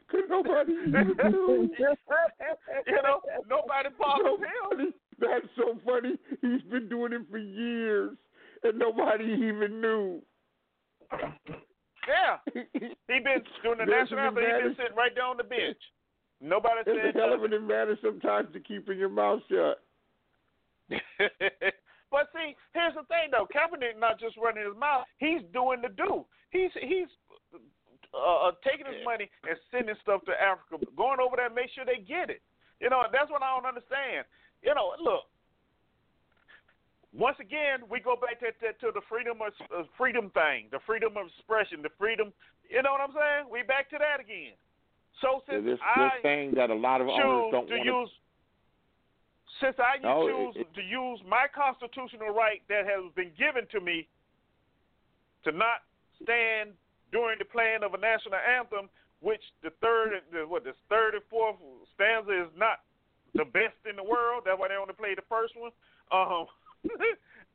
[0.06, 1.70] Because nobody even knew.
[1.78, 3.88] you know, nobody
[4.22, 4.94] nobody, him.
[5.18, 6.18] That's so funny.
[6.42, 8.16] He's been doing it for years,
[8.62, 10.20] and nobody even knew.
[12.06, 12.60] Yeah, he
[13.08, 14.44] been doing the national anthem.
[14.44, 15.78] He been sitting right down on the bench.
[16.40, 19.80] Nobody it's said a hell of an advantage sometimes to keeping your mouth shut.
[22.14, 23.50] But see, here's the thing though.
[23.50, 26.22] Kaepernick not just running his mouth; he's doing the do.
[26.54, 27.10] He's he's
[28.14, 31.82] uh, taking his money and sending stuff to Africa, going over there and make sure
[31.82, 32.38] they get it.
[32.78, 34.30] You know, that's what I don't understand.
[34.62, 35.26] You know, look.
[37.14, 40.82] Once again, we go back to, to, to the freedom of uh, freedom thing, the
[40.82, 42.34] freedom of expression, the freedom.
[42.66, 43.46] You know what I'm saying?
[43.46, 44.58] We back to that again.
[45.22, 48.10] So since this, I this thing that a lot of owners don't to want use,
[49.60, 53.80] since I No, choose it- to use my constitutional right that has been given to
[53.80, 54.08] me
[55.44, 55.82] to not
[56.22, 56.76] stand
[57.12, 58.88] during the playing of a national anthem,
[59.20, 61.56] which the third, the, what the third and fourth
[61.94, 62.80] stanza is not
[63.34, 64.42] the best in the world.
[64.44, 65.72] That's why they only play the first one.
[66.10, 66.46] Um,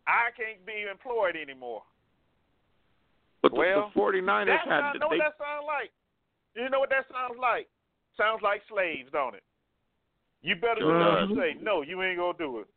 [0.08, 1.84] I can't be employed anymore.
[3.42, 5.92] But the, well, the 49ers that had sound, know they, what that sounds like?
[6.56, 7.70] You know what that sounds like?
[8.18, 9.44] Sounds like slaves, don't it?
[10.42, 11.58] You better do what you say.
[11.62, 12.68] No, you ain't gonna do it.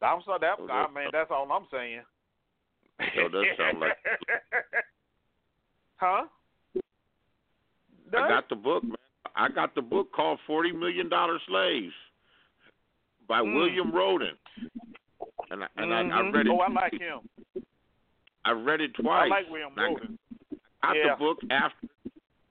[0.00, 2.02] I'm sorry, that, I that- mean, that's all I'm saying.
[3.16, 3.96] So that sound like-
[5.96, 6.24] huh?
[8.16, 8.96] I got the book, man.
[9.36, 11.92] I got the book called Forty Million Dollar Slaves
[13.28, 13.54] by Mm.
[13.54, 14.36] William Rhoden,
[15.50, 16.32] and I, and I, I Mhm.
[16.34, 16.50] read it.
[16.50, 17.28] Oh, I like him.
[18.44, 19.24] I read it twice.
[19.26, 20.18] I like William Rhoden.
[20.82, 21.10] I got Yeah.
[21.14, 21.88] the book after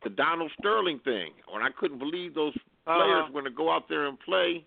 [0.03, 2.66] the Donald Sterling thing, when I couldn't believe those Uh-huh.
[2.87, 4.65] Players were going to go out there and play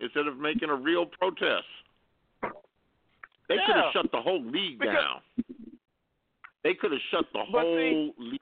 [0.00, 1.66] instead of making a real protest.
[3.48, 5.22] They could have shut the whole league Because- down.
[6.64, 8.40] They could have shut the But see- whole league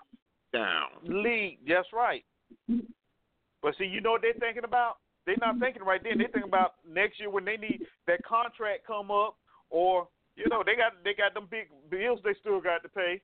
[0.52, 0.88] down.
[1.02, 2.24] League, that's right.
[3.62, 4.98] But see, you know what they're thinking about?
[5.26, 6.18] They're not thinking right then.
[6.18, 9.36] They're thinking about next year when they need that contract come up,
[9.70, 13.20] or you know they got they got them big bills they still got to pay.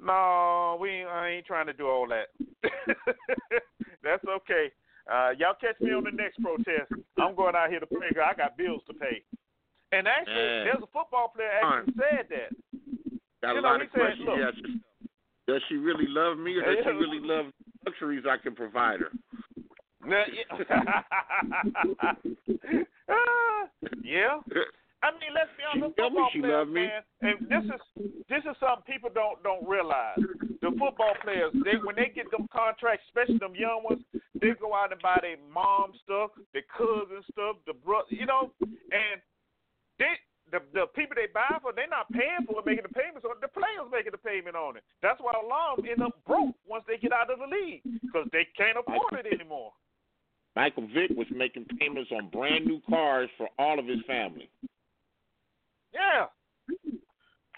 [0.00, 2.28] No, we ain't, I ain't trying to do all that.
[4.02, 4.70] that's okay.
[5.10, 6.90] Uh, y'all catch me on the next protest.
[7.18, 8.10] I'm going out here to pray.
[8.10, 9.22] 'cause I got bills to pay.
[9.92, 10.64] And actually, Yeah.
[10.64, 12.50] there's a football player actually said that.
[13.42, 14.80] Got You a know, lot of said, questions.
[15.46, 17.52] Does she really love me, or does she really love
[17.86, 19.10] luxuries I can provide her?
[20.04, 21.02] Now, yeah.
[23.08, 23.68] Ah,
[24.02, 24.38] yeah.
[25.02, 25.74] I mean, let's be honest.
[25.74, 26.84] She me football she players, me.
[26.86, 27.80] man, and this is
[28.28, 30.18] this is something people don't don't realize.
[30.60, 34.04] The football players, they when they get them contracts, especially them young ones,
[34.40, 38.50] they go out and buy their mom stuff, their cousin stuff, the bro, you know,
[38.60, 39.20] and
[39.98, 40.16] they
[40.50, 43.38] the the people they buy for, they're not paying for it, making the payments on
[43.38, 43.40] it.
[43.40, 44.82] The players making the payment on it.
[45.02, 47.46] That's why a lot of them end up broke once they get out of the
[47.46, 49.72] league because they can't afford it anymore.
[50.56, 54.50] Michael Vick was making payments on brand new cars for all of his family.
[55.94, 56.26] Yeah.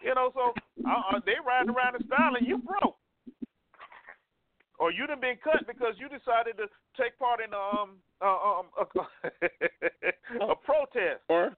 [0.05, 0.53] You know, so
[0.85, 2.97] uh, they riding around in style and you broke.
[4.83, 6.67] Or you done been cut because you decided to
[7.01, 11.23] take part in um uh, um a, a protest.
[11.29, 11.55] Or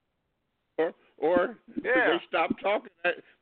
[0.77, 1.93] or or yeah.
[1.95, 2.91] they stopped talking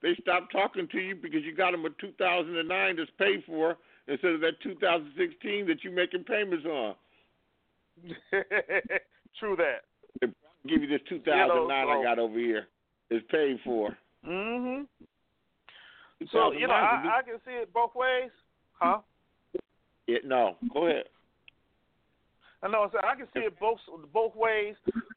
[0.00, 3.76] they stopped talking to you because you got them a 2009 that's paid for
[4.06, 6.94] instead of that 2016 that you're making payments on.
[9.40, 9.82] True that.
[10.20, 10.28] They
[10.68, 12.68] give you this 2009 you know, so, I got over here.
[13.10, 13.98] It's paid for.
[14.24, 14.86] Mhm.
[16.30, 18.30] So you know, I, I can see it both ways,
[18.74, 19.00] huh?
[20.06, 21.04] Yeah, no, go ahead.
[22.62, 22.88] I know.
[22.92, 23.78] So I can see it both
[24.12, 24.74] both ways,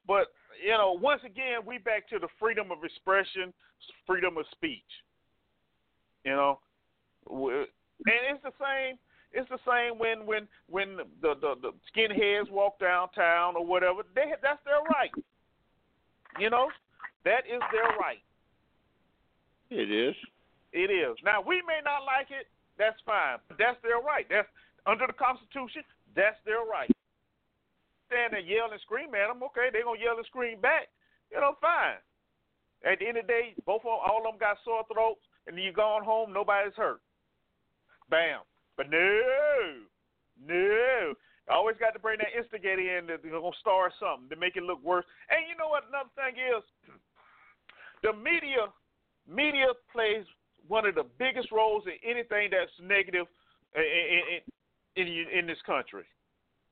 [0.07, 0.27] but
[0.63, 3.53] you know, once again, we back to the freedom of expression,
[4.07, 4.81] freedom of speech.
[6.23, 6.59] You know,
[7.29, 7.67] and
[8.05, 8.97] it's the same.
[9.31, 14.01] It's the same when when when the the, the skinheads walk downtown or whatever.
[14.15, 15.11] They that's their right.
[16.39, 16.69] You know,
[17.25, 18.21] that is their right.
[19.69, 20.15] It is.
[20.73, 21.17] It is.
[21.23, 22.47] Now we may not like it.
[22.77, 23.37] That's fine.
[23.47, 24.25] But that's their right.
[24.29, 24.47] That's
[24.85, 25.83] under the Constitution.
[26.15, 26.89] That's their right.
[28.07, 29.41] Stand there, yell and scream at them.
[29.51, 30.87] Okay, they're gonna yell and scream back.
[31.31, 31.97] You know, fine.
[32.85, 35.25] At the end of the day, both of them, all of them got sore throats,
[35.47, 36.31] and you gone home.
[36.31, 37.01] Nobody's hurt.
[38.09, 38.45] Bam.
[38.77, 39.21] But no,
[40.45, 41.13] no.
[41.49, 44.63] I always got to bring that instigator in to, to start something to make it
[44.63, 45.05] look worse.
[45.29, 45.85] And you know what?
[45.89, 46.61] Another thing is,
[48.03, 48.69] the media
[49.25, 50.25] media plays
[50.67, 53.25] one of the biggest roles in anything that's negative
[53.75, 54.41] in in,
[54.95, 56.03] in, in this country.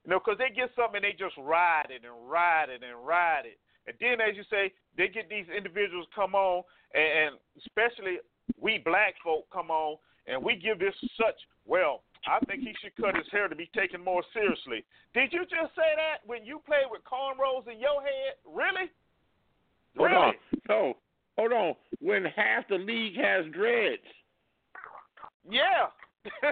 [0.05, 3.05] You know, because they get something and they just ride it and ride it and
[3.05, 3.59] ride it.
[3.87, 6.63] And then, as you say, they get these individuals come on,
[6.93, 8.19] and, and especially
[8.59, 9.97] we black folk come on,
[10.27, 11.35] and we give this such,
[11.65, 14.85] well, I think he should cut his hair to be taken more seriously.
[15.13, 18.39] Did you just say that when you played with cornrows in your head?
[18.45, 18.89] Really?
[19.97, 20.15] Hold really?
[20.15, 20.33] on.
[20.69, 20.93] No,
[21.37, 21.73] hold on.
[21.99, 24.01] When half the league has dreads.
[25.49, 25.91] Yeah.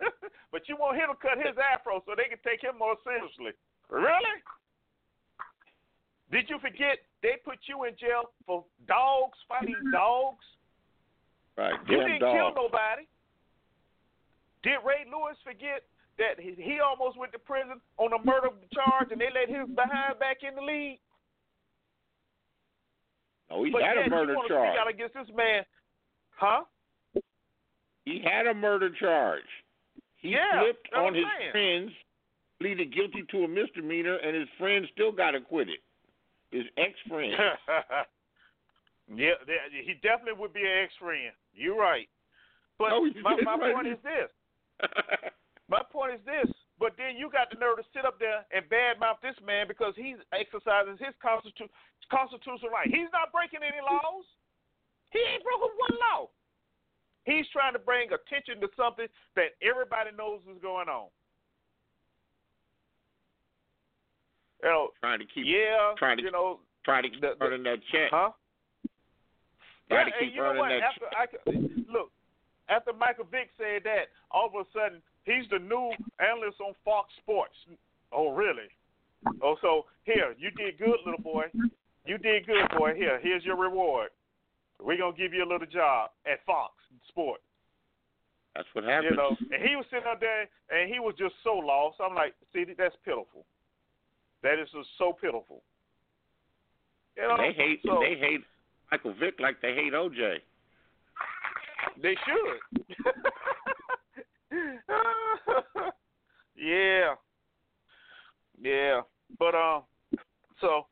[0.52, 3.52] but you want him to cut his afro so they can take him more seriously.
[3.90, 4.36] Really?
[6.30, 9.94] Did you forget they put you in jail for dogs fighting mm-hmm.
[9.94, 10.44] dogs?
[11.56, 11.78] Right.
[11.88, 12.34] You didn't dog.
[12.34, 13.06] kill nobody.
[14.62, 15.86] Did Ray Lewis forget
[16.18, 20.18] that he, almost went to prison on a murder charge and they let his behind
[20.18, 20.98] back in the league?
[23.50, 24.76] No, he but had yet a murder you charge.
[24.76, 25.62] out against this man,
[26.34, 26.62] huh?
[28.04, 29.46] He had a murder charge.
[30.26, 31.52] He Yeah, flipped on his saying.
[31.52, 31.92] friends,
[32.58, 35.78] pleaded guilty to a misdemeanor, and his friend still got acquitted.
[36.50, 37.32] His ex friend.
[39.14, 39.34] yeah,
[39.70, 41.32] he definitely would be an ex-friend.
[41.54, 42.08] You're right.
[42.78, 43.74] But No, my, my right.
[43.74, 44.30] point is this.
[45.68, 46.46] My point is this.
[46.78, 49.96] But then you got the nerve to sit up there and badmouth this man because
[49.98, 51.72] he's exercising his constitu-
[52.06, 52.86] constitutional right.
[52.86, 54.22] He's not breaking any laws.
[55.10, 56.30] He ain't broken one law.
[57.26, 61.08] He's trying to bring attention to something that everybody knows is going on.
[64.62, 67.44] You know, trying to keep yeah, trying to you know, trying to keep the- the-
[67.44, 68.10] earning that check.
[68.10, 68.30] huh?
[69.90, 70.72] Yeah, to and keep you know what?
[70.72, 71.26] After I
[71.92, 72.10] look,
[72.68, 77.12] after Michael Vick said that, all of a sudden he's the new analyst on Fox
[77.18, 77.54] Sports.
[78.12, 78.70] Oh, really?
[79.42, 81.50] Oh, so here you did good, little boy.
[82.06, 82.94] You did good, boy.
[82.94, 84.10] Here, here's your reward.
[84.82, 86.74] We're gonna give you a little job at Fox
[87.08, 87.42] Sports.
[88.54, 89.10] That's what happens.
[89.10, 91.98] You know, and he was sitting up there and he was just so lost.
[92.00, 93.44] I'm like, see, that's pitiful.
[94.42, 95.62] That is just so pitiful.
[97.16, 98.40] You know, they hate so, they hate
[98.90, 100.36] Michael Vick like they hate OJ.
[102.02, 102.84] They should.
[106.56, 107.14] yeah.
[108.60, 109.00] Yeah.
[109.38, 109.82] But um
[110.60, 110.86] so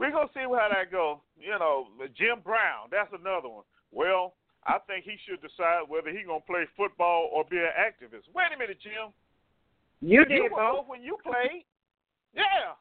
[0.00, 1.20] we're gonna see how that goes.
[1.36, 3.64] You know, Jim Brown, that's another one.
[3.92, 4.34] Well,
[4.66, 8.24] I think he should decide whether he gonna play football or be an activist.
[8.34, 9.12] Wait a minute, Jim.
[10.00, 10.72] You You did were both.
[10.72, 11.64] both when you played.
[12.34, 12.72] Yeah.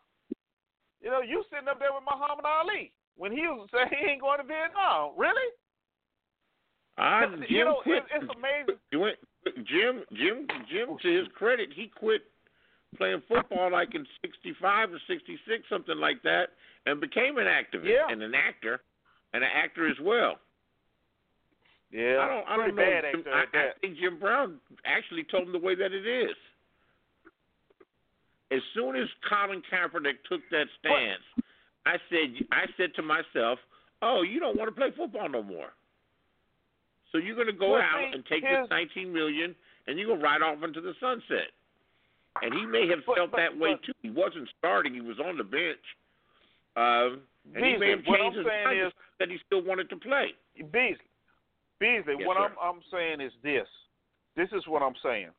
[1.04, 4.22] You know, you sitting up there with Muhammad Ali when he was saying he ain't
[4.22, 5.12] going to Vietnam.
[5.18, 5.52] Really?
[7.00, 8.04] You Jim know, quit.
[8.04, 8.80] it- it's amazing.
[8.92, 9.20] You went-
[9.66, 10.98] Jim, Jim, Jim.
[11.02, 12.24] To his credit, he quit
[12.98, 16.50] playing football like in '65 or '66, something like that,
[16.86, 18.08] and became an activist Yeah.
[18.10, 18.82] and an actor,
[19.34, 20.40] and an actor as well.
[21.92, 22.20] Yeah.
[22.22, 22.84] I don't, I don't know.
[22.84, 23.68] bad Jim, actor I.
[23.70, 26.36] I think Jim Brown actually told him the way that it is.
[28.52, 31.22] As soon as Colin Kaepernick took that stance,
[31.86, 33.60] I said, I said to myself,
[34.02, 35.70] "Oh, you don't want to play football no more.
[37.12, 39.56] So you're going to go Well, out and take this 19 million,
[39.88, 41.52] and you're going to ride off into the sunset."
[42.42, 43.94] And he may have But- felt but- that way too.
[44.02, 45.84] He wasn't starting; he was on the bench,
[46.76, 49.38] um, and he may Beasley, have what changed I'm his saying mind is- that he
[49.46, 50.34] still wanted to play.
[50.72, 50.98] Beasley,
[51.80, 52.16] Beasley.
[52.20, 52.44] Yes, what sir.
[52.44, 53.68] I'm I'm saying is this.
[54.36, 55.32] This is what I'm saying.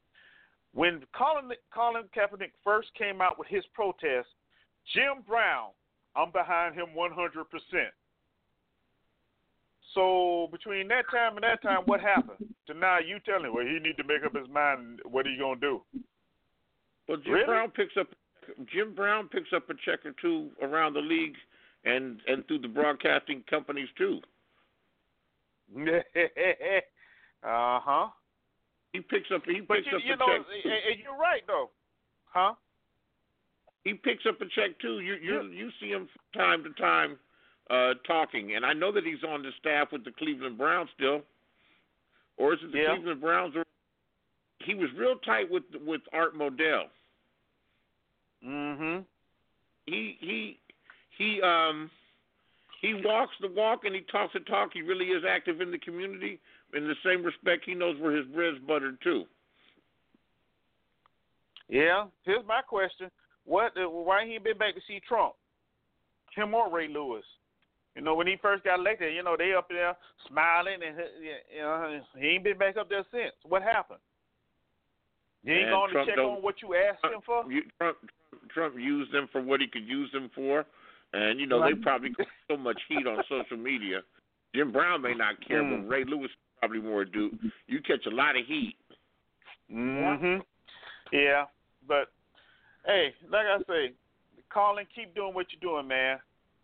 [0.73, 4.29] When Colin Colin Kaepernick first came out with his protest,
[4.95, 5.71] Jim Brown,
[6.15, 7.93] I'm behind him 100 percent.
[9.95, 12.47] So between that time and that time, what happened?
[12.67, 15.01] To now you telling me, well, he need to make up his mind.
[15.05, 15.83] What are you gonna do?
[17.11, 17.47] Well, Jim Really?
[17.47, 18.07] Brown picks up
[18.73, 21.35] Jim Brown picks up a check or two around the league
[21.85, 24.21] and and through the broadcasting companies too.
[25.77, 25.81] uh
[27.43, 28.09] huh.
[28.93, 30.47] He picks up he But picks you, up you a know, check.
[30.65, 31.71] and, and you're right though,
[32.27, 32.55] huh?
[33.83, 35.01] He picks up a check too.
[35.01, 37.19] You you you see him from time to time
[37.71, 41.23] uh talking, and I know that he's on the staff with the Cleveland Browns still,
[42.37, 42.95] or is it the Yeah.
[42.95, 43.57] Cleveland Browns?
[43.57, 43.65] Or
[44.65, 46.85] he was real tight with with Art Modell.
[48.47, 49.01] Mm-hmm.
[49.87, 50.59] He he
[51.19, 51.91] he um
[52.81, 54.71] he walks the walk and he talks the talk.
[54.73, 56.41] He really is active in the community.
[56.75, 59.25] In the same respect, he knows where his bread's buttered too.
[61.69, 62.07] Yeah.
[62.25, 63.11] Here's my question:
[63.45, 63.73] What?
[63.77, 65.35] Uh, why he been back to see Trump?
[66.35, 67.25] Him or Ray Lewis?
[67.97, 69.97] You know, when he first got elected, you know they up there
[70.29, 70.97] smiling, and
[71.53, 73.35] you know he ain't been back up there since.
[73.43, 73.99] What happened?
[75.43, 77.51] You ain't going to check on what you asked him for?
[77.51, 77.97] You, Trump
[78.55, 80.65] Trump used them for what he could use them for,
[81.13, 84.01] and you know they probably got so much heat on social media.
[84.55, 85.83] Jim Brown may not care, Mm.
[85.83, 87.31] but Ray Lewis probably more do.
[87.67, 88.77] You catch a lot of heat.
[89.71, 90.45] Mhm.
[91.13, 91.47] Yeah,
[91.87, 92.13] but
[92.85, 93.95] hey, like I say,
[94.49, 96.19] Colin, keep doing what you're doing, man.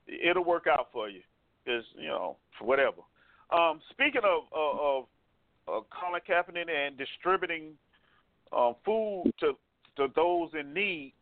[0.07, 1.23] It'll work out for you.
[1.67, 3.03] Is you know for whatever.
[3.51, 5.05] Um, speaking of of, of
[5.69, 7.77] uh, Colin Kaepernick and distributing
[8.53, 9.57] um, food to
[9.97, 11.13] to those in need,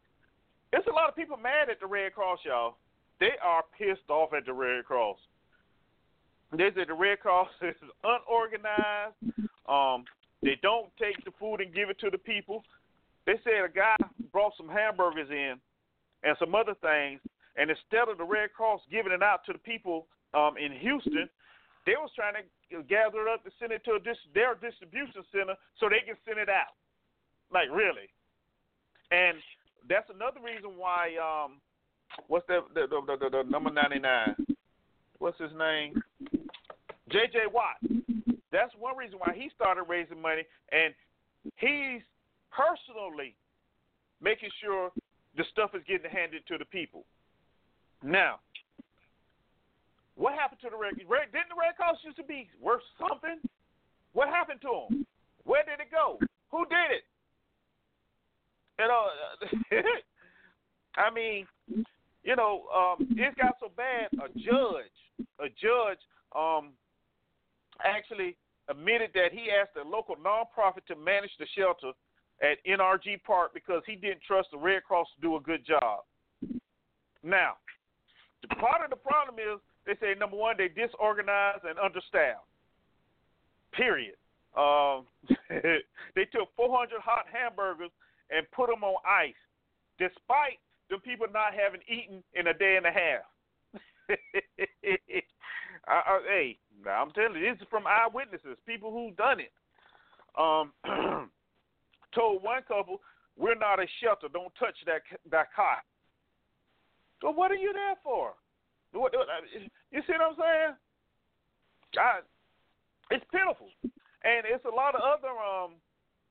[0.74, 2.74] there's a lot of people mad at the Red Cross, y'all.
[3.20, 5.18] They are pissed off at the Red Cross.
[6.51, 9.14] They say the Red Cross is unorganized.
[9.70, 10.02] Um,
[10.42, 12.64] they don't take the food and give it to the people.
[13.24, 13.94] They said a guy
[14.32, 15.55] brought some hamburgers in
[16.24, 17.20] and some other things,
[17.55, 21.30] and instead of the Red Cross giving it out to the people um, in Houston,
[21.86, 25.22] they was trying to gather it up to send it to a dis- their distribution
[25.30, 26.74] center so they can send it out.
[27.52, 28.10] Like really,
[29.14, 29.38] and
[29.89, 31.16] that's another reason why.
[31.20, 31.61] Um,
[32.28, 32.61] what's that?
[32.74, 34.35] The, the, the, the, number ninety nine.
[35.19, 36.02] What's his name?
[37.11, 37.52] J.J.
[37.52, 37.78] Watt.
[38.51, 40.94] That's one reason why he started raising money, and
[41.56, 42.02] he's
[42.51, 43.35] personally
[44.23, 44.90] making sure
[45.36, 47.05] the stuff is getting handed to the people.
[48.02, 48.39] Now,
[50.15, 50.94] what happened to the Red?
[51.09, 53.43] Red didn't the Red Cross used to be worth something?
[54.12, 55.06] What happened to them?
[55.44, 56.19] Where did it go?
[56.51, 57.05] Who did it?
[58.78, 59.06] You know,
[60.96, 61.46] I mean,
[62.24, 64.09] you know, um, it got so bad.
[64.14, 65.98] A judge, a judge,
[66.34, 66.72] um,
[67.84, 68.36] actually
[68.68, 71.92] admitted that he asked a local nonprofit to manage the shelter
[72.42, 76.01] at NRG Park because he didn't trust the Red Cross to do a good job.
[77.22, 77.55] Now,
[78.42, 82.44] the part of the problem is they say number one they disorganized and understaffed.
[83.72, 84.16] Period.
[84.56, 85.05] Um,
[86.14, 87.90] they took 400 hot hamburgers
[88.30, 89.34] and put them on ice,
[89.98, 90.59] despite
[90.90, 93.24] the people not having eaten in a day and a half.
[95.86, 99.52] I, I, hey, I'm telling you, this is from eyewitnesses, people who done it.
[100.36, 100.72] Um,
[102.14, 103.01] told one couple,
[103.36, 104.28] "We're not a shelter.
[104.32, 105.84] Don't touch that that cot."
[107.20, 108.34] So what are you there for?
[108.92, 109.26] What, what,
[109.90, 110.74] you see what I'm saying?
[111.98, 112.20] I,
[113.10, 115.74] it's pitiful, and it's a lot of other um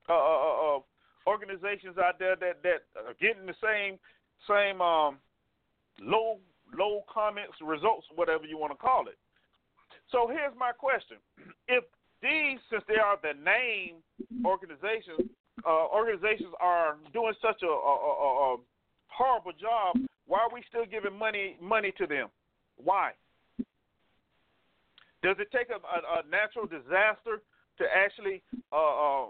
[0.09, 0.79] uh, uh, uh,
[1.27, 3.97] organizations out there that that are getting the same
[4.47, 5.17] same um
[6.01, 6.39] low
[6.77, 9.17] low comments, results, whatever you want to call it.
[10.11, 11.17] So here's my question:
[11.67, 11.83] If
[12.21, 13.99] these, since they are the name
[14.45, 15.29] organizations,
[15.65, 18.57] uh, organizations are doing such a, a, a, a
[19.07, 22.29] horrible job, why are we still giving money money to them?
[22.77, 23.11] Why?
[25.21, 27.41] Does it take a, a, a natural disaster
[27.77, 28.41] to actually
[28.71, 29.25] uh, uh,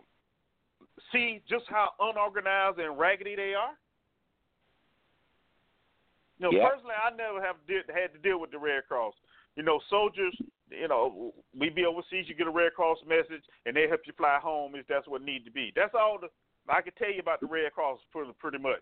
[1.12, 3.74] see just how unorganized and raggedy they are?
[6.40, 6.70] You know, Yeah.
[6.70, 9.16] personally, I never have did, had to deal with the Red Cross.
[9.56, 10.36] You know, soldiers.
[10.70, 12.28] You know, we be overseas.
[12.28, 15.22] You get a Red Cross message, and they help you fly home if that's what
[15.22, 15.72] need to be.
[15.76, 16.30] That's all the
[16.68, 18.82] I can tell you about the Red Cross pretty, pretty much.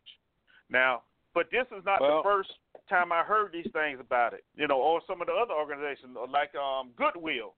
[0.69, 1.01] Now,
[1.33, 2.53] but this is not Well- the first
[2.87, 4.45] time I heard these things about it.
[4.55, 7.55] You know, or some of the other organizations like um Goodwill.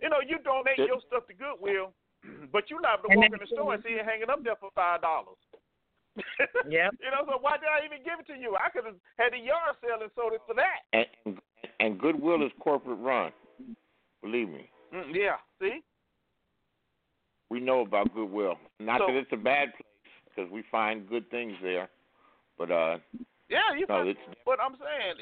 [0.00, 1.92] You know, you donate your stuff to Goodwill,
[2.52, 4.56] but you liable to And walk in the store and see it hanging up there
[4.60, 5.38] for five dollars.
[6.68, 6.90] Yeah.
[7.00, 8.56] you know, so why did I even give it to you?
[8.58, 10.82] I could have had the yard sale and sold it for that.
[10.92, 11.38] And and,
[11.80, 13.32] and Goodwill is corporate run.
[14.22, 14.68] Believe me.
[14.92, 15.36] Mm, yeah.
[15.60, 15.80] See.
[17.50, 18.58] We know about Goodwill.
[18.80, 21.88] Not So- that it's a bad place because we find good things there,
[22.58, 22.98] but uh,
[23.48, 23.86] Yeah, you.
[23.88, 25.14] no, can- it's But I'm saying,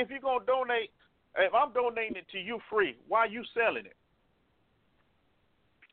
[0.00, 0.90] if you're gonna donate,
[1.36, 3.96] if I'm donating it to you free, why are you selling it?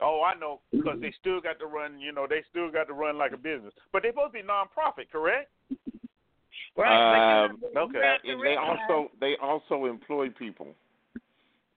[0.01, 1.99] Oh, I know, because they still got to run.
[1.99, 4.47] You know, they still got to run like a business, but they're supposed to be
[4.47, 5.51] non-profit, correct?
[6.75, 7.45] Right.
[7.45, 7.97] Um, but okay.
[7.97, 10.67] you have to they also they also employ people.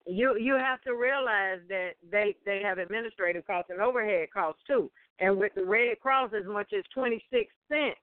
[0.06, 4.90] you you have to realize that they they have administrative costs and overhead costs too.
[5.20, 7.98] And with the Red Cross, as much as twenty six cents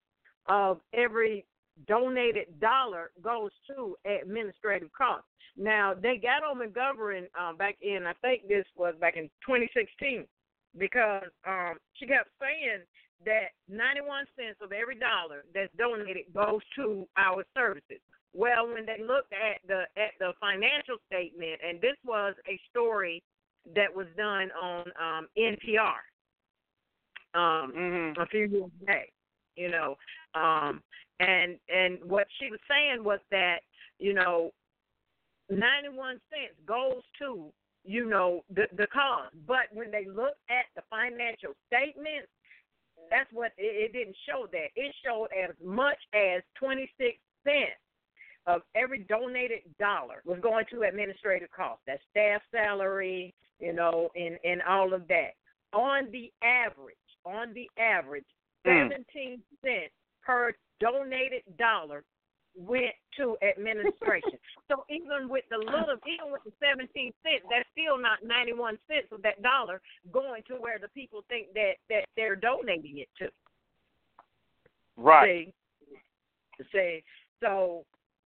[0.47, 1.45] of every
[1.87, 5.27] donated dollar goes to administrative costs.
[5.57, 10.25] Now they got on McGovern um, back in I think this was back in 2016
[10.77, 12.83] because um, she kept saying
[13.25, 18.01] that 91 cents of every dollar that's donated goes to our services.
[18.33, 23.21] Well, when they looked at the at the financial statement, and this was a story
[23.75, 25.99] that was done on um, NPR
[27.33, 28.21] um, Mm-hmm.
[28.21, 29.09] a few years back,
[29.55, 29.95] you know,
[30.35, 30.81] um,
[31.21, 33.59] and and what she was saying was that
[33.99, 34.51] you know,
[35.49, 37.51] 91 cents goes to
[37.83, 42.29] you know the the cause, but when they look at the financial statements,
[43.09, 44.67] that's what it, it didn't show that.
[44.75, 47.81] It showed as much as 26 cents
[48.47, 51.83] of every donated dollar was going to administrative costs.
[51.87, 55.31] that staff salary, you know, and and all of that.
[55.73, 56.95] On the average,
[57.25, 58.25] on the average,
[58.65, 58.89] Mm.
[58.91, 59.93] 17 cents
[60.23, 62.03] per donated dollar
[62.55, 64.37] went to administration.
[64.67, 69.07] so even with the little, even with the 17 cents, that's still not 91 cents
[69.11, 69.81] of that dollar
[70.11, 73.29] going to where the people think that that they're donating it to.
[74.97, 75.53] Right.
[76.57, 77.03] See, see,
[77.39, 77.85] so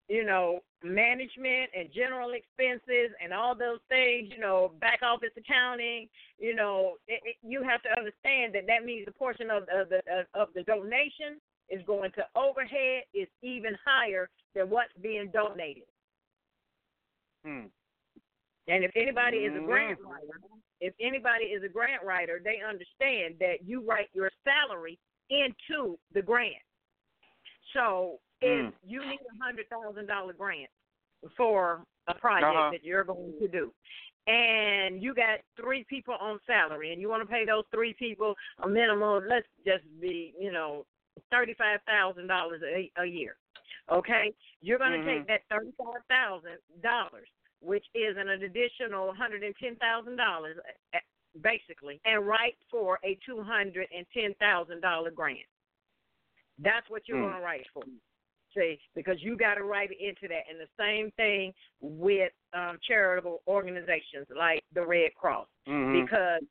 [0.09, 6.09] you know, management and general expenses and all those things, you know, back office accounting,
[6.39, 9.89] you know, it, it, you have to understand that that means a portion of, of
[9.89, 11.39] the of, of the donation
[11.69, 15.83] is going to overhead is even higher than what's being donated.
[17.45, 17.65] Hmm.
[18.67, 20.05] And if anybody is a grant Mhm.
[20.05, 20.39] writer,
[20.79, 24.97] if anybody is a grant writer, they understand that you write your salary
[25.29, 26.63] into the grant.
[27.73, 28.73] So if Mm.
[28.83, 30.69] you need a hundred thousand dollar grant
[31.35, 32.69] for a project Uh-huh.
[32.71, 33.73] that you're going to do,
[34.27, 38.37] and you got three people on salary, and you want to pay those three people
[38.59, 40.85] a minimum, let's just be, you know,
[41.31, 43.37] thirty five thousand dollars a a year.
[43.91, 45.17] Okay, you're going to Mhm.
[45.17, 47.27] take that thirty five thousand dollars,
[47.59, 50.57] which is an additional one hundred and ten thousand dollars,
[50.93, 50.99] eh,
[51.41, 55.47] basically, and write for a two hundred and ten thousand dollar grant.
[56.59, 57.23] That's what you're Mm.
[57.31, 57.83] going to write for.
[58.53, 60.43] See, because you got to write it into that.
[60.47, 66.05] And the same thing with um, charitable organizations like the Red Cross, Mhm.
[66.05, 66.43] because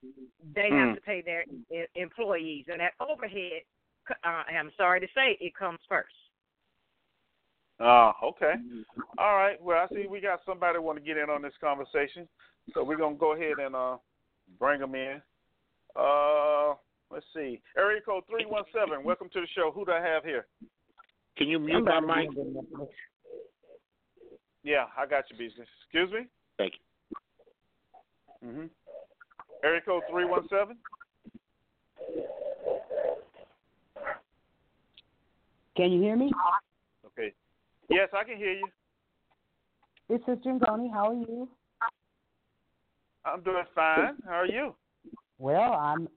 [0.52, 0.78] they Mm.
[0.86, 1.44] have to pay their
[1.94, 3.62] employees, and that overhead.
[4.08, 6.14] C- Uh, I'm sorry to say, it comes first.
[7.80, 8.54] Oh, okay.
[9.18, 9.60] All right.
[9.60, 12.28] Well, I see we got somebody want to get in on this conversation,
[12.72, 13.96] so we're gonna go ahead and uh
[14.58, 15.20] bring them in.
[15.96, 16.74] Uh,
[17.10, 17.60] let's see.
[17.76, 19.02] Area code three one seven.
[19.02, 19.72] Welcome to the show.
[19.74, 20.46] Who do I have here?
[21.36, 22.28] Can you mute my mic?
[24.62, 25.68] Yeah, I got you, business.
[25.84, 26.26] Excuse me.
[26.58, 26.74] Thank
[28.42, 28.48] you.
[28.48, 28.70] Mhm.
[29.64, 30.78] Area code three one seven.
[35.76, 36.30] Can you hear me?
[37.06, 37.32] Okay.
[37.88, 38.68] Yes, I can hear you.
[40.08, 40.92] It's Sister Ngoni.
[40.92, 41.48] How are you?
[43.24, 44.16] I'm doing fine.
[44.26, 44.74] How are you?
[45.38, 46.08] Well, I'm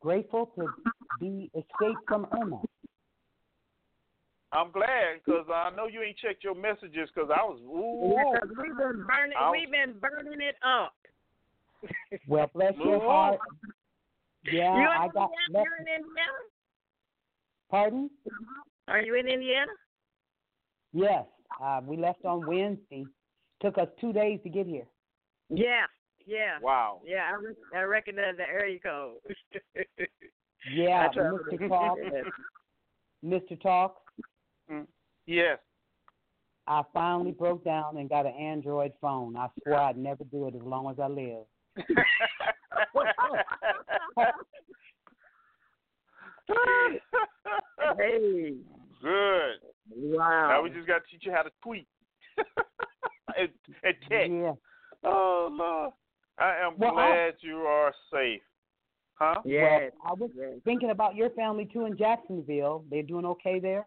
[0.00, 0.68] grateful to
[1.20, 2.60] be escaped from Irma.
[4.52, 7.58] I'm glad because I know you ain't checked your messages because I was.
[7.62, 9.38] Ooh, Yeah, 'cause we've been burning.
[9.38, 10.94] Was- We've been burning it up.
[12.28, 13.40] Well, bless your heart.
[14.44, 15.30] Yeah, you I got.
[15.30, 15.32] Indiana?
[15.50, 16.32] Left, You're in Indiana.
[17.70, 18.10] pardon?
[18.88, 19.72] Are you in Indiana?
[20.92, 21.24] Yes,
[21.62, 23.04] uh, we left on Wednesday.
[23.60, 24.86] Took us two days to get here.
[25.48, 25.86] Yeah,
[26.26, 26.58] yeah.
[26.60, 27.00] Wow.
[27.04, 29.16] Yeah, I, re- I recognize the area code.
[30.72, 31.68] Yeah, Mr.
[31.68, 31.98] Talk.
[33.24, 33.60] Mr.
[33.60, 33.96] Talk.
[35.26, 35.58] Yes.
[36.66, 39.36] I finally broke down and got an Android phone.
[39.36, 41.44] I swear I'd never do it as long as I live.
[47.98, 48.54] hey.
[49.02, 49.54] Good.
[49.94, 50.48] Wow.
[50.50, 51.86] Now we just got to teach you how to tweet
[53.38, 53.48] and,
[53.82, 54.30] and text.
[54.32, 54.52] Yeah.
[55.04, 55.92] Oh Lord,
[56.38, 58.40] I am Well, I- glad you are safe.
[59.16, 59.40] Huh?
[59.44, 59.92] Yes.
[60.04, 60.30] Well, I was
[60.64, 62.84] thinking about your family too in Jacksonville.
[62.90, 63.86] They're doing okay there.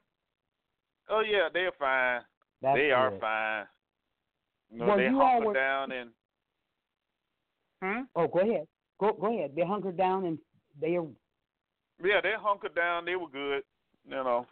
[1.10, 2.22] Oh yeah, they're fine.
[2.62, 3.66] That's they are fine.
[4.72, 6.10] You know, Well, they you hunker were- down and.
[7.84, 8.02] Hmm.
[8.16, 8.68] Oh, go ahead.
[9.00, 9.52] Go go ahead.
[9.56, 10.38] They're hunkered down and
[10.80, 11.06] they are.
[12.04, 13.06] Yeah, they hunkered down.
[13.06, 13.64] They were good.
[14.08, 14.46] You know,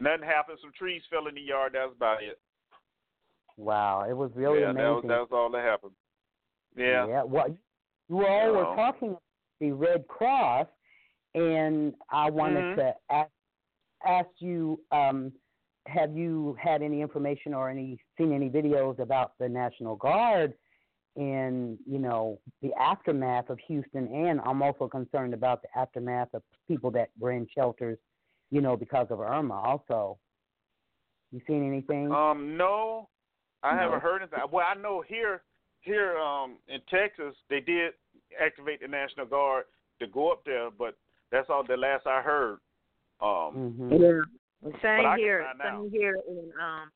[0.00, 0.58] nothing happened.
[0.60, 1.72] Some trees fell in the yard.
[1.74, 2.38] That's about it.
[3.56, 5.08] Wow, it was really yeah, amazing.
[5.08, 5.92] that that was all that happened.
[6.76, 7.06] Yeah.
[7.06, 7.22] Yeah.
[7.22, 7.56] Well,
[8.08, 8.74] you all You were know.
[8.76, 9.22] talking about
[9.60, 10.68] the Red Cross,
[11.34, 12.76] and I wanted Mhm.
[12.76, 13.30] to ask
[14.04, 15.32] ask you, um,
[15.86, 20.54] have you had any information or any seen any videos about the National Guard
[21.16, 24.08] in you know the aftermath of Houston?
[24.12, 27.98] And I'm also concerned about the aftermath of people that were in shelters,
[28.50, 29.54] you know, because of Irma.
[29.54, 30.18] Also,
[31.30, 32.12] you seen anything?
[32.12, 33.08] Um, no,
[33.62, 33.80] I No.
[33.80, 34.38] haven't heard anything.
[34.50, 35.42] Well, I know here,
[35.80, 37.94] here, um, in Texas, they did
[38.40, 39.64] activate the National Guard
[40.00, 40.96] to go up there, but
[41.30, 42.58] that's all the last I heard.
[43.20, 43.92] Um, mm-hmm.
[43.94, 44.22] Yeah.
[44.64, 45.44] I Same here.
[45.44, 45.82] find out.
[45.82, 46.90] Same here in um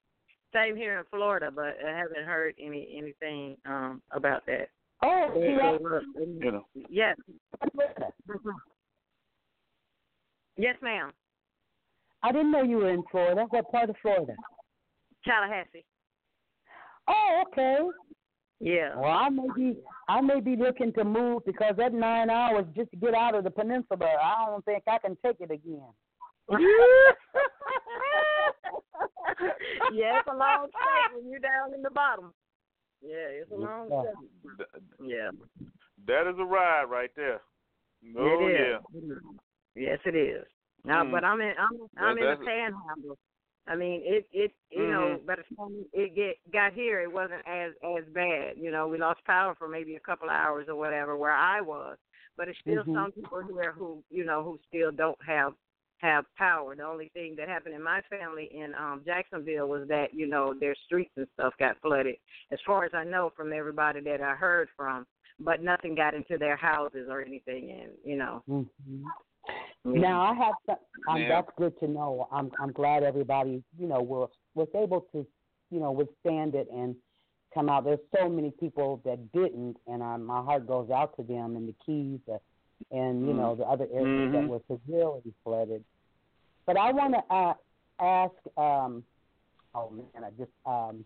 [0.57, 4.69] same here in Florida, but I haven't heard any anything um about that.
[5.03, 6.65] Oh, They- see, they I- were- you know.
[6.89, 7.17] yes.
[10.57, 11.13] Yes, ma'am.
[12.23, 13.45] I didn't know you were in Florida.
[13.51, 14.35] What part of Florida?
[15.25, 15.85] Tallahassee.
[17.09, 17.79] Oh, okay.
[18.59, 18.97] Yeah.
[18.97, 19.77] Well, I may be
[20.09, 23.45] I may be looking to move because that nine hours just to get out of
[23.45, 25.83] the peninsula, I don't think I can take it again.
[29.93, 32.33] yeah, it's a long stay when you're down in the bottom.
[33.03, 34.65] Yeah, it's a long Yeah.
[35.01, 35.31] Yeah.
[36.07, 37.41] That is a ride right there.
[38.17, 39.15] Oh it yeah.
[39.75, 40.45] Yes, it is.
[40.85, 41.11] Now, Mm.
[41.11, 43.19] but I'm in I'm I'm That- in the panhandle.
[43.69, 45.27] I mean, it it you know Mhm.
[45.27, 48.57] by the time it get got here, it wasn't as as bad.
[48.59, 51.61] You know, we lost power for maybe a couple of hours or whatever where I
[51.61, 51.99] was,
[52.37, 52.95] but it's still Mhm.
[52.95, 55.55] some people here who you know who still don't have
[55.99, 56.77] have power.
[56.77, 60.55] The only thing that happened in my family in um Jacksonville was that you know
[60.59, 62.17] their streets and stuff got flooded.
[62.53, 65.07] As far as I know from everybody that I heard from,
[65.41, 68.43] but nothing got into their houses or anything, and you know.
[68.49, 69.05] Mm-hmm.
[69.85, 70.77] Now I have some,
[71.09, 71.29] um, Yeah.
[71.29, 72.29] that's good to know.
[72.33, 75.27] I'm I'm glad everybody you know was was able to
[75.71, 76.97] you know withstand it and
[77.55, 77.85] come out.
[77.85, 81.69] There's so many people that didn't, and I, my heart goes out to them and
[81.69, 82.37] the Keys uh,
[82.91, 84.49] and you know the other areas that Mhm.
[84.49, 85.85] were severely flooded.
[86.67, 87.55] But I want to uh,
[88.01, 88.35] ask.
[88.57, 89.05] Um,
[89.75, 91.05] oh man, I just um,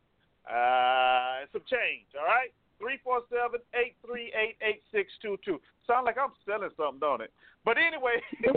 [0.49, 2.53] Uh, and some change, all right?
[2.83, 5.61] 347-838-8622.
[5.87, 7.33] Sound like I'm selling something, don't it?
[7.65, 8.21] But anyway,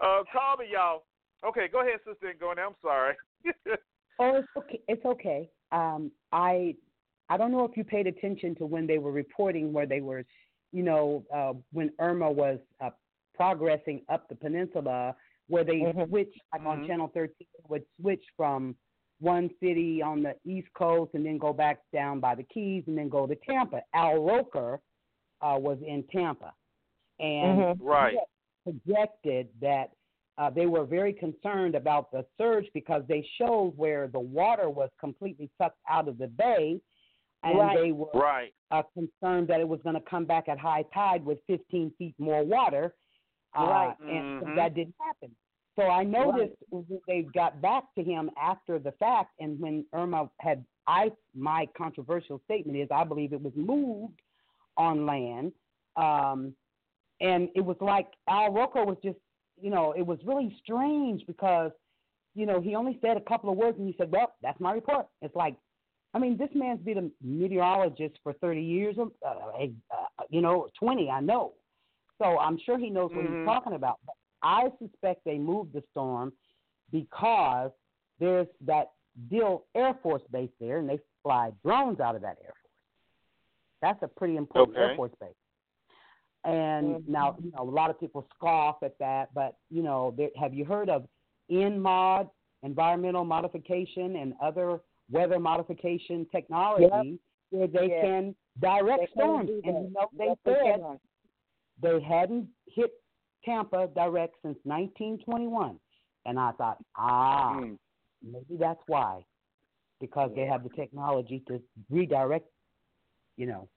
[0.00, 1.04] uh, call me, y'all.
[1.46, 2.58] Okay, go ahead, sister, and go in.
[2.58, 3.14] I'm sorry.
[4.20, 4.80] Oh, it's okay.
[4.88, 5.48] It's okay.
[5.70, 6.74] Um, I
[7.28, 10.24] I don't know if you paid attention to when they were reporting where they were,
[10.72, 12.90] you know, uh, when Irma was uh,
[13.34, 15.14] progressing up the peninsula,
[15.48, 16.86] where they switched like on Mhm.
[16.86, 18.76] Channel 13 would switch from
[19.20, 22.96] one city on the East Coast and then go back down by the Keys and
[22.96, 23.82] then go to Tampa.
[23.92, 24.80] Al Roker
[25.40, 26.52] uh, was in Tampa,
[27.20, 27.78] and Mhm.
[27.80, 28.16] Right.
[28.64, 29.92] projected that
[30.36, 34.88] uh, they were very concerned about the surge because they showed where the water was
[35.00, 36.80] completely sucked out of the bay,
[37.42, 37.76] and Right.
[37.76, 38.54] they were Right.
[38.70, 42.14] uh, concerned that it was going to come back at high tide with 15 feet
[42.20, 42.94] more water,
[43.54, 43.96] uh, Right.
[44.08, 44.54] and so Mhm.
[44.56, 45.34] that didn't happen.
[45.76, 50.28] So I noticed when they got back to him after the fact, and when Irma
[50.40, 54.20] had, I my controversial statement is I believe it was moved
[54.76, 55.52] on land,
[55.96, 56.56] um,
[57.20, 59.18] and it was like Al Roker was just,
[59.60, 61.70] you know, it was really strange because,
[62.34, 64.72] you know, he only said a couple of words and he said, "Well, that's my
[64.72, 65.56] report." It's like,
[66.14, 69.66] I mean, this man's been a meteorologist for 30 years, uh, uh,
[70.30, 71.54] you know, 20, I know.
[72.18, 73.36] So I'm sure he knows what Mhm.
[73.36, 73.98] he's talking about.
[74.04, 76.32] But I suspect they moved the storm
[76.90, 77.70] because
[78.18, 78.92] there's that
[79.28, 82.72] Dill Air Force base there, and they fly drones out of that Air Force.
[83.80, 85.34] That's a pretty important Air Force base.
[86.44, 87.08] And Mhm.
[87.08, 90.54] now, you know, a lot of people scoff at that, but you know, there, have
[90.54, 91.08] you heard of
[91.50, 92.30] ENMOD,
[92.62, 94.80] environmental modification, and other
[95.10, 97.18] weather modification technology,
[97.50, 98.00] where they Yes.
[98.04, 99.48] can direct They storms?
[99.48, 99.82] do And that.
[99.82, 101.00] you know, they Yes, they said can.
[101.82, 102.90] They hadn't hit
[103.44, 105.78] Tampa direct since 1921,
[106.26, 107.78] and I thought, ah, Mm.
[108.22, 109.24] maybe that's why.
[110.00, 111.60] because they have the technology to
[111.90, 112.46] redirect,
[113.36, 113.68] you know,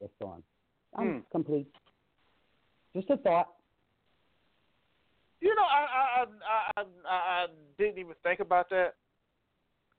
[0.00, 0.42] the storm.
[0.96, 1.18] I'm Hmm.
[1.32, 1.66] complete.
[2.94, 3.48] Just a thought.
[5.40, 6.24] You know, I I I
[6.76, 7.46] I, I, I
[7.78, 8.94] didn't even think about that.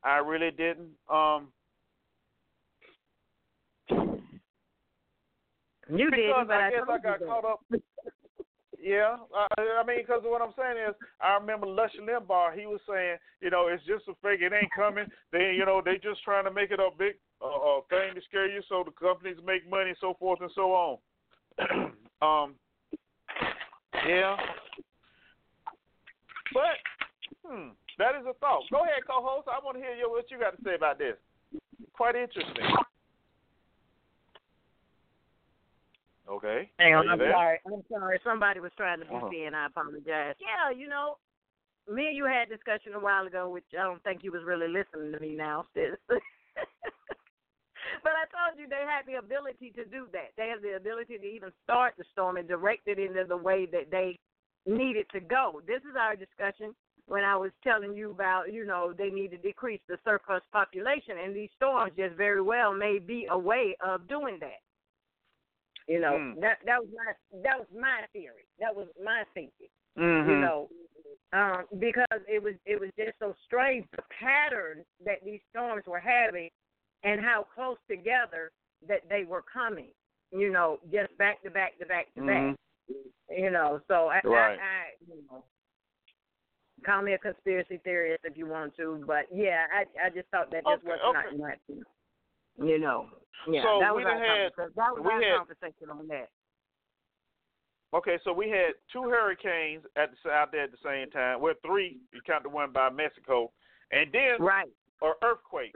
[0.03, 0.91] I really didn't.
[1.09, 1.51] Um,
[5.89, 7.61] You because didn't, but I I, guess I got caught up.
[8.79, 12.57] Yeah, I, I mean, because what I'm saying is, I remember Rush Limbaugh.
[12.57, 14.41] He was saying, you know, it's just a fake.
[14.41, 15.07] It ain't coming.
[15.33, 18.47] They, you know, they just trying to make it a big uh, thing to scare
[18.47, 20.97] you, so the companies make money, so forth and so on.
[22.21, 22.55] um,
[24.07, 24.37] yeah,
[26.53, 26.77] but
[27.45, 28.63] hmm, that is a thought.
[28.71, 29.47] Go ahead, co-host.
[29.51, 31.15] I want to hear you, what you got to say about this.
[31.93, 32.63] Quite interesting.
[36.29, 36.69] Okay.
[36.77, 37.31] Hang on, I'm there?
[37.31, 37.59] sorry.
[37.65, 38.19] I'm sorry.
[38.23, 39.29] Somebody was trying to be Uh-huh.
[39.29, 39.53] in.
[39.53, 40.35] I apologize.
[40.39, 41.17] Yeah, you know,
[41.87, 44.67] me and you had discussion a while ago, which I don't think you was really
[44.67, 45.95] listening to me now, sis.
[46.09, 46.19] but
[48.13, 50.31] I told you they had the ability to do that.
[50.35, 53.65] They have the ability to even start the storm and direct it into the way
[53.71, 54.17] that they
[54.65, 55.61] need it to go.
[55.65, 56.75] This is our discussion
[57.07, 61.15] when I was telling you about, you know, they need to decrease the surplus population,
[61.23, 64.59] and these storms just very well may be a way of doing that.
[65.87, 66.41] You know, Mm.
[66.41, 68.45] that that was my that was my theory.
[68.59, 69.69] That was my thinking.
[69.97, 70.27] Mhm.
[70.27, 70.69] You know,
[71.33, 75.99] um, because it was it was just so strange the pattern that these storms were
[75.99, 76.49] having,
[77.03, 78.51] and how close together
[78.87, 79.93] that they were coming.
[80.31, 82.55] You know, just back to back to back to back.
[83.29, 84.59] You know, so I, Right.
[84.59, 85.43] I, I you know,
[86.85, 90.51] call me a conspiracy theorist if you want to, but yeah, I I just thought
[90.51, 91.35] that just Okay, was okay.
[91.37, 91.59] not right.
[92.57, 93.09] You know,
[93.47, 94.73] yeah, So that we was our had- conversation.
[94.75, 96.29] that was we our had- conversation on that.
[97.93, 101.39] Okay, so we had two hurricanes at the, out there at the same time.
[101.39, 101.99] Well, three.
[102.11, 103.51] You count the one by Mexico,
[103.91, 104.69] and then Right,
[105.01, 105.75] or earthquake.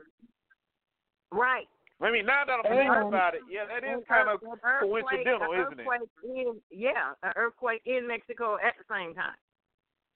[1.32, 1.68] right.
[2.02, 4.82] I mean, now that I'm thinking And- about it, yeah, that is kind of earth-
[4.84, 5.88] an coincidental, isn't it?
[6.24, 9.36] In, yeah, an earthquake in Mexico at the same time.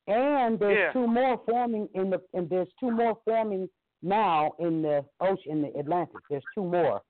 [0.08, 0.92] And there's Yeah.
[0.94, 3.70] two more forming in the and there's two more forming
[4.02, 6.22] now in the ocean in the Atlantic.
[6.30, 7.02] There's two more.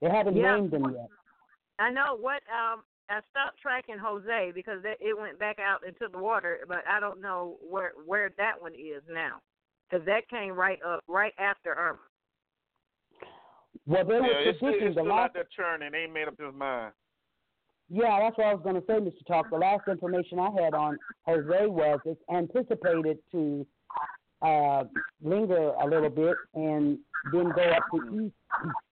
[0.00, 0.56] They haven't Yeah.
[0.56, 1.08] named them yet.
[1.78, 6.08] I know what um I stopped tracking Jose because it it went back out into
[6.10, 9.40] the water, but I don't know where where that one is now
[9.88, 11.98] because that came right up right after Irma.
[13.86, 15.24] Well, they Yeah, were it's, predicting it's the still last.
[15.24, 15.92] out there churning.
[15.92, 16.92] They ain't made up his mind.
[17.88, 19.26] Yeah, that's what I was going to say, Mr.
[19.26, 19.48] Talk.
[19.48, 23.66] The last information I had on Jose was it's anticipated to
[24.42, 24.84] uh,
[25.22, 28.34] linger a little bit and then go up to east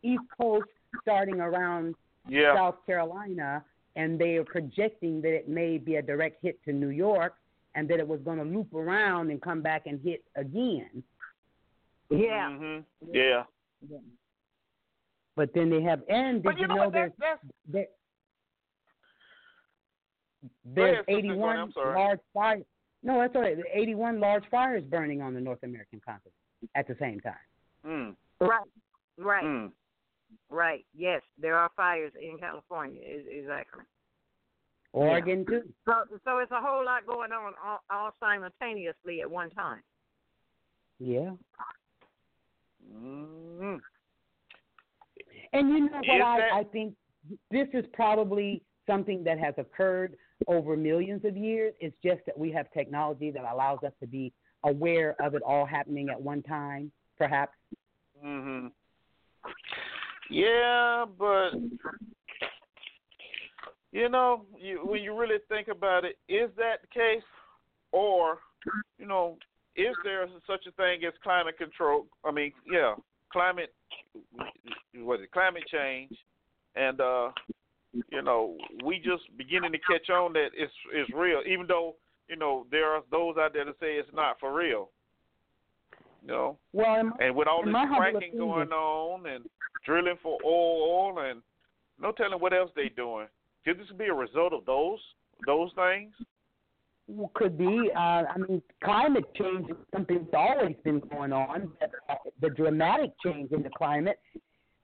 [0.02, 0.68] east coast,
[1.02, 1.94] starting around
[2.28, 2.54] Yeah.
[2.54, 3.64] South Carolina,
[3.96, 7.34] and they are projecting that it may be a direct hit to New York,
[7.74, 11.02] and that it was going to loop around and come back and hit again.
[12.10, 12.56] Yeah.
[12.56, 12.78] hmm
[13.12, 13.44] Yeah.
[15.36, 17.86] But then they have, and did But you you know know there's That's, that's there,
[20.44, 21.94] Go there's ahead, 81 I'm sorry.
[21.94, 22.64] large fires.
[23.06, 23.56] No, that's all right.
[23.72, 26.34] 81 large fires burning on the North American continent
[26.74, 27.34] at the same time.
[27.86, 28.66] mm, Right,
[29.16, 29.70] right, mm.
[30.50, 30.84] right.
[30.92, 33.00] Yes, there are fires in California.
[33.00, 33.84] Is exactly.
[34.92, 35.62] Oregon too.
[35.84, 35.92] So
[36.24, 39.82] so it's a whole lot going on all, all simultaneously at one time.
[40.98, 41.30] Yeah.
[42.92, 43.78] Mm.
[45.52, 46.94] And you know what I, that- I think
[47.52, 50.16] this is probably something that has occurred
[50.46, 51.74] over millions of years.
[51.80, 54.32] It's just that we have technology that allows us to be
[54.64, 57.52] aware of it all happening at one time, perhaps.
[58.22, 58.68] hmm
[60.30, 61.50] Yeah, but
[63.92, 67.22] you know, you, when you really think about it, is that the case,
[67.92, 68.38] or
[68.98, 69.38] you know,
[69.76, 72.06] is there such a thing as climate control?
[72.24, 72.94] I mean, yeah,
[73.32, 73.72] climate,
[74.94, 76.12] what is it, climate change,
[76.74, 77.30] and uh,
[78.10, 81.96] you know, we just beginning to catch on that it's it's real, even though
[82.28, 84.90] you know there are those out there that say it's not for real.
[86.22, 89.44] You know, Well, in, and with all this fracking going on and
[89.84, 91.40] drilling for oil and
[92.00, 93.26] no telling what else they doing.
[93.64, 94.98] Could this be a result of those
[95.46, 96.12] those things?
[97.34, 97.90] could be.
[97.94, 101.70] Uh, I mean, climate change is something that's always been going on.
[101.78, 104.18] But uh, the dramatic change in the climate,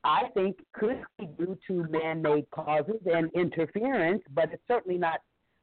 [0.05, 5.21] I think, could be due to man-made causes and interference, but it's certainly not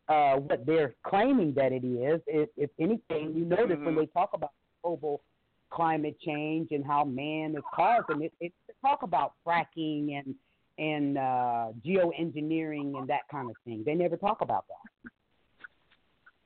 [0.07, 2.21] uh, what they're claiming that it is.
[2.25, 3.99] If, if anything, you notice when Mhm.
[3.99, 4.51] they talk about
[4.81, 5.21] global
[5.69, 10.35] climate change and how man is causing it, it's to talk about fracking and
[10.79, 13.83] and uh, geoengineering and that kind of thing.
[13.85, 15.11] They never talk about that.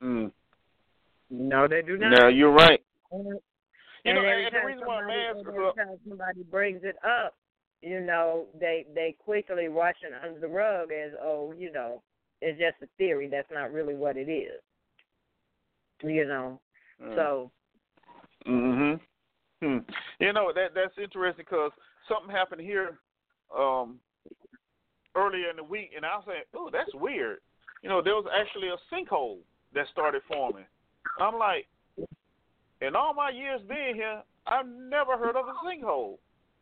[0.04, 0.32] Mm.
[1.30, 2.20] No, they do not.
[2.20, 2.82] No, you're right.
[3.12, 3.40] You
[4.04, 6.82] and know, every and the time reason why I'm somebody, asking, every time somebody brings
[6.82, 7.34] it up,
[7.82, 12.02] you know, they they quickly wash it under the rug as oh, you know,
[12.40, 13.28] it's just a theory.
[13.28, 14.60] That's not really what it is.
[16.02, 16.60] You know,
[17.00, 17.14] Mm.
[17.16, 17.50] so
[18.46, 19.00] Mhm.
[19.60, 19.78] Hmm.
[20.20, 21.72] You know that that's interesting because
[22.08, 22.98] something happened here
[23.56, 24.00] um
[25.16, 27.40] earlier in the week, and I was saying, "Oh, that's weird."
[27.82, 29.40] You know, there was actually a sinkhole
[29.72, 30.66] that started forming.
[31.20, 31.66] I'm like,
[32.80, 36.18] in all my years being here, I've never heard of a sinkhole,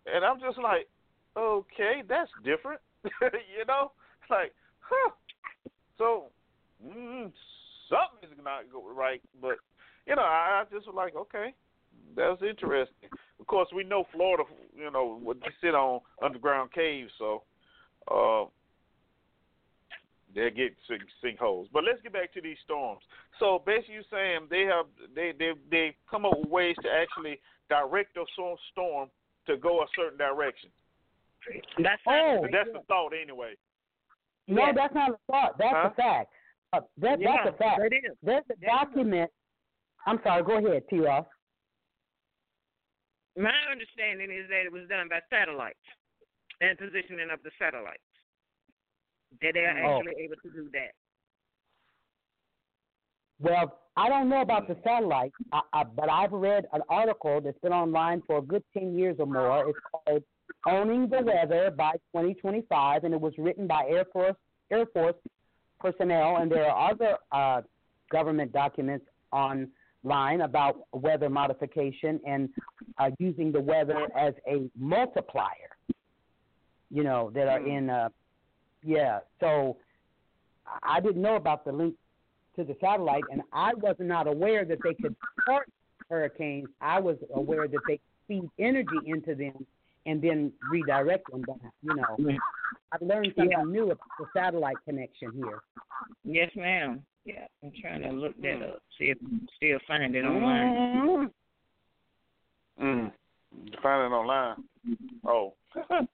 [0.07, 0.89] and I'm just like,
[1.37, 2.81] okay, that's different.
[3.05, 3.93] you know,
[4.31, 5.11] like, huh.
[5.99, 6.27] So,
[6.85, 7.31] mm,
[7.89, 9.57] something is not go right, but
[10.07, 11.55] you know, I, I just was like, okay,
[12.17, 13.09] that's interesting.
[13.41, 14.45] Of course, we know Florida,
[14.77, 17.43] you know, what they sit on underground caves, so
[18.11, 18.49] uh,
[20.35, 21.67] they get sink, sinkholes.
[21.73, 23.03] But let's get back to these storms.
[23.39, 27.41] So basically, you're saying they have they they they come up with ways to actually
[27.69, 29.09] direct storm storm
[29.47, 30.71] to go a certain direction.
[31.79, 32.47] That's Oh.
[32.51, 33.55] That's the thought anyway.
[34.49, 34.73] No, Yeah.
[34.73, 35.59] that's not a thought.
[35.59, 35.89] That's Huh?
[35.91, 36.33] a fact.
[36.73, 37.81] Uh, that, yeah, that's a fact.
[37.83, 38.17] It is.
[38.23, 39.31] There's a document.
[40.07, 40.43] I'm sorry.
[40.43, 41.01] Go ahead, T.
[41.01, 41.27] Ross.
[43.37, 45.79] My understanding is that it was done by satellites
[46.61, 48.03] and positioning of the satellites.
[49.41, 49.99] That they are Oh.
[49.99, 50.93] actually able to do that.
[53.41, 57.59] Well, I don't know about the satellite, I, I, but I've read an article that's
[57.59, 59.69] been online for a good 10 years or more.
[59.69, 60.23] It's called
[60.67, 64.37] Owning the Weather by 2025, and it was written by Air Force
[64.71, 65.17] Air Force
[65.81, 67.63] personnel, and there are other uh,
[68.11, 72.49] government documents online about weather modification and
[72.99, 75.77] uh, using the weather as a multiplier.
[76.91, 78.11] You know that are in, uh,
[78.85, 79.21] yeah.
[79.41, 79.79] So
[80.83, 81.95] I didn't know about the link
[82.57, 85.69] to the satellite, and I was not aware that they could start
[86.09, 86.69] hurricanes.
[86.81, 87.99] I was aware that they
[88.29, 89.67] feed energy into them
[90.07, 91.43] and then redirect them.
[91.47, 92.17] But, you know,
[92.93, 93.65] I've learned something Yeah.
[93.65, 95.63] new about the satellite connection here.
[96.25, 97.05] Yes, ma'am.
[97.25, 98.83] Yeah, I'm trying to look that up.
[98.99, 99.19] See if
[99.57, 101.31] still find it online.
[102.81, 103.13] Mm.
[103.81, 104.65] Find it online.
[105.25, 105.55] Oh.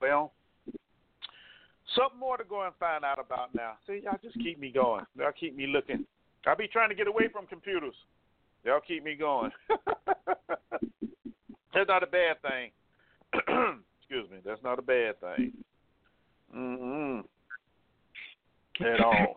[0.00, 0.32] well,
[1.94, 3.74] something more to go and find out about now.
[3.86, 5.04] See, y'all just keep me going.
[5.16, 6.04] Y'all keep me looking.
[6.46, 7.94] I'll be trying to get away from computers.
[8.64, 9.50] Y'all keep me going.
[11.74, 12.70] That's not a bad thing.
[14.00, 14.38] Excuse me.
[14.44, 15.52] That's not a bad thing.
[16.56, 17.20] Mm-hmm.
[18.84, 19.36] At all.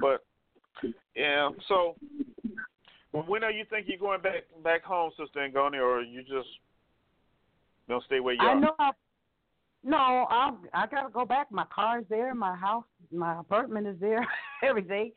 [0.00, 0.24] But
[1.14, 1.96] yeah, so
[3.12, 6.48] when are you think you're going back back home, Sister Angoni, or you just
[7.88, 8.60] gonna stay where you I are?
[8.60, 8.74] know.
[8.78, 8.90] I,
[9.82, 11.50] no, I I gotta go back.
[11.50, 12.34] My car's there.
[12.34, 14.26] My house, my apartment is there.
[14.62, 15.12] everything.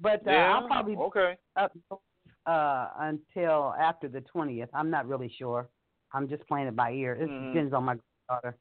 [0.00, 0.54] But uh, yeah.
[0.54, 1.36] I'll probably okay.
[1.56, 1.72] up
[2.46, 4.68] uh until after the twentieth.
[4.74, 5.68] I'm not really sure.
[6.12, 7.14] I'm just playing it by ear.
[7.14, 7.52] It Mhm.
[7.52, 7.96] depends on my
[8.28, 8.56] daughter.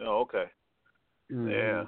[0.00, 0.44] Oh, okay.
[1.30, 1.50] Mhm.
[1.50, 1.84] Yeah.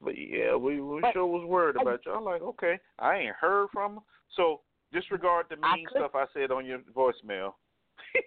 [0.00, 2.12] But yeah, we we But- sure was worried about you.
[2.12, 4.00] I'm like, okay, I ain't heard from her.
[4.30, 4.62] So
[4.92, 7.54] disregard the I mean could- stuff I said on your voicemail.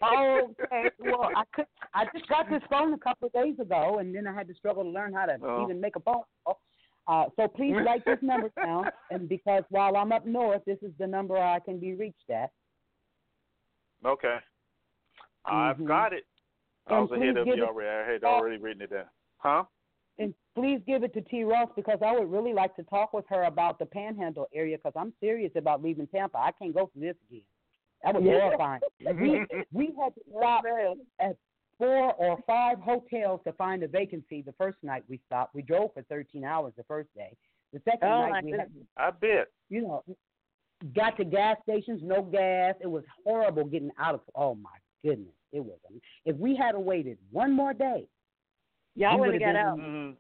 [0.04, 0.92] okay.
[1.00, 1.66] Well, I could.
[1.94, 4.54] I just got this phone a couple of days ago, and then I had to
[4.54, 5.64] struggle to learn how to Oh.
[5.64, 6.60] even make a phone call.
[7.08, 10.92] Uh, so please write this number down, and because while I'm up north, this is
[11.00, 12.52] the number I can be reached at.
[14.06, 14.38] Okay.
[15.46, 15.86] I've Mhm.
[15.88, 16.26] got it.
[16.88, 17.90] I And was ahead of you already.
[17.90, 19.10] I had already written it down.
[19.38, 19.66] Huh?
[20.18, 21.44] And please give it to T.
[21.44, 24.94] Ross because I would really like to talk with her about the Panhandle area because
[24.96, 26.38] I'm serious about leaving Tampa.
[26.38, 27.42] I can't go through this again.
[28.04, 28.40] That was Yeah.
[28.42, 28.82] horrifying.
[29.00, 29.06] we
[29.72, 30.66] we had to stop
[31.20, 31.38] at
[31.82, 35.56] four or five hotels to find a vacancy the first night we stopped.
[35.56, 37.36] We drove for 13 hours the first day.
[37.74, 38.88] The second Oh, my night we had, goodness.
[38.98, 39.48] I bet.
[39.70, 40.04] you know,
[40.96, 42.76] got to gas stations, no gas.
[42.82, 44.22] It was horrible getting out of.
[44.36, 44.70] Oh my
[45.04, 45.80] goodness, it was.
[46.24, 48.08] If we had waited one more day,
[48.96, 49.80] Y'all wouldn't have would've got out.
[49.80, 50.12] Mm-hmm.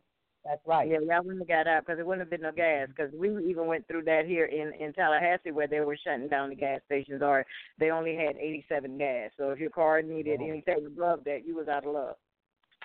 [0.43, 0.89] That's right.
[0.89, 2.87] Yeah, y'all wouldn't have got out because it wouldn't have been no gas.
[2.87, 2.91] Mm-hmm.
[2.95, 6.49] Because we even went through that here in in Tallahassee where they were shutting down
[6.49, 7.45] the gas stations, or
[7.79, 9.31] they only had 87 gas.
[9.37, 10.47] So if your car needed Oh.
[10.47, 12.17] anything above that, you was out of luck.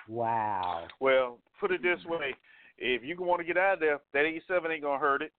[0.07, 0.87] Wow.
[1.01, 2.35] Well, put it this way:
[2.77, 5.33] if you want to get out of there, that 87 ain't gonna hurt it.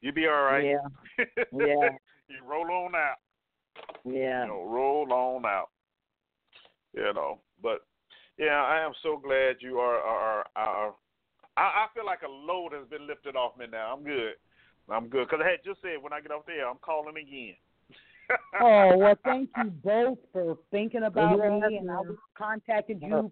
[0.00, 0.64] You'll be all right.
[0.64, 1.24] Yeah.
[1.52, 1.90] Yeah.
[2.28, 3.18] you roll on out.
[4.04, 4.42] Yeah.
[4.42, 5.68] You know, roll on out.
[6.92, 7.86] You know, but
[8.36, 10.44] yeah, I am so glad you are are.
[10.56, 10.94] are, are
[11.56, 13.94] I, I feel like a load has been lifted off me now.
[13.94, 14.34] I'm good.
[14.88, 17.54] I'm good because I had just said when I get off there, I'm calling again.
[18.60, 21.76] Oh well, thank you both for thinking about Yes, me.
[21.78, 23.30] And I was contacted you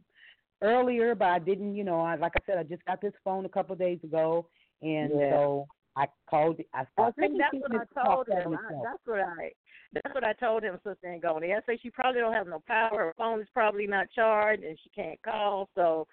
[0.62, 1.74] earlier, but I didn't.
[1.74, 3.98] You know, I, like I said, I just got this phone a couple of days
[4.04, 4.46] ago,
[4.82, 5.30] and Yeah.
[5.30, 5.66] so
[5.96, 6.60] I called.
[6.74, 8.54] I, I I think that's what I just told to him.
[8.54, 9.50] I, that's what I.
[9.92, 11.56] That's what I told him, Sister Angoni.
[11.56, 13.06] I say she probably don't have no power.
[13.06, 15.68] Her phone is probably not charged, and she can't call.
[15.74, 16.06] So,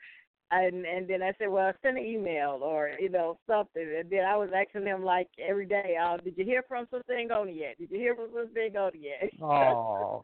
[0.51, 3.85] and and then I said, well, send an email or you know something.
[3.99, 7.13] And then I was asking them like every day, uh, did you hear from Sister
[7.13, 7.77] Angoni yet?
[7.77, 9.31] Did you hear from Sister Angoni yet?
[9.41, 10.23] Oh,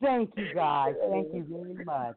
[0.00, 0.94] thank you guys.
[1.10, 2.16] Thank you very much.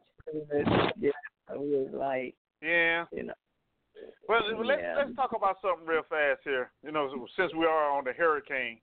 [0.98, 1.10] yeah,
[1.48, 3.04] I was like, Yeah.
[3.12, 3.34] you know.
[4.28, 4.96] Well, let's Yeah.
[4.96, 6.72] let's talk about something real fast here.
[6.82, 8.80] You know, since we are on the hurricane,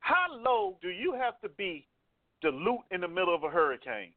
[0.00, 1.86] how low do you have to be
[2.42, 4.12] to loot in the middle of a hurricane?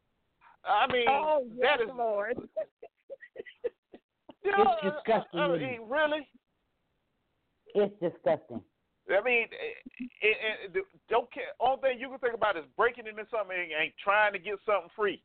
[0.66, 2.36] I mean, Oh yes, that is Lord.
[4.44, 6.28] It's uh, disgusting, I, I mean, really.
[7.74, 8.60] It's disgusting.
[9.10, 9.76] I mean, it,
[10.22, 11.44] it, it, don't care.
[11.60, 14.54] Only thing you can think about is breaking into something and, and trying to get
[14.64, 15.22] something free.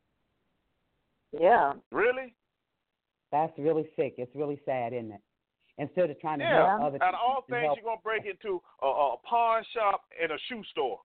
[1.31, 1.73] Yeah.
[1.91, 2.35] Really?
[3.31, 4.15] That's really sick.
[4.17, 5.21] It's really sad, isn't it?
[5.77, 6.67] Instead of trying to Yeah.
[6.67, 10.03] help other Out of all things, help- you're gonna break into a, a pawn shop
[10.21, 10.99] and a shoe store.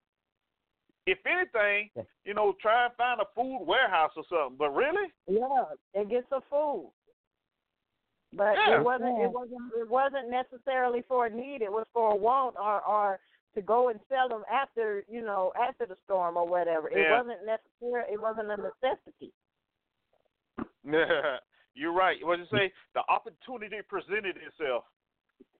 [1.06, 1.90] If anything,
[2.24, 4.56] you know, try and find a food warehouse or something.
[4.56, 5.64] But really, Yeah,
[5.94, 6.90] and get some food.
[8.36, 8.80] But Yeah.
[8.80, 9.24] it wasn't Yeah.
[9.24, 13.20] it wasn't it wasn't necessarily for a need, it was for a want or or
[13.54, 16.88] to go and sell them after, you know, after the storm or whatever.
[16.88, 17.18] It Yeah.
[17.22, 19.32] wasn't necessary it wasn't a necessity.
[21.74, 22.24] you're right.
[22.24, 22.72] What you say?
[22.94, 24.84] The opportunity presented itself.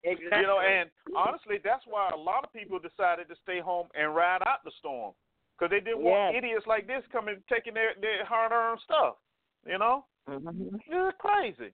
[0.03, 0.41] Exactly.
[0.41, 4.15] You know, and honestly, that's why a lot of people decided to stay home and
[4.15, 5.15] ride out the storm
[5.57, 9.17] because they didn't want idiots like this coming taking their their hard-earned stuff.
[9.65, 10.79] You know, Mhm.
[10.87, 11.73] it's crazy.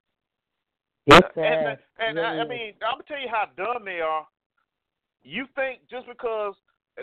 [1.10, 1.78] It's and sad.
[1.98, 4.26] and I, I mean, I'm gonna tell you how dumb they are.
[5.22, 6.54] You think just because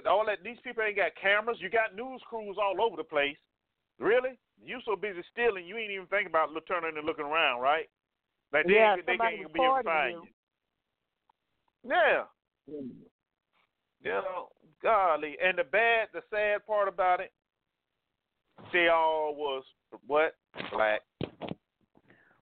[0.09, 3.37] all that these people ain't got cameras, you got news crews all over the place.
[3.99, 4.37] Really?
[4.63, 7.89] You so busy stealing, you ain't even thinking about turning and looking around, right?
[8.53, 10.27] Like they Yeah, they can't even be able to find you.
[11.83, 11.91] you.
[11.91, 12.23] Yeah.
[12.67, 14.49] You know,
[14.81, 15.35] golly.
[15.43, 17.31] And the bad, the sad part about it,
[18.71, 19.63] they all was
[20.05, 20.35] what
[20.71, 21.01] black.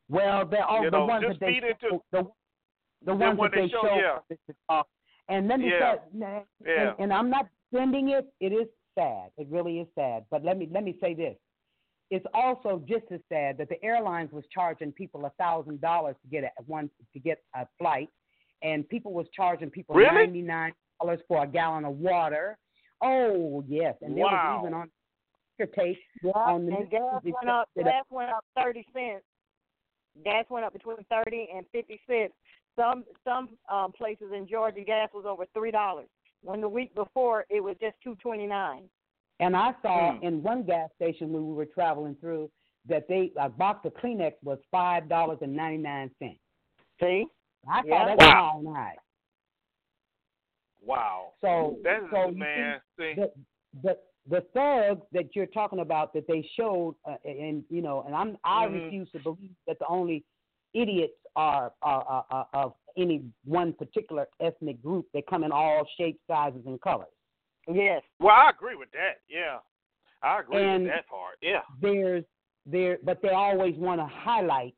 [0.10, 2.24] Well, the oh, You the know, ones that they feed into- the
[3.02, 4.22] the Then ones that they they show- show,
[4.70, 4.82] yeah.
[5.28, 5.96] And let me Yeah.
[5.96, 6.02] say,
[6.66, 6.90] Yeah.
[6.92, 8.32] and, and I'm not defending it.
[8.40, 9.32] It is sad.
[9.38, 10.26] It really is sad.
[10.30, 11.38] But let me let me say this:
[12.12, 16.28] it's also just as sad that the airlines was charging people a thousand dollars to
[16.28, 18.10] get a one to get a flight,
[18.62, 20.14] and people was charging people Really?
[20.14, 22.58] ninety nine dollars for a gallon of water.
[23.02, 24.58] Oh yes, and there Wow.
[24.62, 24.92] was even on
[25.74, 27.70] tape Yeah, on the and news, gas they went said up.
[27.76, 29.24] Gas went up thirty cents.
[30.24, 32.34] Gas went up between thirty and fifty cents.
[32.78, 36.08] Some some um, places in Georgia, gas was over three dollars.
[36.44, 38.84] When the week before, it was just two twenty nine.
[39.40, 40.24] And I saw Hmm.
[40.24, 42.50] in one gas station when we were traveling through
[42.88, 46.40] that they a box of Kleenex was five dollars and ninety nine cents.
[47.02, 47.26] See?
[47.68, 48.16] I thought Yeah.
[48.16, 48.52] that Wow.
[48.54, 48.98] all night.
[50.82, 51.34] Wow.
[51.42, 52.82] So That is so you man.
[52.98, 53.32] See, see, the
[53.84, 54.00] the
[54.30, 58.38] the thugs that you're talking about that they showed, uh, and you know, and I'm
[58.44, 58.84] I Mhm.
[58.86, 60.24] refuse to believe that the only
[60.74, 65.06] idiots are, are, are, are of any one particular ethnic group.
[65.14, 67.08] They come in all shapes, sizes, and colors.
[67.68, 68.04] Yes.
[68.20, 69.22] well, I agree with that.
[69.28, 69.60] Yeah,
[70.22, 71.38] I agree And- with that part.
[71.42, 71.62] Yeah.
[71.82, 72.26] there's
[72.68, 74.76] there but they always want to highlight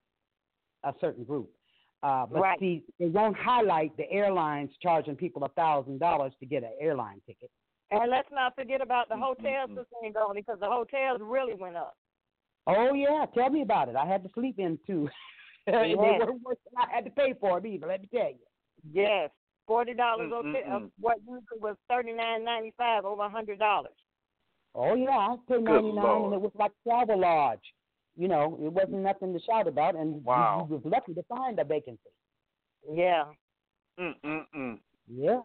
[0.84, 1.50] a certain group.
[2.04, 2.60] Uh, but Right.
[2.60, 7.22] see, they won't highlight the airlines charging people a thousand dollars to get an airline
[7.26, 7.50] ticket.
[7.92, 9.24] And let's not forget about the Mm-hmm.
[9.24, 11.96] hotels this thing going because the hotels really went up.
[12.68, 13.96] Oh yeah, tell me about it.
[13.96, 15.10] I had to sleep in too.
[15.66, 15.98] they Yes.
[15.98, 17.88] weren't worth I had to pay for them either.
[17.88, 18.46] Let me tell you.
[18.92, 19.30] Yes.
[19.66, 23.30] Forty dollars Mm, hotel mm, uh, what usually was thirty nine ninety five over a
[23.30, 23.94] hundred dollars.
[24.76, 27.60] Oh yeah, I paid ninety nine, and it was like Travelodge.
[28.18, 30.68] You know, it wasn't nothing to shout about, and you- Wow.
[30.70, 32.10] you, was lucky to find a vacancy.
[32.92, 33.26] Yeah.
[34.00, 34.80] Mm mm mm.
[35.08, 35.42] Yeah.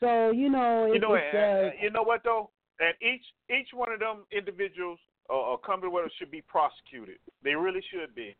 [0.00, 2.50] So you know, it, You know, it's, uh, uh, you know what though?
[2.80, 4.98] And each each one of them individuals
[5.28, 7.18] or, or company whatever should be prosecuted.
[7.44, 8.34] They really should be.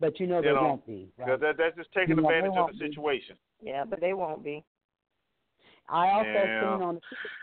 [0.00, 1.12] but you know you they know, won't be.
[1.18, 1.26] Right?
[1.26, 2.88] Because that, that's just taking You know, advantage of won't the be.
[2.88, 3.36] situation.
[3.62, 4.64] Yeah, but they won't be.
[5.88, 6.60] I also Yeah.
[6.60, 7.00] seen on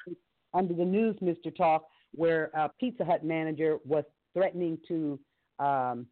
[0.08, 0.16] the,
[0.54, 1.56] under the news, Mr.
[1.56, 4.04] Talk, where a Pizza Hut manager was
[4.34, 5.20] threatening to
[5.60, 6.08] um,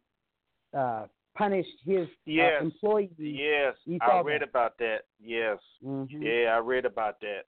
[0.72, 1.06] uh,
[1.38, 2.54] punish his Yes.
[2.60, 3.12] uh, employees.
[3.16, 4.48] Yes, I read that.
[4.48, 5.06] about that.
[5.20, 6.08] Yes, Mhm.
[6.22, 7.46] yeah, I read about that.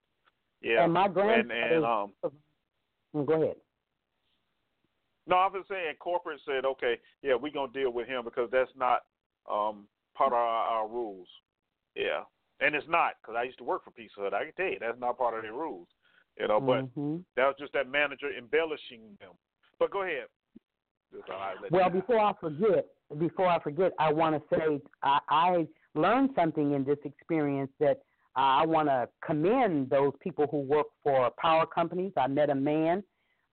[0.61, 1.76] Yeah, And my and, grandfather.
[1.76, 2.14] and um,
[3.16, 3.60] Mm, go ahead.
[5.26, 8.76] no, I was saying corporate said, okay, yeah, we're gonna deal with him because that's
[8.76, 9.06] not
[9.49, 11.28] um part of our, our rules.
[11.95, 12.24] Yeah,
[12.60, 14.34] and it's not because I used to work for Pizza Hut.
[14.34, 15.88] I can tell you that's not part of their rules.
[16.38, 17.24] You know, but Mhm.
[17.36, 19.34] that was just that manager embellishing them.
[19.80, 20.28] But go ahead.
[21.11, 22.86] That's all right, let Well, before I forget,
[23.18, 28.02] before I forget, I want to say I, I learned something in this experience that
[28.36, 32.14] I want to commend those people who work for power companies.
[32.15, 33.03] I met a man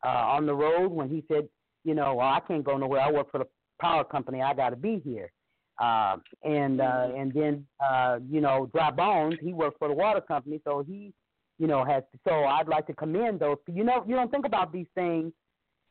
[0.05, 1.49] uh, on the road when he said,
[1.85, 3.01] you know, well, I can't go nowhere.
[3.01, 3.47] I work for the
[3.81, 4.43] power company.
[4.43, 5.31] I got to be here.
[5.79, 10.23] Uh, and uh, and then uh, you know, Dry Bones, he worked for the water
[10.23, 11.13] company, so he,
[11.59, 12.03] you know, has.
[12.27, 13.59] So I'd like to commend those.
[13.67, 15.33] You know, you don't think about these things.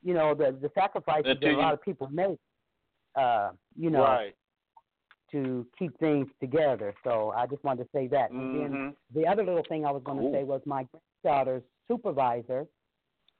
[0.04, 2.40] You know, the the sacrifices that a lot of people make.
[3.16, 4.36] Uh, you know, right.
[5.32, 6.94] to keep things together.
[7.04, 8.30] So I just wanted to say that.
[8.32, 8.74] And Mm-hmm.
[8.74, 10.34] then the other little thing I was going to Cool.
[10.34, 10.86] say was my
[11.24, 12.68] granddaughter's supervisor.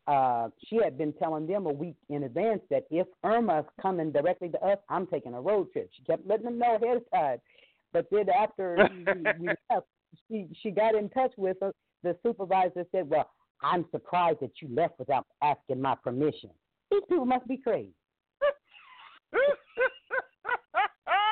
[0.08, 4.50] Uh, she had been telling them a week in advance that if Irma's coming directly
[4.50, 5.90] to us, I'm taking a road trip.
[5.96, 7.40] She kept letting them know ahead of time.
[7.92, 9.88] But then after we, we left,
[10.30, 11.72] she she got in touch with her.
[12.04, 13.30] The supervisor said, "Well,
[13.64, 16.52] I'm surprised that you left without asking my permission.
[16.92, 17.94] These people must be crazy."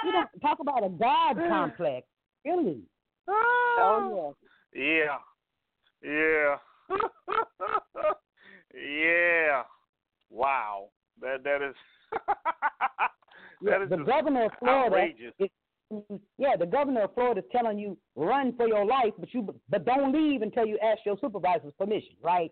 [0.06, 2.08] You know, talk about a God complex,
[2.46, 2.82] really.
[3.76, 4.36] Oh
[4.74, 5.18] Yeah.
[6.04, 6.58] Yeah.
[8.76, 9.64] yeah.
[10.30, 10.90] Wow.
[11.22, 11.76] That that is
[13.62, 15.34] Yeah, that is the governor of Florida outrageous.
[15.40, 15.50] is
[16.38, 19.86] yeah, the governor of Florida is telling you run for your life, but you but
[19.86, 22.52] don't leave until you ask your supervisor's permission, right?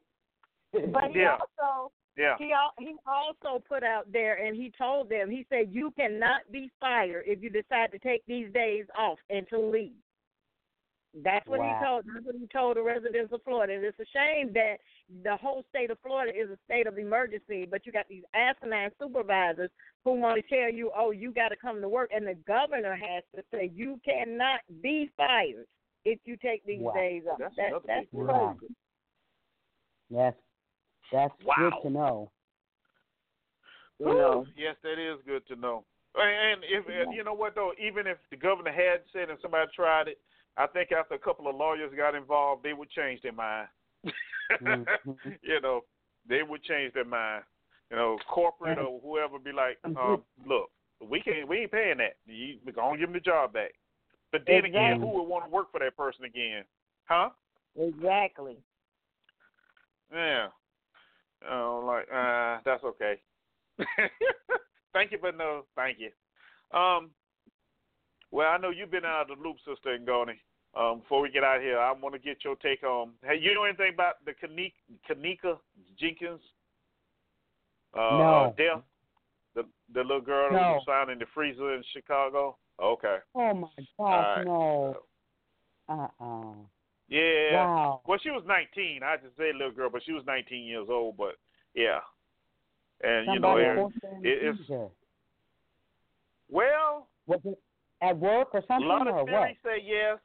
[0.71, 1.37] But he Yeah.
[1.59, 2.35] also Yeah.
[2.37, 6.41] he al- he also put out there and he told them he said you cannot
[6.51, 9.93] be fired if you decide to take these days off and to leave.
[11.23, 11.77] That's what Wow.
[11.79, 12.05] he told.
[12.05, 13.73] That's what he told the residents of Florida.
[13.73, 14.77] And it's a shame that
[15.23, 18.91] the whole state of Florida is a state of emergency, but you got these asinine
[18.99, 19.69] supervisors
[20.05, 22.95] who want to tell you, "Oh, you got to come to work," and the governor
[22.95, 25.67] has to say you cannot be fired
[26.05, 26.93] if you take these Wow.
[26.93, 27.39] days off.
[27.39, 28.57] That's That, another that's big Wow.
[28.57, 28.73] crazy.
[31.11, 31.55] That's Wow.
[31.57, 32.31] good to know.
[33.99, 34.47] You know.
[34.55, 35.85] Yes, that is good to know.
[36.15, 39.69] And if and you know what though, even if the governor had said and somebody
[39.73, 40.19] tried it,
[40.57, 43.67] I think after a couple of lawyers got involved, they would change their mind.
[44.61, 44.85] Mhm.
[45.41, 45.81] you know,
[46.27, 47.43] they would change their mind.
[47.89, 50.71] You know, corporate or whoever be like, um, look,
[51.01, 52.15] we can't, we ain't paying that.
[52.25, 53.73] You, we gonna give them the job back.
[54.31, 56.63] But then again, who would want to work for that person again?
[57.05, 57.29] Huh?
[57.77, 58.57] Exactly.
[60.13, 60.47] Yeah.
[61.49, 63.15] Oh, like, uh, that's okay.
[64.93, 66.09] thank you, but no, thank you.
[66.77, 67.11] Um,
[68.31, 70.35] well, I know you've been out of the loop, Sister Ngoni.
[70.73, 73.11] Um, before we get out here, I want to get your take on.
[73.23, 74.71] Hey, you know anything about the Kenneka,
[75.09, 75.57] Kenneka
[75.99, 76.39] Jenkins?
[77.93, 78.53] Uh, No.
[78.57, 78.83] Death?
[79.53, 79.63] The
[79.93, 82.57] the little girl who was found in the freezer in Chicago.
[82.81, 83.17] Okay.
[83.35, 83.67] Oh my
[83.99, 84.45] God, right.
[84.45, 84.95] no.
[85.89, 86.53] Uh uh
[87.11, 87.65] Yeah.
[87.65, 88.01] Wow.
[88.07, 89.01] Well, she was 19.
[89.03, 91.17] I just say little girl, but she was 19 years old.
[91.17, 91.35] But
[91.75, 91.99] yeah,
[93.03, 94.69] and you know, it, forced her in the it, it's
[96.49, 97.59] well, Was it
[98.01, 98.85] at work or something?
[98.85, 99.71] a lot of theories what?
[99.71, 100.19] say yes.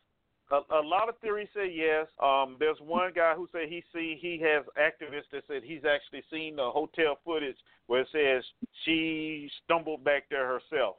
[0.52, 2.06] A, a lot of theories say yes.
[2.22, 6.22] Um, there's one guy who said he see he has activists that said he's actually
[6.30, 7.56] seen the hotel footage
[7.88, 8.44] where it says
[8.84, 10.96] she stumbled back there herself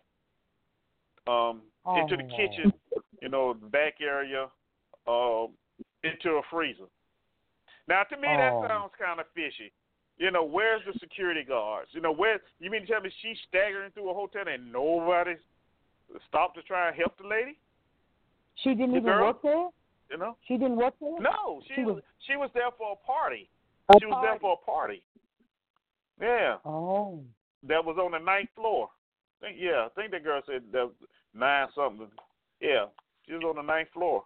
[1.27, 1.61] um,
[1.95, 2.35] into the Oh.
[2.35, 2.73] kitchen,
[3.22, 4.49] you know, the back area,
[5.07, 5.53] um,
[6.03, 6.86] into a freezer.
[7.88, 8.38] Now, to me, Oh.
[8.61, 9.72] that sounds kind of fishy.
[10.18, 11.94] You know, where's the security guards?
[11.94, 15.36] You know, where you mean to tell me she's staggering through a hotel and nobody
[16.28, 17.57] stopped to try and help the lady?
[18.56, 19.26] She didn't The even girl?
[19.28, 19.68] work there?
[20.10, 20.38] You know?
[20.48, 21.19] She didn't work there?
[21.19, 23.49] No, she, She was was- she was there for a party.
[23.90, 25.03] A she was there for a party.
[26.19, 27.24] Yeah, Oh.
[27.64, 28.90] that was on the ninth floor.
[29.41, 30.90] I think, yeah, I think that girl said that
[31.34, 32.11] nine something.
[32.60, 32.88] Yeah,
[33.28, 34.26] she was on the ninth floor.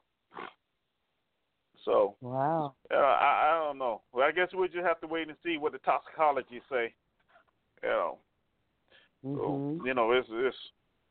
[1.85, 2.75] So Wow.
[2.91, 4.01] uh, I I don't know.
[4.11, 6.93] Well, I guess we'll just have to wait and see what the toxicology say.
[7.83, 8.19] You know,
[9.23, 9.85] so, Mhm.
[9.85, 10.57] you know, it's it's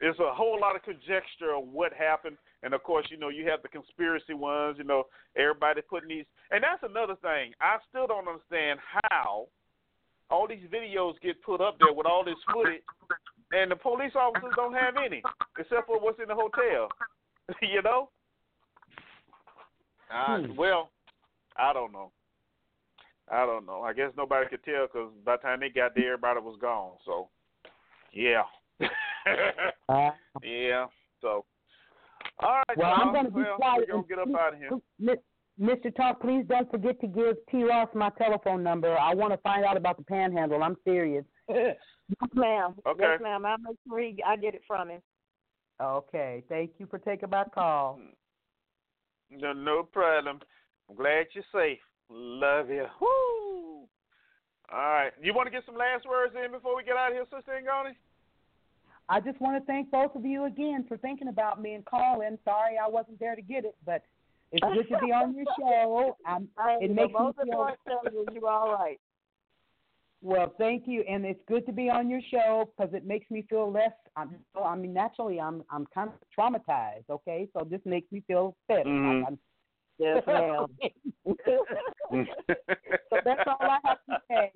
[0.00, 3.46] it's a whole lot of conjecture of what happened, and of course, you know, you
[3.48, 4.78] have the conspiracy ones.
[4.78, 5.06] You know,
[5.36, 7.52] everybody putting these, and that's another thing.
[7.60, 8.80] I still don't understand
[9.10, 9.48] how
[10.30, 12.82] all these videos get put up there with all this footage,
[13.52, 15.22] and the police officers don't have any,
[15.58, 16.88] except for what's in the hotel.
[17.62, 18.10] you know.
[20.10, 20.56] Uh, Hmm.
[20.56, 20.90] well,
[21.56, 22.10] I don't know.
[23.30, 23.82] I don't know.
[23.82, 26.96] I guess nobody could tell because by the time they got there, everybody was gone.
[27.04, 27.28] So,
[28.12, 28.42] yeah.
[29.88, 30.10] Uh,
[30.42, 30.86] yeah.
[31.20, 31.44] So,
[32.38, 32.76] all right.
[32.78, 33.80] well, I'm going to be well, quiet.
[33.80, 35.16] We're going to get up out of here.
[35.60, 35.94] Mr.
[35.94, 37.64] Talk, please don't forget to give T.
[37.64, 38.96] Ross my telephone number.
[38.96, 40.62] I want to find out about the panhandle.
[40.62, 41.24] I'm serious.
[41.48, 41.76] Yes,
[42.34, 42.76] ma'am.
[42.86, 43.04] Okay.
[43.04, 43.44] Yes, ma'am.
[43.44, 45.02] I'll make sure he, I get it from him.
[45.82, 46.42] Okay.
[46.48, 48.00] Thank you for taking my call.
[49.30, 50.40] No, no problem.
[50.88, 51.78] I'm glad you're safe.
[52.08, 52.86] Love you.
[53.00, 53.86] Woo!
[54.72, 55.12] All right.
[55.22, 57.52] You want to get some last words in before we get out of here, Sister
[57.52, 57.92] Ngoni?
[59.08, 62.38] I just want to thank both of you again for thinking about me and calling.
[62.44, 64.02] Sorry I wasn't there to get it, but
[64.52, 66.16] it's good to be on your show.
[66.24, 66.48] I'm,
[66.80, 67.76] it makes me feel.
[68.32, 69.00] you are all right?
[70.22, 73.46] Well, thank you, and it's good to be on your show because it makes me
[73.48, 73.92] feel less.
[74.16, 77.08] I'm, I mean, naturally, I'm I'm kind of traumatized.
[77.08, 78.84] Okay, so this makes me feel better.
[78.84, 79.26] Mhm.
[79.26, 79.38] I'm,
[80.00, 80.66] Yes, ma'am.
[81.46, 84.52] so that's all I have to say.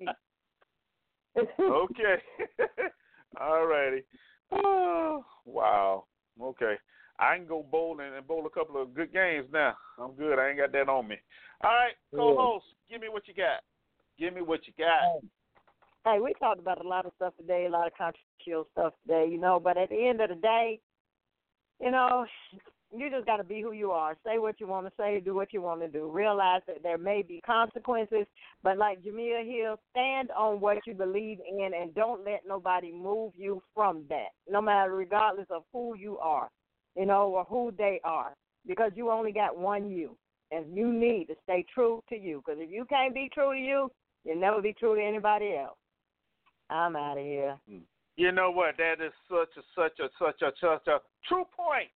[1.61, 2.15] okay.
[3.39, 4.03] All righty.
[4.51, 6.05] Oh, wow.
[6.41, 6.75] Okay.
[7.19, 9.75] I can go bowling and bowl a couple of good games now.
[9.99, 10.39] I'm good.
[10.39, 11.17] I ain't got that on me.
[11.63, 13.61] All right, co-host, give me what you got.
[14.17, 15.21] Give me what you got.
[16.07, 19.27] Hey, we talked about a lot of stuff today, a lot of controversial stuff today,
[19.27, 20.79] you know, but at the end of the day,
[21.81, 22.27] you know,
[22.95, 24.15] you just got to be who you are.
[24.23, 26.07] Say what you want to say, do what you want to do.
[26.07, 28.27] Realize that there may be consequences,
[28.61, 33.33] but like Jemele Hill, stand on what you believe in and don't let nobody move
[33.35, 36.49] you from that, no matter regardless of who you are,
[36.95, 38.35] you know, or who they are,
[38.67, 40.15] because you only got one you,
[40.51, 42.43] and you need to stay true to you.
[42.45, 43.89] Because if you can't be true to you,
[44.23, 45.77] you'll never be true to anybody else.
[46.69, 47.57] I'm out of here.
[48.17, 48.75] You know what?
[48.77, 51.89] That is such a such a such a such a true point.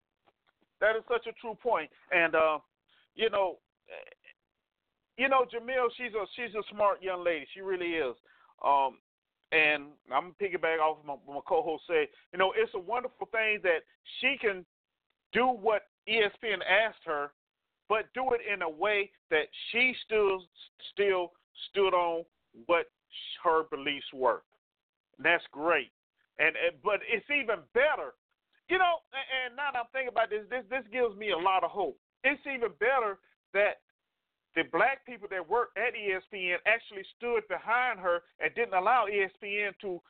[0.82, 1.90] That is such a true point.
[2.12, 2.60] And uh,
[3.16, 3.58] you know,
[5.18, 7.48] you know, Jemele, she's a she's a smart young lady.
[7.54, 8.16] She really is.
[8.64, 8.98] Um,
[9.52, 12.08] and I'm piggyback off of my, my co-host said.
[12.32, 13.80] You know, it's a wonderful thing that
[14.20, 14.66] she can
[15.34, 17.32] do what ESPN asked her,
[17.88, 20.44] but do it in a way that she still
[20.92, 21.32] still
[21.70, 22.26] stood on
[22.66, 22.86] what
[23.44, 24.42] her beliefs were.
[25.20, 25.92] That's great.
[26.40, 28.16] And, and but it's even better.
[28.70, 31.64] You know, and, now that I'm thinking about this, this this gives me a lot
[31.64, 31.98] of hope.
[32.24, 33.20] It's even better
[33.54, 33.84] that
[34.56, 39.74] the black people that work at ESPN actually stood behind her and didn't allow ESPN
[39.82, 40.02] to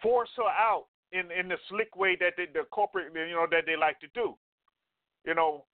[0.00, 3.66] force her out in in the slick way that they, the corporate you know that
[3.66, 4.34] they like to do.
[5.24, 5.64] You know,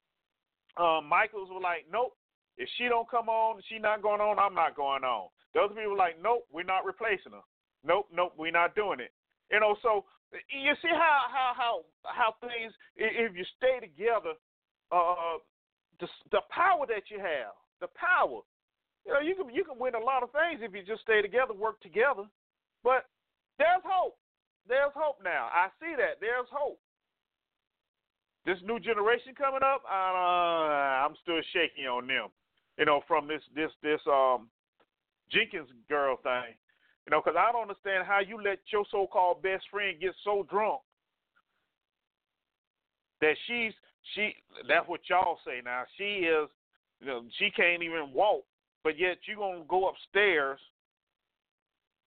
[0.77, 2.15] um, Michaels was like, nope.
[2.59, 4.39] If she don't come on, she not going on.
[4.39, 5.29] I'm not going on.
[5.55, 7.47] The other people were like, nope, we're not replacing her.
[7.85, 9.13] Nope, nope, we're not doing it.
[9.51, 11.75] You know, so you see how how how
[12.05, 14.35] how things if you stay together,
[14.93, 15.39] uh,
[16.01, 18.41] the the power that you have, the power.
[19.07, 21.23] You know, you can you can win a lot of things if you just stay
[21.23, 22.25] together, work together.
[22.85, 23.07] But
[23.59, 24.19] there's hope.
[24.69, 25.49] There's hope now.
[25.49, 26.21] I see that.
[26.21, 26.79] There's hope.
[28.45, 32.29] This new generation coming up, uh, I'm still shaky on them.
[32.79, 34.49] You know, from this this this um
[35.33, 36.55] Jenkins girl thing.
[37.09, 40.45] You know, because I don't understand how you let your so-called best friend get so
[40.51, 40.83] drunk
[43.23, 43.73] that she's
[44.13, 44.35] she.
[44.69, 45.85] That's what y'all say now.
[45.97, 46.51] She is,
[47.01, 48.45] you know, she can't even walk,
[48.85, 50.61] but yet you're gonna go upstairs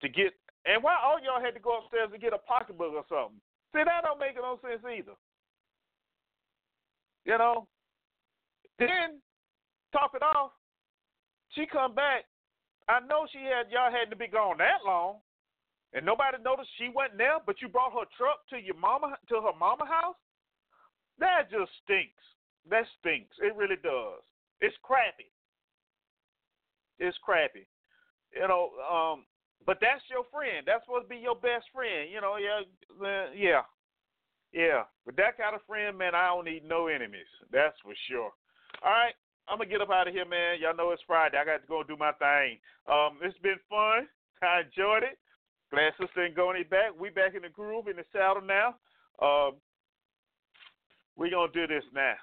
[0.04, 0.34] to get.
[0.68, 3.42] And why all y'all had to go upstairs to get a pocketbook or something?
[3.74, 5.18] See, that don't make no sense either.
[7.26, 7.68] You know.
[8.78, 9.18] Then
[9.94, 10.52] top it off,
[11.56, 12.26] she come back
[12.92, 15.24] I know she had y'all hadn't been gone that long,
[15.96, 17.40] and nobody noticed she wasn't there.
[17.40, 20.20] But you brought her truck to your mama to her mama house.
[21.20, 22.20] That just stinks.
[22.68, 23.32] That stinks.
[23.40, 24.20] It really does.
[24.60, 25.32] It's crappy.
[27.00, 27.64] It's crappy.
[28.36, 28.76] You know.
[28.84, 29.24] Um.
[29.64, 30.66] But that's your friend.
[30.66, 32.12] That's supposed to be your best friend.
[32.12, 32.36] You know.
[32.36, 32.68] Yeah.
[33.32, 33.64] Yeah.
[34.52, 34.84] Yeah.
[35.06, 37.30] But that kind of friend, man, I don't need no enemies.
[37.52, 38.36] That's for sure.
[38.84, 39.16] All right.
[39.52, 40.60] I'm gonna get up out of here, man.
[40.62, 41.38] Y'all know it's Friday.
[41.38, 42.58] I got to go do my thing.
[42.88, 44.08] Um, it's been fun.
[44.42, 45.20] I enjoyed it.
[45.72, 46.98] Glad sister Goni back.
[46.98, 48.76] We back in the groove in the saddle now.
[49.22, 49.56] Um,
[51.18, 52.14] we gonna do this now.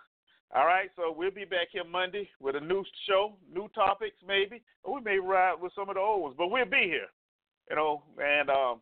[0.57, 4.62] All right, so we'll be back here Monday with a new show, new topics maybe.
[4.82, 7.08] Or we may ride with some of the old ones, but we'll be here.
[7.68, 8.81] You know, and um,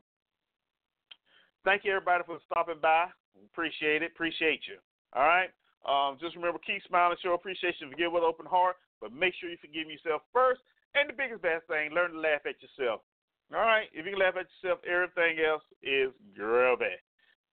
[1.64, 3.06] thank you everybody for stopping by.
[3.52, 4.12] Appreciate it.
[4.14, 4.76] Appreciate you.
[5.14, 5.50] All right.
[5.86, 9.56] Um, just remember, keep smiling, show appreciation, forgive with open heart, but make sure you
[9.62, 10.60] forgive yourself first.
[10.98, 13.06] And the biggest best thing, learn to laugh at yourself.
[13.54, 16.98] All right, if you can laugh at yourself, everything else is groovy,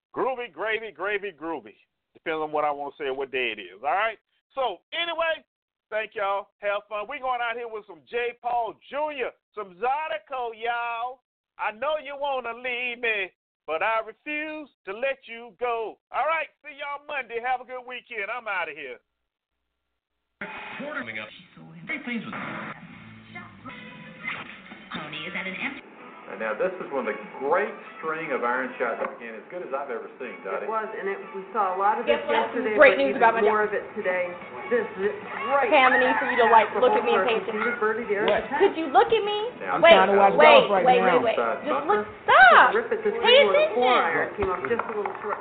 [0.09, 1.77] groovy, gravy, gravy, groovy.
[2.17, 3.77] Depends on what I want to say what day it is.
[3.85, 4.17] All right.
[4.57, 5.45] So anyway,
[5.93, 6.49] thank y'all.
[6.65, 7.05] Have fun.
[7.09, 8.33] We going out here with some J.
[8.41, 11.21] Paul Jr., some Zydeco, y'all.
[11.61, 13.29] I know you wanna leave me,
[13.65, 15.97] but I refuse to let you go.
[16.11, 17.39] All right, see y'all Monday.
[17.39, 18.27] Have a good weekend.
[18.27, 18.99] I'm out of here.
[20.79, 21.27] Coming up.
[21.87, 22.33] Very pleased with
[24.91, 25.92] Honey, is that an empty?
[26.33, 27.69] And now this is when the great
[28.01, 30.65] string of iron shots began, as good as I've ever seen, Dottie.
[30.65, 32.73] It was, and it, we saw a lot of this yesterday.
[32.73, 33.69] Great news about more job.
[33.69, 34.33] of it today.
[34.65, 35.69] This is great.
[35.69, 37.53] Pam, for you to like look at me and patience.
[37.53, 39.53] Could you look at me?
[39.61, 41.37] Now, wait, wait, wait, wait, wait, wait, wait.
[41.37, 42.01] Just look.
[42.25, 42.73] Stop.
[42.81, 43.77] Pay attention.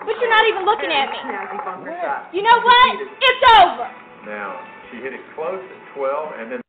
[0.04, 1.24] But you're not even looking at me.
[2.36, 2.92] You know what?
[3.00, 3.88] It's over.
[4.28, 4.60] Now
[4.92, 6.60] she hit it close at 12, and then.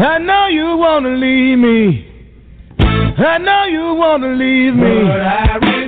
[0.00, 2.15] I know you wanna leave me.
[3.18, 5.85] I know you wanna leave me.